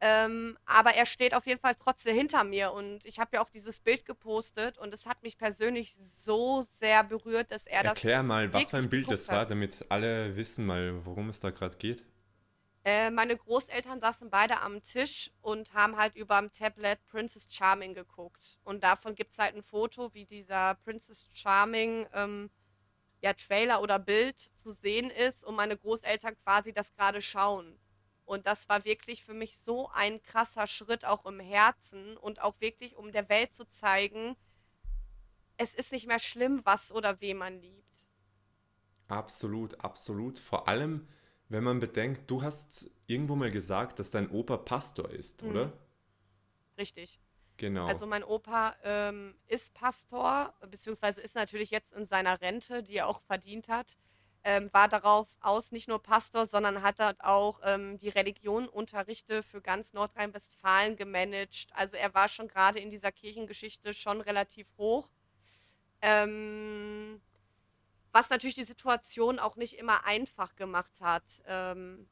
ähm, 0.04 0.58
aber 0.66 0.96
er 0.96 1.06
steht 1.06 1.36
auf 1.36 1.46
jeden 1.46 1.60
Fall 1.60 1.76
trotzdem 1.76 2.16
hinter 2.16 2.44
mir 2.44 2.74
und 2.74 3.06
ich 3.06 3.20
habe 3.20 3.36
ja 3.36 3.42
auch 3.42 3.50
dieses 3.50 3.80
Bild 3.80 4.04
gepostet 4.06 4.80
und 4.80 4.94
es 4.94 5.06
hat 5.06 5.22
mich 5.22 5.38
persönlich 5.38 5.96
so 5.96 6.66
sehr 6.80 7.04
berührt, 7.04 7.52
dass 7.52 7.68
er 7.68 7.74
Erklär 7.74 7.92
das. 7.92 7.98
Erklär 7.98 8.24
mal, 8.24 8.52
was 8.52 8.72
für 8.72 8.78
ein 8.78 8.90
Bild 8.90 9.12
das 9.12 9.28
war, 9.30 9.46
damit 9.46 9.86
alle 9.90 10.36
wissen 10.36 10.66
mal, 10.66 11.06
worum 11.06 11.30
es 11.30 11.40
da 11.40 11.52
gerade 11.52 11.78
geht. 11.78 12.04
Äh, 12.84 13.12
meine 13.12 13.38
Großeltern 13.38 14.00
saßen 14.00 14.32
beide 14.32 14.60
am 14.62 14.84
Tisch 14.84 15.32
und 15.42 15.74
haben 15.74 15.98
halt 15.98 16.16
über 16.16 16.40
dem 16.40 16.52
Tablet 16.52 17.00
Princess 17.08 17.46
Charming 17.50 17.94
geguckt. 17.94 18.60
Und 18.64 18.84
davon 18.84 19.14
gibt 19.14 19.34
es 19.34 19.38
halt 19.38 19.56
ein 19.56 19.62
Foto, 19.62 20.14
wie 20.14 20.26
dieser 20.26 20.76
Princess 20.84 21.28
Charming 21.32 22.08
ähm, 22.14 22.50
ja, 23.22 23.34
Trailer 23.34 23.82
oder 23.82 24.00
Bild 24.00 24.40
zu 24.40 24.74
sehen 24.74 25.12
ist 25.12 25.44
und 25.44 25.56
meine 25.56 25.78
Großeltern 25.78 26.36
quasi 26.44 26.74
das 26.74 26.92
gerade 26.94 27.22
schauen. 27.22 27.80
Und 28.26 28.48
das 28.48 28.68
war 28.68 28.84
wirklich 28.84 29.24
für 29.24 29.34
mich 29.34 29.58
so 29.58 29.90
ein 29.90 30.22
krasser 30.24 30.66
Schritt 30.66 31.06
auch 31.06 31.26
im 31.26 31.40
Herzen 31.40 32.18
und 32.18 32.42
auch 32.42 32.60
wirklich, 32.62 32.96
um 32.96 33.12
der 33.12 33.30
Welt 33.30 33.54
zu 33.54 33.66
zeigen, 33.66 34.36
es 35.58 35.76
ist 35.76 35.92
nicht 35.92 36.08
mehr 36.08 36.20
schlimm, 36.20 36.62
was 36.64 36.92
oder 36.92 37.22
wen 37.22 37.38
man 37.38 37.60
liebt. 37.60 38.08
Absolut, 39.08 39.80
absolut. 39.82 40.40
Vor 40.40 40.68
allem, 40.68 41.08
wenn 41.52 41.64
man 41.64 41.80
bedenkt, 41.80 42.30
du 42.32 42.42
hast 42.42 42.90
irgendwo 43.08 43.36
mal 43.36 43.52
gesagt, 43.52 44.00
dass 44.00 44.10
dein 44.10 44.30
Opa 44.32 44.58
Pastor 44.58 45.10
ist, 45.10 45.44
mhm. 45.44 45.50
oder? 45.50 45.74
Richtig. 46.78 47.20
Genau. 47.58 47.86
Also 47.86 48.08
mein 48.08 48.24
Opa 48.24 48.76
ähm, 48.84 49.36
ist 49.48 49.74
Pastor, 49.74 50.54
beziehungsweise 50.70 51.22
ist 51.22 51.36
natürlich 51.36 51.70
jetzt 51.70 51.94
in 51.94 52.06
seiner 52.06 52.42
Rente, 52.42 52.82
die 52.82 52.96
er 52.96 53.08
auch 53.08 53.22
verdient 53.22 53.68
hat, 53.68 53.98
ähm, 54.44 54.70
war 54.72 54.88
darauf 54.88 55.28
aus 55.42 55.72
nicht 55.72 55.88
nur 55.88 56.02
Pastor, 56.02 56.48
sondern 56.48 56.82
hat 56.82 57.00
dort 57.00 57.22
auch 57.24 57.60
ähm, 57.64 58.00
die 58.00 58.10
Religion 58.10 58.68
Unterrichte 58.68 59.44
für 59.44 59.62
ganz 59.62 59.94
Nordrhein-Westfalen 59.94 60.96
gemanagt. 60.96 61.68
Also 61.74 61.98
er 61.98 62.14
war 62.16 62.30
schon 62.30 62.48
gerade 62.48 62.80
in 62.80 62.90
dieser 62.90 63.12
Kirchengeschichte 63.12 63.94
schon 63.94 64.22
relativ 64.22 64.68
hoch. 64.78 65.10
Ähm, 66.02 67.22
was 68.12 68.30
natürlich 68.30 68.56
die 68.56 68.64
Situation 68.64 69.40
auch 69.40 69.56
nicht 69.56 69.78
immer 69.78 70.06
einfach 70.06 70.56
gemacht 70.56 71.02
hat. 71.02 71.24
Ähm, 71.46 72.10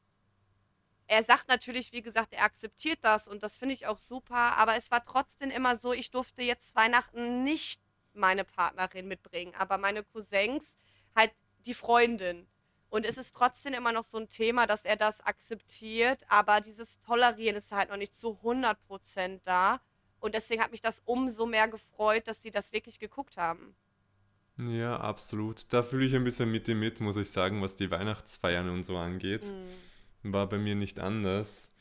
er 1.06 1.24
sagt 1.24 1.48
natürlich, 1.48 1.92
wie 1.92 2.02
gesagt, 2.02 2.32
er 2.32 2.44
akzeptiert 2.44 3.00
das 3.02 3.26
und 3.26 3.42
das 3.42 3.56
finde 3.56 3.74
ich 3.74 3.86
auch 3.86 3.98
super, 3.98 4.56
aber 4.56 4.76
es 4.76 4.90
war 4.90 5.04
trotzdem 5.04 5.50
immer 5.50 5.76
so, 5.76 5.92
ich 5.92 6.10
durfte 6.10 6.42
jetzt 6.42 6.76
Weihnachten 6.76 7.42
nicht 7.42 7.82
meine 8.12 8.44
Partnerin 8.44 9.08
mitbringen, 9.08 9.54
aber 9.56 9.76
meine 9.76 10.04
Cousins 10.04 10.76
halt 11.14 11.32
die 11.66 11.74
Freundin. 11.74 12.46
Und 12.88 13.06
es 13.06 13.18
ist 13.18 13.34
trotzdem 13.34 13.72
immer 13.74 13.92
noch 13.92 14.04
so 14.04 14.18
ein 14.18 14.28
Thema, 14.28 14.66
dass 14.66 14.84
er 14.84 14.96
das 14.96 15.20
akzeptiert, 15.20 16.24
aber 16.28 16.60
dieses 16.60 17.00
Tolerieren 17.00 17.56
ist 17.56 17.70
halt 17.70 17.90
noch 17.90 17.96
nicht 17.96 18.18
zu 18.18 18.38
100% 18.42 19.40
da. 19.44 19.80
Und 20.18 20.34
deswegen 20.34 20.62
hat 20.62 20.72
mich 20.72 20.82
das 20.82 21.00
umso 21.04 21.46
mehr 21.46 21.68
gefreut, 21.68 22.26
dass 22.26 22.42
sie 22.42 22.50
das 22.50 22.72
wirklich 22.72 22.98
geguckt 22.98 23.36
haben. 23.36 23.76
Ja, 24.68 24.98
absolut. 24.98 25.72
Da 25.72 25.82
fühle 25.82 26.04
ich 26.04 26.14
ein 26.14 26.24
bisschen 26.24 26.50
mit 26.50 26.66
dir 26.66 26.74
mit, 26.74 27.00
muss 27.00 27.16
ich 27.16 27.30
sagen, 27.30 27.62
was 27.62 27.76
die 27.76 27.90
Weihnachtsfeiern 27.90 28.68
und 28.68 28.82
so 28.82 28.96
angeht. 28.96 29.46
Mhm. 30.24 30.32
War 30.32 30.48
bei 30.48 30.58
mir 30.58 30.74
nicht 30.74 31.00
anders. 31.00 31.72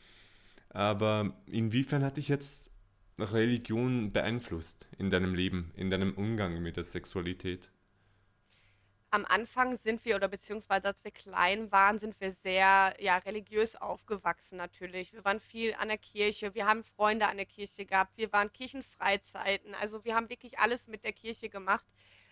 Aber 0.70 1.34
inwiefern 1.46 2.04
hat 2.04 2.18
dich 2.18 2.30
jetzt 2.30 2.72
Religion 3.18 4.14
beeinflusst 4.14 4.88
in 4.98 5.10
deinem 5.10 5.34
Leben, 5.34 5.72
in 5.76 5.90
deinem 5.90 6.14
Umgang 6.14 6.62
mit 6.62 6.78
der 6.78 6.84
Sexualität? 6.84 7.70
am 9.12 9.26
Anfang 9.26 9.78
sind 9.78 10.06
wir, 10.06 10.16
oder 10.16 10.28
beziehungsweise 10.28 10.88
als 10.88 11.04
wir 11.04 11.12
klein 11.12 11.72
waren, 11.72 12.00
sind 12.00 12.20
wir 12.20 12.32
sehr 12.32 12.96
ja, 13.00 13.18
religiös 13.18 13.76
aufgewachsen 13.76 14.58
natürlich. 14.58 15.14
Wir 15.14 15.26
waren 15.26 15.40
viel 15.40 15.74
an 15.76 15.88
der 15.88 15.98
Kirche, 15.98 16.54
wir 16.54 16.68
haben 16.68 16.84
Freunde 16.84 17.28
an 17.28 17.38
der 17.38 17.46
Kirche 17.46 17.86
gehabt, 17.86 18.18
wir 18.18 18.32
waren 18.32 18.52
Kirchenfreizeiten. 18.52 19.74
Also 19.76 20.06
wir 20.06 20.16
haben 20.16 20.30
wirklich 20.30 20.60
alles 20.60 20.88
mit 20.88 21.04
der 21.04 21.14
Kirche 21.14 21.50
gemacht, 21.50 21.86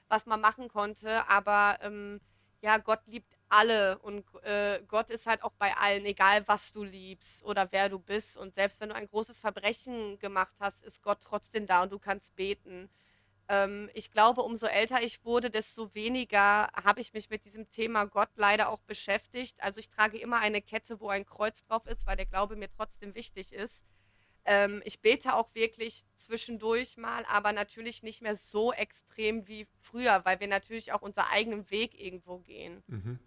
was 0.09 0.25
man 0.25 0.41
machen 0.41 0.67
konnte. 0.67 1.27
Aber 1.29 1.77
ähm, 1.81 2.19
ja, 2.61 2.77
Gott 2.77 3.01
liebt 3.05 3.37
alle 3.49 3.99
und 3.99 4.25
äh, 4.43 4.81
Gott 4.87 5.09
ist 5.09 5.25
halt 5.27 5.43
auch 5.43 5.53
bei 5.53 5.75
allen, 5.77 6.05
egal 6.05 6.47
was 6.47 6.73
du 6.73 6.83
liebst 6.83 7.43
oder 7.43 7.67
wer 7.71 7.89
du 7.89 7.99
bist. 7.99 8.37
Und 8.37 8.53
selbst 8.55 8.81
wenn 8.81 8.89
du 8.89 8.95
ein 8.95 9.07
großes 9.07 9.39
Verbrechen 9.39 10.19
gemacht 10.19 10.55
hast, 10.59 10.83
ist 10.83 11.01
Gott 11.03 11.19
trotzdem 11.23 11.67
da 11.67 11.83
und 11.83 11.91
du 11.91 11.99
kannst 11.99 12.35
beten. 12.35 12.89
Ähm, 13.49 13.89
ich 13.93 14.11
glaube, 14.11 14.41
umso 14.41 14.65
älter 14.67 15.01
ich 15.01 15.23
wurde, 15.23 15.49
desto 15.49 15.93
weniger 15.95 16.69
habe 16.83 16.99
ich 17.01 17.13
mich 17.13 17.29
mit 17.29 17.45
diesem 17.45 17.69
Thema 17.69 18.05
Gott 18.05 18.29
leider 18.35 18.69
auch 18.69 18.81
beschäftigt. 18.81 19.61
Also 19.63 19.79
ich 19.79 19.89
trage 19.89 20.17
immer 20.17 20.39
eine 20.39 20.61
Kette, 20.61 20.99
wo 20.99 21.09
ein 21.09 21.25
Kreuz 21.25 21.63
drauf 21.65 21.85
ist, 21.87 22.05
weil 22.05 22.17
der 22.17 22.25
Glaube 22.25 22.55
mir 22.55 22.69
trotzdem 22.69 23.15
wichtig 23.15 23.53
ist. 23.53 23.81
Ähm, 24.49 24.81
ich 24.85 25.01
bete 25.01 25.35
auch 25.35 25.53
wirklich 25.55 26.05
zwischendurch 26.15 26.95
mal, 26.95 27.25
aber 27.25 27.51
natürlich 27.51 28.01
nicht 28.01 28.21
mehr 28.21 28.35
so 28.35 28.71
extrem 28.71 29.45
wie 29.47 29.67
früher, 29.81 30.21
weil 30.23 30.39
wir 30.39 30.47
natürlich 30.47 30.93
auch 30.93 31.01
unseren 31.01 31.25
eigenen 31.31 31.69
Weg 31.69 31.99
irgendwo 31.99 32.39
gehen. 32.39 32.81
Mhm. 32.87 33.19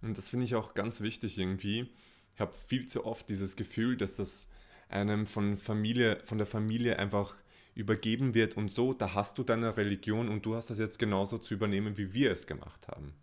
Und 0.00 0.16
das 0.18 0.30
finde 0.30 0.46
ich 0.46 0.54
auch 0.54 0.72
ganz 0.72 1.02
wichtig 1.02 1.38
irgendwie. 1.38 1.92
Ich 2.34 2.40
habe 2.40 2.54
viel 2.66 2.86
zu 2.86 3.04
oft 3.04 3.28
dieses 3.28 3.56
Gefühl, 3.56 3.96
dass 3.98 4.16
das 4.16 4.48
einem 4.88 5.26
von 5.26 5.58
Familie, 5.58 6.20
von 6.24 6.38
der 6.38 6.46
Familie 6.46 6.98
einfach 6.98 7.36
übergeben 7.74 8.34
wird 8.34 8.56
und 8.56 8.70
so, 8.70 8.94
da 8.94 9.14
hast 9.14 9.36
du 9.36 9.44
deine 9.44 9.76
Religion 9.76 10.28
und 10.28 10.46
du 10.46 10.54
hast 10.54 10.70
das 10.70 10.78
jetzt 10.78 10.98
genauso 10.98 11.38
zu 11.38 11.54
übernehmen, 11.54 11.96
wie 11.98 12.14
wir 12.14 12.30
es 12.30 12.46
gemacht 12.46 12.88
haben. 12.88 13.14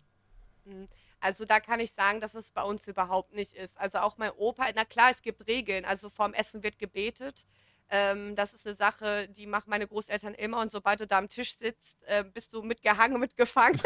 Also 1.20 1.44
da 1.44 1.60
kann 1.60 1.80
ich 1.80 1.92
sagen, 1.92 2.20
dass 2.20 2.34
es 2.34 2.50
bei 2.50 2.62
uns 2.62 2.88
überhaupt 2.88 3.34
nicht 3.34 3.54
ist. 3.54 3.78
Also 3.78 3.98
auch 3.98 4.16
mein 4.16 4.30
Opa, 4.32 4.66
na 4.74 4.84
klar, 4.84 5.10
es 5.10 5.22
gibt 5.22 5.46
Regeln. 5.46 5.84
Also 5.84 6.08
vorm 6.08 6.32
Essen 6.34 6.62
wird 6.62 6.78
gebetet. 6.78 7.46
Ähm, 7.90 8.36
das 8.36 8.54
ist 8.54 8.66
eine 8.66 8.74
Sache, 8.74 9.28
die 9.28 9.46
machen 9.46 9.68
meine 9.68 9.86
Großeltern 9.86 10.34
immer. 10.34 10.60
Und 10.60 10.72
sobald 10.72 11.00
du 11.00 11.06
da 11.06 11.18
am 11.18 11.28
Tisch 11.28 11.56
sitzt, 11.56 12.02
äh, 12.04 12.24
bist 12.24 12.52
du 12.52 12.62
mitgehangen, 12.62 13.20
mitgefangen. 13.20 13.80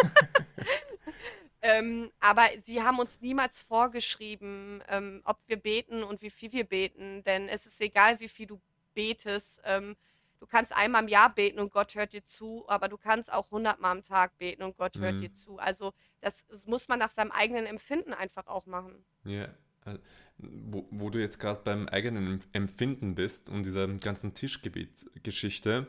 ähm, 1.62 2.12
aber 2.20 2.46
sie 2.64 2.82
haben 2.82 2.98
uns 2.98 3.20
niemals 3.20 3.62
vorgeschrieben, 3.62 4.82
ähm, 4.88 5.22
ob 5.24 5.38
wir 5.46 5.56
beten 5.56 6.04
und 6.04 6.22
wie 6.22 6.30
viel 6.30 6.52
wir 6.52 6.64
beten. 6.64 7.24
Denn 7.24 7.48
es 7.48 7.66
ist 7.66 7.80
egal, 7.80 8.20
wie 8.20 8.28
viel 8.28 8.46
du 8.46 8.60
betest. 8.94 9.60
Ähm, 9.64 9.96
du 10.44 10.50
kannst 10.50 10.76
einmal 10.76 11.02
im 11.02 11.08
Jahr 11.08 11.34
beten 11.34 11.58
und 11.58 11.72
Gott 11.72 11.94
hört 11.94 12.12
dir 12.12 12.24
zu, 12.24 12.64
aber 12.68 12.88
du 12.88 12.98
kannst 12.98 13.32
auch 13.32 13.50
hundertmal 13.50 13.92
am 13.92 14.02
Tag 14.02 14.36
beten 14.36 14.62
und 14.62 14.76
Gott 14.76 14.98
hört 14.98 15.14
mhm. 15.14 15.20
dir 15.22 15.32
zu. 15.32 15.58
Also 15.58 15.94
das, 16.20 16.46
das, 16.48 16.66
muss 16.66 16.86
man 16.86 16.98
nach 16.98 17.10
seinem 17.10 17.30
eigenen 17.30 17.64
Empfinden 17.64 18.12
einfach 18.12 18.46
auch 18.46 18.66
machen. 18.66 19.06
Ja, 19.24 19.44
äh, 19.86 19.98
wo, 20.36 20.86
wo 20.90 21.08
du 21.08 21.18
jetzt 21.18 21.38
gerade 21.38 21.62
beim 21.64 21.88
eigenen 21.88 22.44
Empfinden 22.52 23.14
bist 23.14 23.48
und 23.48 23.64
dieser 23.64 23.88
ganzen 23.88 24.34
Tischgebet-Geschichte, 24.34 25.88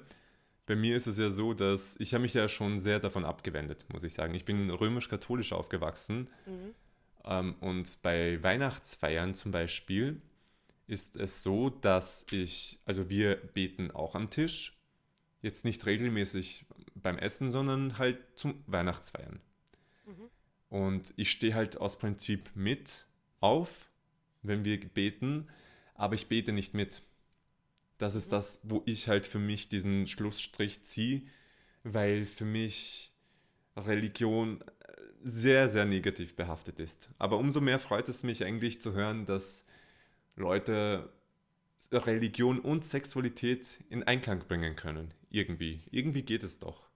bei 0.65 0.75
mir 0.75 0.95
ist 0.95 1.07
es 1.07 1.17
ja 1.17 1.29
so, 1.29 1.53
dass 1.53 1.97
ich 1.99 2.13
habe 2.13 2.21
mich 2.21 2.33
ja 2.33 2.47
schon 2.47 2.79
sehr 2.79 2.99
davon 2.99 3.25
abgewendet, 3.25 3.85
muss 3.91 4.03
ich 4.03 4.13
sagen. 4.13 4.33
Ich 4.35 4.45
bin 4.45 4.69
römisch-katholisch 4.69 5.51
aufgewachsen 5.51 6.29
mhm. 6.45 6.75
ähm, 7.25 7.55
und 7.59 8.01
bei 8.01 8.41
Weihnachtsfeiern 8.41 9.33
zum 9.33 9.51
Beispiel 9.51 10.21
ist 10.87 11.17
es 11.17 11.43
so, 11.43 11.69
dass 11.69 12.25
ich, 12.31 12.79
also 12.85 13.09
wir 13.09 13.35
beten 13.35 13.91
auch 13.91 14.15
am 14.15 14.29
Tisch, 14.29 14.79
jetzt 15.41 15.65
nicht 15.65 15.85
regelmäßig 15.85 16.65
beim 16.95 17.17
Essen, 17.17 17.51
sondern 17.51 17.97
halt 17.97 18.19
zum 18.35 18.63
Weihnachtsfeiern. 18.67 19.39
Mhm. 20.05 20.29
Und 20.69 21.13
ich 21.17 21.31
stehe 21.31 21.53
halt 21.53 21.77
aus 21.77 21.97
Prinzip 21.97 22.49
mit 22.55 23.05
auf, 23.39 23.89
wenn 24.41 24.65
wir 24.65 24.79
beten, 24.79 25.47
aber 25.93 26.15
ich 26.15 26.27
bete 26.27 26.51
nicht 26.51 26.73
mit. 26.73 27.01
Das 27.97 28.15
ist 28.15 28.27
mhm. 28.27 28.31
das, 28.31 28.59
wo 28.63 28.83
ich 28.85 29.07
halt 29.07 29.25
für 29.25 29.39
mich 29.39 29.69
diesen 29.69 30.07
Schlussstrich 30.07 30.83
ziehe, 30.83 31.23
weil 31.83 32.25
für 32.25 32.45
mich 32.45 33.11
Religion 33.75 34.63
sehr, 35.23 35.69
sehr 35.69 35.85
negativ 35.85 36.35
behaftet 36.35 36.79
ist. 36.79 37.09
Aber 37.17 37.37
umso 37.37 37.59
mehr 37.61 37.79
freut 37.79 38.09
es 38.09 38.23
mich 38.23 38.43
eigentlich 38.43 38.79
zu 38.79 38.93
hören, 38.93 39.25
dass 39.25 39.65
Leute 40.35 41.11
Religion 41.91 42.59
und 42.59 42.85
Sexualität 42.85 43.79
in 43.89 44.03
Einklang 44.03 44.39
bringen 44.39 44.75
können. 44.75 45.13
Irgendwie. 45.29 45.81
Irgendwie 45.91 46.23
geht 46.23 46.43
es 46.43 46.59
doch. 46.59 46.89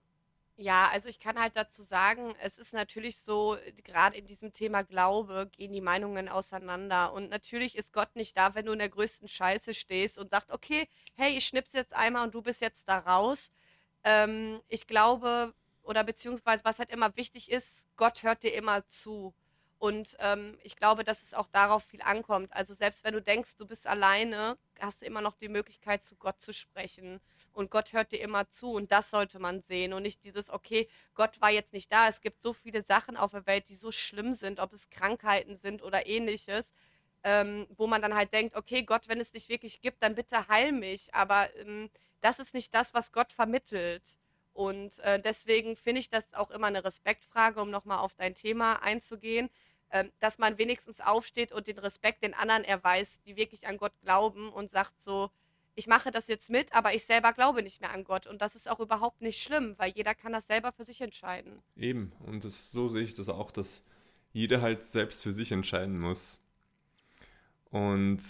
Ja, 0.56 0.90
also 0.92 1.08
ich 1.08 1.18
kann 1.18 1.40
halt 1.40 1.56
dazu 1.56 1.82
sagen, 1.82 2.34
es 2.42 2.58
ist 2.58 2.74
natürlich 2.74 3.16
so, 3.16 3.56
gerade 3.82 4.18
in 4.18 4.26
diesem 4.26 4.52
Thema 4.52 4.82
Glaube 4.82 5.48
gehen 5.56 5.72
die 5.72 5.80
Meinungen 5.80 6.28
auseinander. 6.28 7.14
Und 7.14 7.30
natürlich 7.30 7.76
ist 7.76 7.94
Gott 7.94 8.14
nicht 8.14 8.36
da, 8.36 8.54
wenn 8.54 8.66
du 8.66 8.72
in 8.72 8.78
der 8.78 8.90
größten 8.90 9.26
Scheiße 9.26 9.72
stehst 9.72 10.18
und 10.18 10.28
sagst, 10.28 10.50
okay, 10.50 10.86
hey, 11.14 11.36
ich 11.36 11.46
schnipp's 11.46 11.72
jetzt 11.72 11.94
einmal 11.94 12.26
und 12.26 12.34
du 12.34 12.42
bist 12.42 12.60
jetzt 12.60 12.88
da 12.90 12.98
raus. 12.98 13.52
Ähm, 14.04 14.60
ich 14.68 14.86
glaube, 14.86 15.54
oder 15.82 16.04
beziehungsweise 16.04 16.62
was 16.64 16.78
halt 16.78 16.90
immer 16.90 17.16
wichtig 17.16 17.50
ist, 17.50 17.86
Gott 17.96 18.22
hört 18.22 18.42
dir 18.42 18.52
immer 18.52 18.86
zu. 18.86 19.32
Und 19.80 20.18
ähm, 20.20 20.58
ich 20.62 20.76
glaube, 20.76 21.04
dass 21.04 21.22
es 21.22 21.32
auch 21.32 21.46
darauf 21.46 21.84
viel 21.84 22.02
ankommt. 22.02 22.52
Also 22.52 22.74
selbst 22.74 23.02
wenn 23.02 23.14
du 23.14 23.22
denkst, 23.22 23.56
du 23.56 23.66
bist 23.66 23.86
alleine, 23.86 24.58
hast 24.78 25.00
du 25.00 25.06
immer 25.06 25.22
noch 25.22 25.36
die 25.36 25.48
Möglichkeit, 25.48 26.04
zu 26.04 26.16
Gott 26.16 26.38
zu 26.38 26.52
sprechen. 26.52 27.18
Und 27.54 27.70
Gott 27.70 27.94
hört 27.94 28.12
dir 28.12 28.20
immer 28.20 28.50
zu. 28.50 28.72
Und 28.74 28.92
das 28.92 29.08
sollte 29.08 29.38
man 29.38 29.62
sehen. 29.62 29.94
Und 29.94 30.02
nicht 30.02 30.22
dieses, 30.22 30.50
okay, 30.50 30.86
Gott 31.14 31.40
war 31.40 31.48
jetzt 31.48 31.72
nicht 31.72 31.90
da. 31.90 32.08
Es 32.08 32.20
gibt 32.20 32.42
so 32.42 32.52
viele 32.52 32.82
Sachen 32.82 33.16
auf 33.16 33.30
der 33.30 33.46
Welt, 33.46 33.70
die 33.70 33.74
so 33.74 33.90
schlimm 33.90 34.34
sind, 34.34 34.60
ob 34.60 34.74
es 34.74 34.90
Krankheiten 34.90 35.56
sind 35.56 35.82
oder 35.82 36.06
ähnliches. 36.06 36.74
Ähm, 37.24 37.66
wo 37.70 37.86
man 37.86 38.02
dann 38.02 38.14
halt 38.14 38.34
denkt, 38.34 38.56
okay, 38.56 38.82
Gott, 38.82 39.08
wenn 39.08 39.20
es 39.20 39.30
dich 39.30 39.48
wirklich 39.48 39.80
gibt, 39.80 40.02
dann 40.02 40.14
bitte 40.14 40.46
heil 40.48 40.72
mich. 40.72 41.14
Aber 41.14 41.48
ähm, 41.56 41.88
das 42.20 42.38
ist 42.38 42.52
nicht 42.52 42.74
das, 42.74 42.92
was 42.92 43.12
Gott 43.12 43.32
vermittelt. 43.32 44.18
Und 44.52 44.98
äh, 44.98 45.18
deswegen 45.18 45.74
finde 45.74 46.02
ich 46.02 46.10
das 46.10 46.34
auch 46.34 46.50
immer 46.50 46.66
eine 46.66 46.84
Respektfrage, 46.84 47.62
um 47.62 47.70
nochmal 47.70 47.98
auf 47.98 48.14
dein 48.14 48.34
Thema 48.34 48.82
einzugehen 48.82 49.48
dass 50.20 50.38
man 50.38 50.58
wenigstens 50.58 51.00
aufsteht 51.00 51.52
und 51.52 51.66
den 51.66 51.78
Respekt 51.78 52.22
den 52.22 52.34
anderen 52.34 52.64
erweist, 52.64 53.20
die 53.26 53.36
wirklich 53.36 53.66
an 53.66 53.76
Gott 53.76 53.92
glauben 54.02 54.52
und 54.52 54.70
sagt 54.70 55.00
so, 55.00 55.30
ich 55.74 55.86
mache 55.86 56.10
das 56.10 56.28
jetzt 56.28 56.50
mit, 56.50 56.74
aber 56.74 56.94
ich 56.94 57.04
selber 57.04 57.32
glaube 57.32 57.62
nicht 57.62 57.80
mehr 57.80 57.92
an 57.92 58.04
Gott. 58.04 58.26
Und 58.26 58.42
das 58.42 58.54
ist 58.54 58.68
auch 58.68 58.80
überhaupt 58.80 59.22
nicht 59.22 59.42
schlimm, 59.42 59.74
weil 59.78 59.92
jeder 59.92 60.14
kann 60.14 60.32
das 60.32 60.46
selber 60.46 60.72
für 60.72 60.84
sich 60.84 61.00
entscheiden. 61.00 61.62
Eben, 61.76 62.12
und 62.26 62.44
das, 62.44 62.70
so 62.70 62.86
sehe 62.86 63.02
ich 63.02 63.14
das 63.14 63.28
auch, 63.28 63.50
dass 63.50 63.84
jeder 64.32 64.60
halt 64.60 64.82
selbst 64.82 65.22
für 65.22 65.32
sich 65.32 65.52
entscheiden 65.52 65.98
muss. 65.98 66.42
Und 67.70 68.22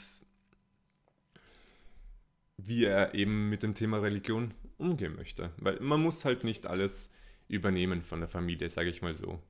wie 2.57 2.85
er 2.85 3.15
eben 3.15 3.49
mit 3.49 3.63
dem 3.63 3.75
Thema 3.75 3.99
Religion 3.99 4.55
umgehen 4.79 5.17
möchte. 5.17 5.51
Weil 5.57 5.81
man 5.81 6.01
muss 6.01 6.25
halt 6.25 6.45
nicht 6.45 6.67
alles 6.67 7.11
übernehmen 7.49 8.03
von 8.03 8.21
der 8.21 8.29
Familie, 8.29 8.69
sage 8.69 8.91
ich 8.91 9.03
mal 9.03 9.13
so. 9.13 9.41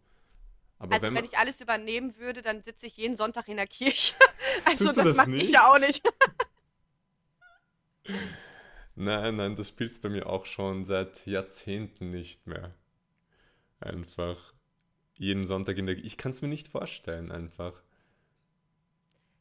Aber 0.81 0.95
also 0.95 1.07
wenn, 1.07 1.15
wenn, 1.15 1.25
ich 1.27 1.37
alles 1.37 1.61
übernehmen 1.61 2.17
würde, 2.17 2.41
dann 2.41 2.63
sitze 2.63 2.87
ich 2.87 2.97
jeden 2.97 3.15
Sonntag 3.15 3.49
in 3.49 3.59
der 3.59 3.67
Kirche. 3.67 4.15
also 4.65 4.87
das, 4.87 4.95
das 4.95 5.17
mache 5.17 5.37
ich 5.37 5.53
ja 5.53 5.71
auch 5.71 5.79
nicht. 5.79 6.03
nein, 8.95 9.37
nein, 9.37 9.57
das 9.57 9.69
spielt 9.69 10.01
bei 10.01 10.09
mir 10.09 10.27
auch 10.27 10.47
schon 10.47 10.87
seit 10.87 11.27
Jahrzehnten 11.27 12.11
nicht 12.11 12.47
mehr. 12.47 12.75
Einfach 13.79 14.55
jeden 15.19 15.47
Sonntag 15.47 15.77
in 15.77 15.85
der 15.85 15.99
Ich 15.99 16.17
kann 16.17 16.31
es 16.31 16.41
mir 16.41 16.49
nicht 16.49 16.69
vorstellen, 16.69 17.31
einfach. 17.31 17.83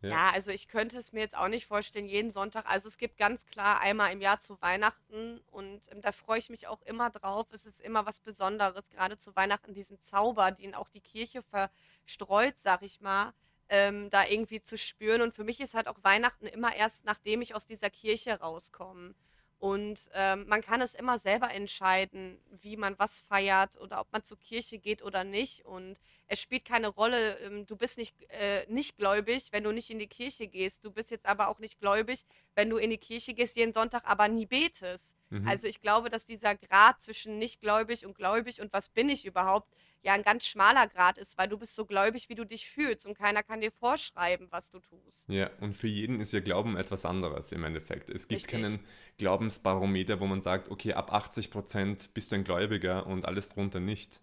Ja. 0.02 0.10
ja. 0.10 0.32
also 0.32 0.52
ich 0.52 0.68
könnte 0.68 0.98
es 0.98 1.12
mir 1.12 1.20
jetzt 1.20 1.38
auch 1.38 1.48
nicht 1.48 1.66
vorstellen, 1.66 2.06
jeden 2.06 2.32
Sonntag. 2.32 2.66
Also 2.70 2.88
es 2.88 2.98
gibt 2.98 3.18
ganz 3.18 3.46
klar 3.46 3.82
einmal 3.82 4.12
im 4.12 4.22
Jahr 4.22 4.40
zu 4.40 4.62
Weihnachten 4.62 5.42
und 5.52 5.82
ähm, 5.92 6.02
da 6.02 6.12
freue 6.12 6.40
ich 6.40 6.50
mich 6.50 6.68
auch 6.68 6.82
immer 6.84 7.10
drauf. 7.10 7.48
Es 7.52 7.66
ist 7.66 7.82
immer 7.82 8.06
was 8.06 8.20
Besonderes, 8.20 8.90
gerade 8.90 9.18
zu 9.18 9.36
Weihnachten, 9.36 9.74
diesen 9.74 10.02
Zauber, 10.02 10.52
den 10.52 10.76
auch 10.76 10.90
die 10.90 11.02
Kirche 11.02 11.44
verstreut, 11.44 12.56
sag 12.58 12.82
ich 12.82 13.02
mal, 13.02 13.34
ähm, 13.70 14.10
da 14.10 14.26
irgendwie 14.26 14.62
zu 14.62 14.78
spüren. 14.78 15.22
Und 15.22 15.34
für 15.34 15.44
mich 15.44 15.60
ist 15.60 15.74
halt 15.74 15.88
auch 15.88 15.98
Weihnachten 16.04 16.48
immer 16.48 16.76
erst, 16.76 17.06
nachdem 17.06 17.42
ich 17.42 17.56
aus 17.56 17.66
dieser 17.66 17.90
Kirche 17.90 18.40
rauskomme. 18.40 19.14
Und 19.60 20.00
ähm, 20.14 20.46
man 20.48 20.62
kann 20.62 20.80
es 20.80 20.96
immer 20.96 21.20
selber 21.20 21.52
entscheiden, 21.52 22.40
wie 22.62 22.78
man 22.78 22.98
was 22.98 23.20
feiert 23.28 23.78
oder 23.78 24.00
ob 24.00 24.12
man 24.14 24.24
zur 24.24 24.40
Kirche 24.40 24.80
geht 24.80 25.04
oder 25.04 25.26
nicht. 25.26 25.66
Und 25.66 26.00
es 26.28 26.40
spielt 26.40 26.64
keine 26.64 26.88
Rolle, 26.88 27.38
ähm, 27.40 27.66
du 27.66 27.76
bist 27.76 27.98
nicht, 27.98 28.16
äh, 28.30 28.66
nicht 28.70 28.96
gläubig, 28.96 29.50
wenn 29.52 29.66
du 29.66 29.74
nicht 29.74 29.90
in 29.90 30.00
die 30.00 30.08
Kirche 30.08 30.48
gehst. 30.48 30.86
Du 30.86 30.92
bist 30.92 31.12
jetzt 31.12 31.26
aber 31.26 31.50
auch 31.50 31.60
nicht 31.60 31.78
gläubig, 31.78 32.24
wenn 32.56 32.70
du 32.70 32.78
in 32.78 32.90
die 32.90 32.98
Kirche 32.98 33.34
gehst 33.34 33.58
jeden 33.58 33.74
Sonntag, 33.74 34.04
aber 34.06 34.30
nie 34.30 34.46
betest. 34.46 35.18
Mhm. 35.30 35.46
Also 35.46 35.68
ich 35.68 35.82
glaube, 35.82 36.10
dass 36.10 36.26
dieser 36.26 36.56
Grad 36.56 37.02
zwischen 37.02 37.38
nicht 37.38 37.60
gläubig 37.60 38.06
und 38.06 38.16
gläubig 38.16 38.62
und 38.62 38.72
was 38.72 38.88
bin 38.88 39.10
ich 39.10 39.26
überhaupt, 39.26 39.76
ja 40.02 40.14
ein 40.14 40.24
ganz 40.24 40.46
schmaler 40.46 40.88
Grad 40.88 41.18
ist, 41.18 41.38
weil 41.38 41.48
du 41.48 41.58
bist 41.58 41.76
so 41.76 41.86
gläubig, 41.86 42.30
wie 42.30 42.36
du 42.36 42.46
dich 42.46 42.70
fühlst 42.70 43.06
und 43.06 43.18
keiner 43.18 43.44
kann 43.44 43.62
dir 43.62 43.72
vorschreiben, 43.72 44.48
was 44.52 44.70
du 44.70 44.80
tust. 44.80 45.28
Ja, 45.28 45.50
und 45.60 45.76
für 45.76 45.88
jeden 45.88 46.22
ist 46.22 46.34
ja 46.34 46.40
Glauben 46.40 46.78
etwas 46.78 47.06
anderes 47.06 47.52
im 47.52 47.64
Endeffekt. 47.64 48.10
Es 48.10 48.28
gibt 48.28 48.44
Richtig. 48.44 48.62
keinen 48.62 48.80
Glaubensbarometer, 49.18 50.20
wo 50.20 50.28
man 50.28 50.42
sagt, 50.42 50.70
okay, 50.70 50.94
ab 50.94 51.12
80 51.12 51.52
Prozent 51.52 52.14
bist 52.14 52.32
du 52.32 52.36
ein 52.36 52.44
Gläubiger 52.44 53.08
und 53.08 53.26
alles 53.26 53.50
drunter 53.50 53.80
nicht. 53.80 54.22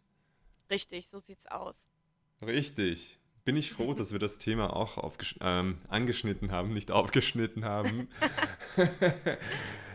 Richtig, 0.71 1.09
so 1.09 1.19
sieht's 1.19 1.47
aus. 1.47 1.87
Richtig. 2.43 3.19
Bin 3.45 3.57
ich 3.57 3.71
froh, 3.71 3.95
dass 3.95 4.11
wir 4.11 4.19
das 4.19 4.39
Thema 4.39 4.75
auch 4.75 5.13
ähm, 5.41 5.79
angeschnitten 5.89 6.51
haben, 6.51 6.73
nicht 6.73 6.91
aufgeschnitten 6.91 7.65
haben. 7.65 8.09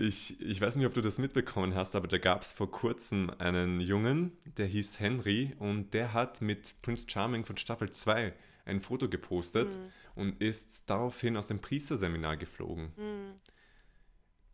Ich, 0.00 0.40
ich 0.40 0.58
weiß 0.62 0.76
nicht, 0.76 0.86
ob 0.86 0.94
du 0.94 1.02
das 1.02 1.18
mitbekommen 1.18 1.74
hast, 1.74 1.94
aber 1.94 2.08
da 2.08 2.16
gab 2.16 2.40
es 2.40 2.54
vor 2.54 2.70
kurzem 2.70 3.30
einen 3.38 3.80
Jungen, 3.80 4.32
der 4.56 4.64
hieß 4.64 4.98
Henry 4.98 5.54
und 5.58 5.92
der 5.92 6.14
hat 6.14 6.40
mit 6.40 6.80
Prince 6.80 7.04
Charming 7.06 7.44
von 7.44 7.58
Staffel 7.58 7.90
2 7.90 8.32
ein 8.64 8.80
Foto 8.80 9.10
gepostet 9.10 9.76
mhm. 9.76 9.92
und 10.14 10.40
ist 10.40 10.88
daraufhin 10.88 11.36
aus 11.36 11.48
dem 11.48 11.60
Priesterseminar 11.60 12.38
geflogen. 12.38 12.94
Mhm. 12.96 13.34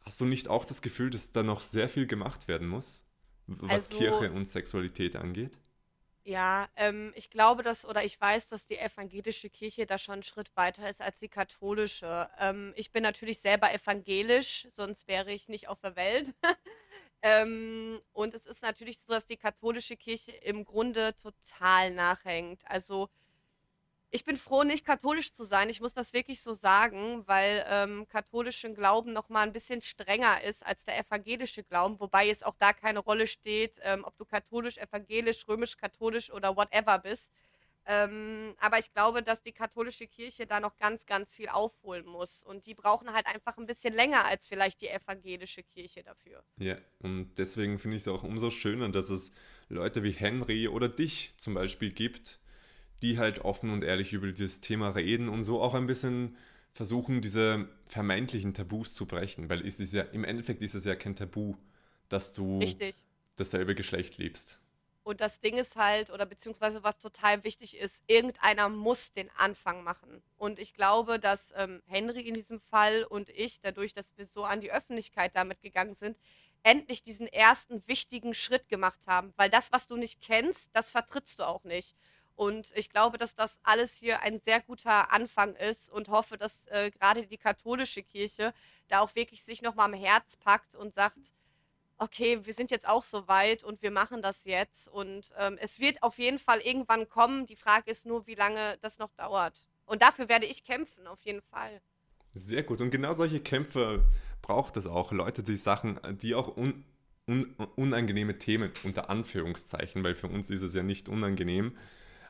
Hast 0.01 0.21
du 0.21 0.25
nicht 0.25 0.49
auch 0.49 0.65
das 0.65 0.83
Gefühl, 0.83 1.11
dass 1.11 1.31
da 1.31 1.45
noch 1.45 1.61
sehr 1.61 1.89
viel 1.89 2.09
gemacht 2.09 2.49
werden 2.49 2.67
muss, 2.67 3.07
was 3.47 3.71
also, 3.71 3.99
Kirche 3.99 4.33
und 4.33 4.47
Sexualität 4.47 5.15
angeht? 5.15 5.61
Ja, 6.29 6.69
ähm, 6.75 7.13
ich 7.15 7.31
glaube, 7.31 7.63
dass 7.63 7.85
oder 7.85 8.03
ich 8.03 8.21
weiß, 8.21 8.49
dass 8.49 8.67
die 8.67 8.79
evangelische 8.79 9.49
Kirche 9.49 9.87
da 9.87 9.97
schon 9.97 10.15
einen 10.15 10.23
Schritt 10.25 10.51
weiter 10.57 10.91
ist 10.91 11.01
als 11.01 11.21
die 11.21 11.29
katholische. 11.29 12.29
Ähm, 12.41 12.73
ich 12.75 12.91
bin 12.91 13.05
natürlich 13.05 13.39
selber 13.39 13.73
evangelisch, 13.73 14.67
sonst 14.75 15.07
wäre 15.07 15.31
ich 15.33 15.47
nicht 15.47 15.69
auf 15.69 15.79
der 15.79 15.95
Welt. 15.95 16.35
ähm, 17.23 18.01
und 18.13 18.35
es 18.35 18.45
ist 18.45 18.63
natürlich 18.63 18.99
so, 18.99 19.13
dass 19.13 19.27
die 19.27 19.37
katholische 19.37 19.97
Kirche 19.97 20.33
im 20.33 20.65
Grunde 20.65 21.15
total 21.15 21.93
nachhängt. 21.93 22.61
Also 22.67 23.09
ich 24.17 24.25
bin 24.25 24.37
froh, 24.37 24.65
nicht 24.65 24.85
katholisch 24.85 25.33
zu 25.33 25.45
sein. 25.45 25.69
Ich 25.69 25.81
muss 25.81 25.93
das 25.93 26.15
wirklich 26.15 26.41
so 26.41 26.55
sagen, 26.55 27.23
weil 27.27 27.65
ähm, 27.69 28.09
katholischen 28.09 28.75
Glauben 28.75 29.13
noch 29.13 29.29
mal 29.29 29.43
ein 29.43 29.53
bisschen 29.53 29.83
strenger 29.83 30.43
ist 30.43 30.65
als 30.65 30.85
der 30.85 30.99
evangelische 30.99 31.63
Glauben, 31.63 32.01
wobei 32.01 32.31
es 32.31 32.43
auch 32.43 32.57
da 32.59 32.73
keine 32.73 33.01
Rolle 33.01 33.27
steht, 33.27 33.79
ähm, 33.83 34.05
ob 34.05 34.17
du 34.17 34.25
katholisch, 34.25 34.79
evangelisch, 34.79 35.47
römisch-katholisch 35.47 36.33
oder 36.33 36.57
whatever 36.57 36.99
bist. 36.99 37.31
Ähm, 37.89 38.55
aber 38.59 38.79
ich 38.79 38.91
glaube, 38.93 39.23
dass 39.23 39.43
die 39.43 39.53
katholische 39.53 40.07
Kirche 40.07 40.47
da 40.47 40.61
noch 40.61 40.77
ganz, 40.77 41.05
ganz 41.05 41.37
viel 41.37 41.49
aufholen 41.49 42.07
muss. 42.07 42.43
Und 42.43 42.65
die 42.65 42.75
brauchen 42.75 43.13
halt 43.13 43.27
einfach 43.27 43.59
ein 43.59 43.67
bisschen 43.67 43.93
länger 43.93 44.25
als 44.25 44.49
vielleicht 44.49 44.81
die 44.81 44.89
evangelische 44.89 45.63
Kirche 45.63 46.03
dafür. 46.03 46.43
Ja, 46.57 46.79
und 47.01 47.35
deswegen 47.37 47.79
finde 47.79 47.99
ich 47.99 48.03
es 48.03 48.09
auch 48.09 48.25
umso 48.25 48.51
schöner, 48.51 48.89
dass 48.89 49.11
es 49.11 49.31
Leute 49.69 50.03
wie 50.03 50.11
Henry 50.11 50.69
oder 50.69 50.89
dich 50.89 51.35
zum 51.37 51.55
Beispiel 51.55 51.93
gibt, 51.93 52.41
die 53.03 53.19
halt 53.19 53.41
offen 53.41 53.71
und 53.71 53.85
ehrlich 53.85 54.13
über 54.13 54.27
dieses 54.29 54.61
Thema 54.61 54.91
reden 54.91 55.29
und 55.29 55.45
so 55.45 55.61
auch 55.61 55.75
ein 55.75 55.87
bisschen 55.87 56.37
versuchen, 56.73 57.21
diese 57.21 57.69
vermeintlichen 57.87 58.55
Tabus 58.55 58.95
zu 58.95 59.07
brechen, 59.07 59.49
weil 59.49 59.67
es 59.67 59.81
ist 59.81 59.95
ja 59.95 60.03
im 60.03 60.25
Endeffekt 60.25 60.63
ist 60.63 60.75
es 60.75 60.85
ja 60.85 60.95
kein 60.95 61.17
Tabu, 61.17 61.55
dass 62.09 62.33
du 62.33 62.59
Richtig. 62.59 62.95
dasselbe 63.37 63.75
Geschlecht 63.75 64.19
liebst. 64.19 64.61
Und 65.07 65.21
das 65.21 65.39
Ding 65.39 65.57
ist 65.57 65.77
halt, 65.77 66.11
oder 66.11 66.27
beziehungsweise 66.27 66.83
was 66.83 66.99
total 66.99 67.45
wichtig 67.45 67.77
ist, 67.77 68.03
irgendeiner 68.09 68.69
muss 68.69 69.13
den 69.13 69.31
Anfang 69.37 69.85
machen. 69.85 70.21
Und 70.37 70.59
ich 70.59 70.75
glaube, 70.75 71.21
dass 71.21 71.55
ähm, 71.57 71.81
Henry 71.87 72.23
in 72.23 72.35
diesem 72.35 72.59
Fall 72.59 73.05
und 73.05 73.29
ich, 73.29 73.61
dadurch, 73.61 73.93
dass 73.93 74.17
wir 74.17 74.27
so 74.27 74.43
an 74.43 74.61
die 74.61 74.73
Öffentlichkeit 74.73 75.37
damit 75.37 75.63
gegangen 75.63 75.95
sind, 75.95 76.19
endlich 76.65 77.05
diesen 77.05 77.29
ersten 77.29 77.87
wichtigen 77.87 78.35
Schritt 78.35 78.69
gemacht 78.69 79.07
haben. 79.07 79.33
Weil 79.37 79.49
das, 79.49 79.71
was 79.71 79.87
du 79.87 79.97
nicht 79.97 80.21
kennst, 80.21 80.71
das 80.73 80.91
vertrittst 80.91 81.39
du 81.39 81.45
auch 81.47 81.63
nicht. 81.63 81.95
Und 82.37 82.71
ich 82.77 82.91
glaube, 82.91 83.17
dass 83.17 83.35
das 83.35 83.59
alles 83.63 83.97
hier 83.97 84.21
ein 84.21 84.41
sehr 84.41 84.61
guter 84.61 85.11
Anfang 85.11 85.57
ist 85.57 85.91
und 85.91 86.09
hoffe, 86.09 86.37
dass 86.37 86.67
äh, 86.67 86.91
gerade 86.91 87.27
die 87.27 87.39
katholische 87.39 88.03
Kirche 88.03 88.53
da 88.89 89.01
auch 89.01 89.15
wirklich 89.15 89.43
sich 89.43 89.63
nochmal 89.63 89.87
am 89.87 89.95
Herz 89.95 90.37
packt 90.37 90.75
und 90.75 90.93
sagt, 90.95 91.19
okay, 91.99 92.45
wir 92.45 92.53
sind 92.53 92.71
jetzt 92.71 92.87
auch 92.87 93.05
so 93.05 93.27
weit 93.27 93.65
und 93.65 93.81
wir 93.81 93.91
machen 93.91 94.21
das 94.21 94.45
jetzt. 94.45 94.87
Und 94.89 95.33
ähm, 95.39 95.57
es 95.61 95.81
wird 95.81 96.03
auf 96.03 96.19
jeden 96.19 96.39
Fall 96.39 96.61
irgendwann 96.61 97.09
kommen. 97.09 97.47
Die 97.47 97.57
Frage 97.57 97.91
ist 97.91 98.05
nur, 98.05 98.27
wie 98.27 98.35
lange 98.35 98.77
das 98.83 98.99
noch 98.99 99.13
dauert. 99.15 99.67
Und 99.87 100.03
dafür 100.03 100.29
werde 100.29 100.45
ich 100.45 100.63
kämpfen, 100.63 101.07
auf 101.07 101.23
jeden 101.23 101.41
Fall. 101.41 101.81
Sehr 102.35 102.63
gut. 102.63 102.83
Und 102.83 102.91
genau 102.91 103.15
solche 103.15 103.41
Kämpfe 103.41 104.05
braucht 104.43 104.77
es 104.77 104.87
auch. 104.87 105.11
Leute, 105.11 105.43
die 105.43 105.57
Sachen, 105.57 105.99
die 106.21 106.35
auch 106.35 106.55
un, 106.55 106.85
un, 107.27 107.55
unangenehme 107.77 108.39
Themen 108.39 108.73
unter 108.85 109.09
Anführungszeichen, 109.09 110.05
weil 110.05 110.15
für 110.15 110.29
uns 110.29 110.51
ist 110.51 110.63
es 110.63 110.75
ja 110.75 110.83
nicht 110.83 111.09
unangenehm, 111.09 111.79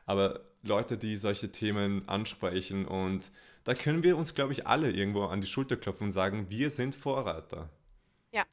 aber 0.07 0.41
Leute, 0.63 0.97
die 0.97 1.17
solche 1.17 1.51
Themen 1.51 2.07
ansprechen 2.09 2.85
und 2.85 3.31
da 3.65 3.75
können 3.75 4.01
wir 4.01 4.17
uns, 4.17 4.33
glaube 4.33 4.53
ich, 4.53 4.65
alle 4.65 4.89
irgendwo 4.89 5.25
an 5.25 5.41
die 5.41 5.47
Schulter 5.47 5.75
klopfen 5.75 6.05
und 6.05 6.11
sagen, 6.11 6.49
wir 6.49 6.69
sind 6.69 6.95
Vorreiter. 6.95 7.69
Ja. 8.31 8.45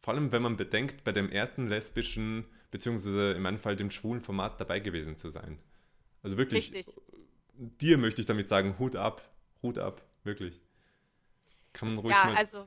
Vor 0.00 0.14
allem, 0.14 0.32
wenn 0.32 0.42
man 0.42 0.56
bedenkt, 0.56 1.04
bei 1.04 1.12
dem 1.12 1.30
ersten 1.30 1.68
lesbischen, 1.68 2.46
beziehungsweise 2.70 3.32
in 3.32 3.42
meinem 3.42 3.58
Fall 3.58 3.76
dem 3.76 3.90
schwulen 3.90 4.22
Format 4.22 4.58
dabei 4.60 4.80
gewesen 4.80 5.16
zu 5.16 5.28
sein. 5.28 5.58
Also 6.22 6.38
wirklich, 6.38 6.72
Richtig. 6.72 6.94
dir 7.52 7.98
möchte 7.98 8.22
ich 8.22 8.26
damit 8.26 8.48
sagen, 8.48 8.78
Hut 8.78 8.96
ab, 8.96 9.22
Hut 9.62 9.78
ab, 9.78 10.02
wirklich. 10.24 10.62
Kann 11.74 11.88
man 11.88 11.98
ruhig 11.98 12.14
ja, 12.14 12.24
mal... 12.24 12.36
Also 12.36 12.66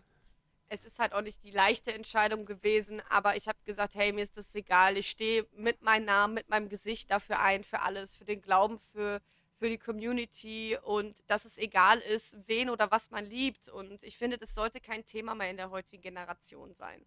es 0.70 0.84
ist 0.84 1.00
halt 1.00 1.14
auch 1.14 1.22
nicht 1.22 1.44
die 1.44 1.52
leichte 1.52 1.94
Entscheidung 1.94 2.46
gewesen, 2.46 3.02
aber 3.10 3.36
ich 3.36 3.48
habe 3.48 3.58
gesagt, 3.66 3.96
hey, 3.96 4.12
mir 4.12 4.24
ist 4.24 4.38
das 4.38 4.54
egal. 4.56 4.98
Ich 4.98 5.10
stehe 5.10 5.46
mit 5.56 5.82
meinem 5.82 6.06
Namen, 6.06 6.34
mit 6.34 6.50
meinem 6.50 6.70
Gesicht 6.70 7.12
dafür 7.12 7.40
ein, 7.40 7.64
für 7.64 7.82
alles, 7.82 8.16
für 8.16 8.26
den 8.26 8.42
Glauben, 8.42 8.80
für, 8.92 9.22
für 9.60 9.70
die 9.70 9.78
Community 9.78 10.78
und 10.84 11.24
dass 11.28 11.46
es 11.46 11.58
egal 11.58 12.00
ist, 12.00 12.38
wen 12.48 12.70
oder 12.70 12.92
was 12.92 13.12
man 13.12 13.26
liebt. 13.26 13.70
Und 13.70 14.04
ich 14.04 14.18
finde, 14.18 14.38
das 14.38 14.54
sollte 14.54 14.80
kein 14.82 15.06
Thema 15.06 15.36
mehr 15.36 15.50
in 15.50 15.58
der 15.58 15.70
heutigen 15.70 16.02
Generation 16.02 16.74
sein. 16.74 17.06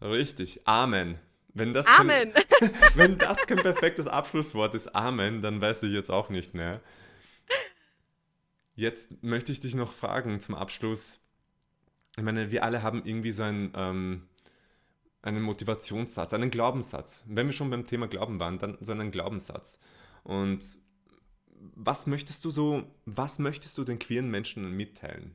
Richtig. 0.00 0.66
Amen. 0.66 1.18
Wenn 1.52 1.72
das, 1.72 1.86
Amen. 1.86 2.32
Kein, 2.32 2.74
wenn 2.94 3.18
das 3.18 3.46
kein 3.46 3.58
perfektes 3.58 4.06
Abschlusswort 4.06 4.74
ist, 4.74 4.94
Amen, 4.94 5.42
dann 5.42 5.60
weiß 5.60 5.82
ich 5.82 5.92
jetzt 5.92 6.10
auch 6.10 6.28
nicht 6.28 6.54
mehr. 6.54 6.80
Jetzt 8.76 9.22
möchte 9.22 9.50
ich 9.50 9.60
dich 9.60 9.74
noch 9.74 9.92
fragen 9.92 10.40
zum 10.40 10.54
Abschluss 10.54 11.20
ich 12.20 12.24
meine, 12.24 12.50
wir 12.50 12.62
alle 12.64 12.82
haben 12.82 13.02
irgendwie 13.06 13.32
so 13.32 13.42
einen, 13.42 13.72
ähm, 13.74 14.28
einen 15.22 15.42
Motivationssatz, 15.42 16.34
einen 16.34 16.50
Glaubenssatz. 16.50 17.24
Wenn 17.26 17.46
wir 17.46 17.54
schon 17.54 17.70
beim 17.70 17.86
Thema 17.86 18.08
Glauben 18.08 18.38
waren, 18.38 18.58
dann 18.58 18.76
so 18.80 18.92
einen 18.92 19.10
Glaubenssatz. 19.10 19.78
Und 20.22 20.76
was 21.46 22.06
möchtest 22.06 22.44
du 22.44 22.50
so, 22.50 22.84
was 23.06 23.38
möchtest 23.38 23.78
du 23.78 23.84
den 23.84 23.98
queeren 23.98 24.30
Menschen 24.30 24.70
mitteilen? 24.76 25.34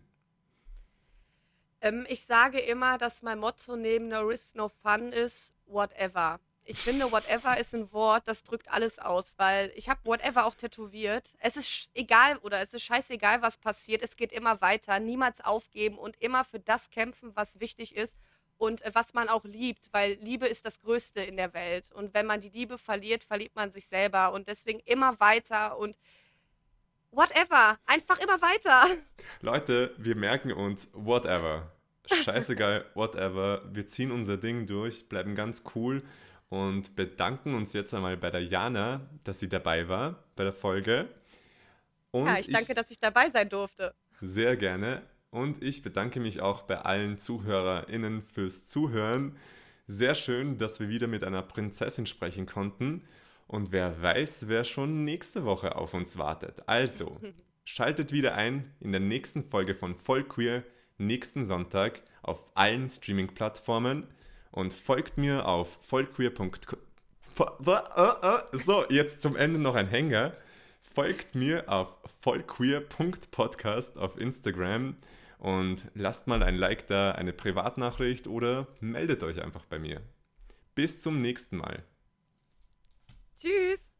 Ähm, 1.81 2.05
ich 2.07 2.23
sage 2.23 2.59
immer, 2.59 2.99
dass 2.99 3.23
mein 3.23 3.39
Motto 3.39 3.75
neben 3.75 4.07
No 4.09 4.21
Risk, 4.21 4.55
No 4.55 4.69
Fun 4.69 5.11
ist, 5.11 5.55
whatever. 5.65 6.39
Ich 6.67 6.79
finde, 6.79 7.11
whatever 7.11 7.59
ist 7.59 7.75
ein 7.75 7.91
Wort, 7.93 8.27
das 8.27 8.43
drückt 8.43 8.71
alles 8.71 8.97
aus, 8.97 9.35
weil 9.37 9.71
ich 9.75 9.87
habe 9.87 9.99
whatever 10.03 10.47
auch 10.47 10.55
tätowiert. 10.55 11.35
Es 11.39 11.57
ist 11.57 11.91
egal 11.93 12.37
oder 12.37 12.59
es 12.59 12.73
ist 12.73 12.81
scheißegal, 12.81 13.43
was 13.43 13.57
passiert. 13.57 14.01
Es 14.01 14.15
geht 14.15 14.31
immer 14.31 14.61
weiter, 14.61 14.99
niemals 14.99 15.41
aufgeben 15.41 15.99
und 15.99 16.19
immer 16.19 16.43
für 16.43 16.59
das 16.59 16.89
kämpfen, 16.89 17.31
was 17.35 17.59
wichtig 17.59 17.95
ist 17.95 18.17
und 18.57 18.81
äh, 18.81 18.89
was 18.93 19.13
man 19.13 19.29
auch 19.29 19.43
liebt, 19.43 19.89
weil 19.91 20.13
Liebe 20.21 20.47
ist 20.47 20.65
das 20.65 20.79
Größte 20.79 21.21
in 21.21 21.37
der 21.37 21.53
Welt. 21.53 21.91
Und 21.93 22.15
wenn 22.15 22.25
man 22.25 22.41
die 22.41 22.49
Liebe 22.49 22.79
verliert, 22.79 23.23
verliert 23.23 23.55
man 23.55 23.69
sich 23.69 23.85
selber. 23.85 24.33
Und 24.33 24.47
deswegen 24.47 24.79
immer 24.85 25.19
weiter 25.19 25.77
und 25.77 25.99
whatever, 27.11 27.77
einfach 27.85 28.19
immer 28.19 28.41
weiter. 28.41 28.97
Leute, 29.41 29.93
wir 29.99 30.15
merken 30.15 30.51
uns 30.51 30.89
whatever. 30.93 31.71
Scheißegal, 32.11 32.85
whatever. 32.95 33.61
Wir 33.71 33.85
ziehen 33.85 34.11
unser 34.11 34.37
Ding 34.37 34.65
durch, 34.65 35.07
bleiben 35.07 35.35
ganz 35.35 35.61
cool 35.75 36.01
und 36.49 36.95
bedanken 36.95 37.53
uns 37.53 37.73
jetzt 37.73 37.93
einmal 37.93 38.17
bei 38.17 38.29
der 38.29 38.43
Jana, 38.43 39.01
dass 39.23 39.39
sie 39.39 39.49
dabei 39.49 39.87
war 39.87 40.23
bei 40.35 40.43
der 40.43 40.53
Folge. 40.53 41.09
Und 42.11 42.27
ja, 42.27 42.37
ich 42.37 42.49
danke, 42.49 42.71
ich, 42.71 42.75
dass 42.75 42.91
ich 42.91 42.99
dabei 42.99 43.29
sein 43.29 43.49
durfte. 43.49 43.93
Sehr 44.21 44.55
gerne. 44.55 45.01
Und 45.31 45.61
ich 45.61 45.81
bedanke 45.81 46.19
mich 46.19 46.41
auch 46.41 46.61
bei 46.61 46.77
allen 46.79 47.17
ZuhörerInnen 47.17 48.21
fürs 48.21 48.65
Zuhören. 48.65 49.35
Sehr 49.87 50.15
schön, 50.15 50.57
dass 50.57 50.79
wir 50.79 50.87
wieder 50.87 51.07
mit 51.07 51.23
einer 51.23 51.41
Prinzessin 51.41 52.05
sprechen 52.05 52.45
konnten. 52.45 53.03
Und 53.47 53.71
wer 53.71 54.01
weiß, 54.01 54.47
wer 54.47 54.63
schon 54.63 55.03
nächste 55.03 55.45
Woche 55.45 55.75
auf 55.75 55.93
uns 55.93 56.17
wartet. 56.17 56.63
Also, 56.67 57.19
schaltet 57.65 58.11
wieder 58.11 58.35
ein 58.35 58.73
in 58.79 58.91
der 58.91 59.01
nächsten 59.01 59.43
Folge 59.43 59.75
von 59.75 59.95
Vollqueer 59.95 60.63
nächsten 60.97 61.45
Sonntag 61.45 62.01
auf 62.21 62.51
allen 62.55 62.89
Streaming-Plattformen 62.89 64.07
und 64.55 64.73
folgt 64.73 65.17
mir 65.17 65.47
auf 65.47 65.77
vollqueer.com. 65.81 66.79
So, 68.53 68.85
jetzt 68.89 69.21
zum 69.21 69.35
Ende 69.35 69.59
noch 69.59 69.75
ein 69.75 69.87
Hänger. 69.87 70.33
Folgt 70.81 71.35
mir 71.35 71.69
auf 71.69 71.97
vollqueer.podcast 72.21 73.97
auf 73.97 74.17
Instagram 74.17 74.95
und 75.37 75.91
lasst 75.93 76.27
mal 76.27 76.41
ein 76.41 76.55
Like 76.55 76.87
da, 76.87 77.11
eine 77.11 77.33
Privatnachricht 77.33 78.27
oder 78.27 78.67
meldet 78.79 79.21
euch 79.23 79.41
einfach 79.41 79.65
bei 79.65 79.77
mir. 79.77 80.01
Bis 80.73 81.01
zum 81.01 81.21
nächsten 81.21 81.57
Mal. 81.57 81.83
Tschüss. 83.37 83.94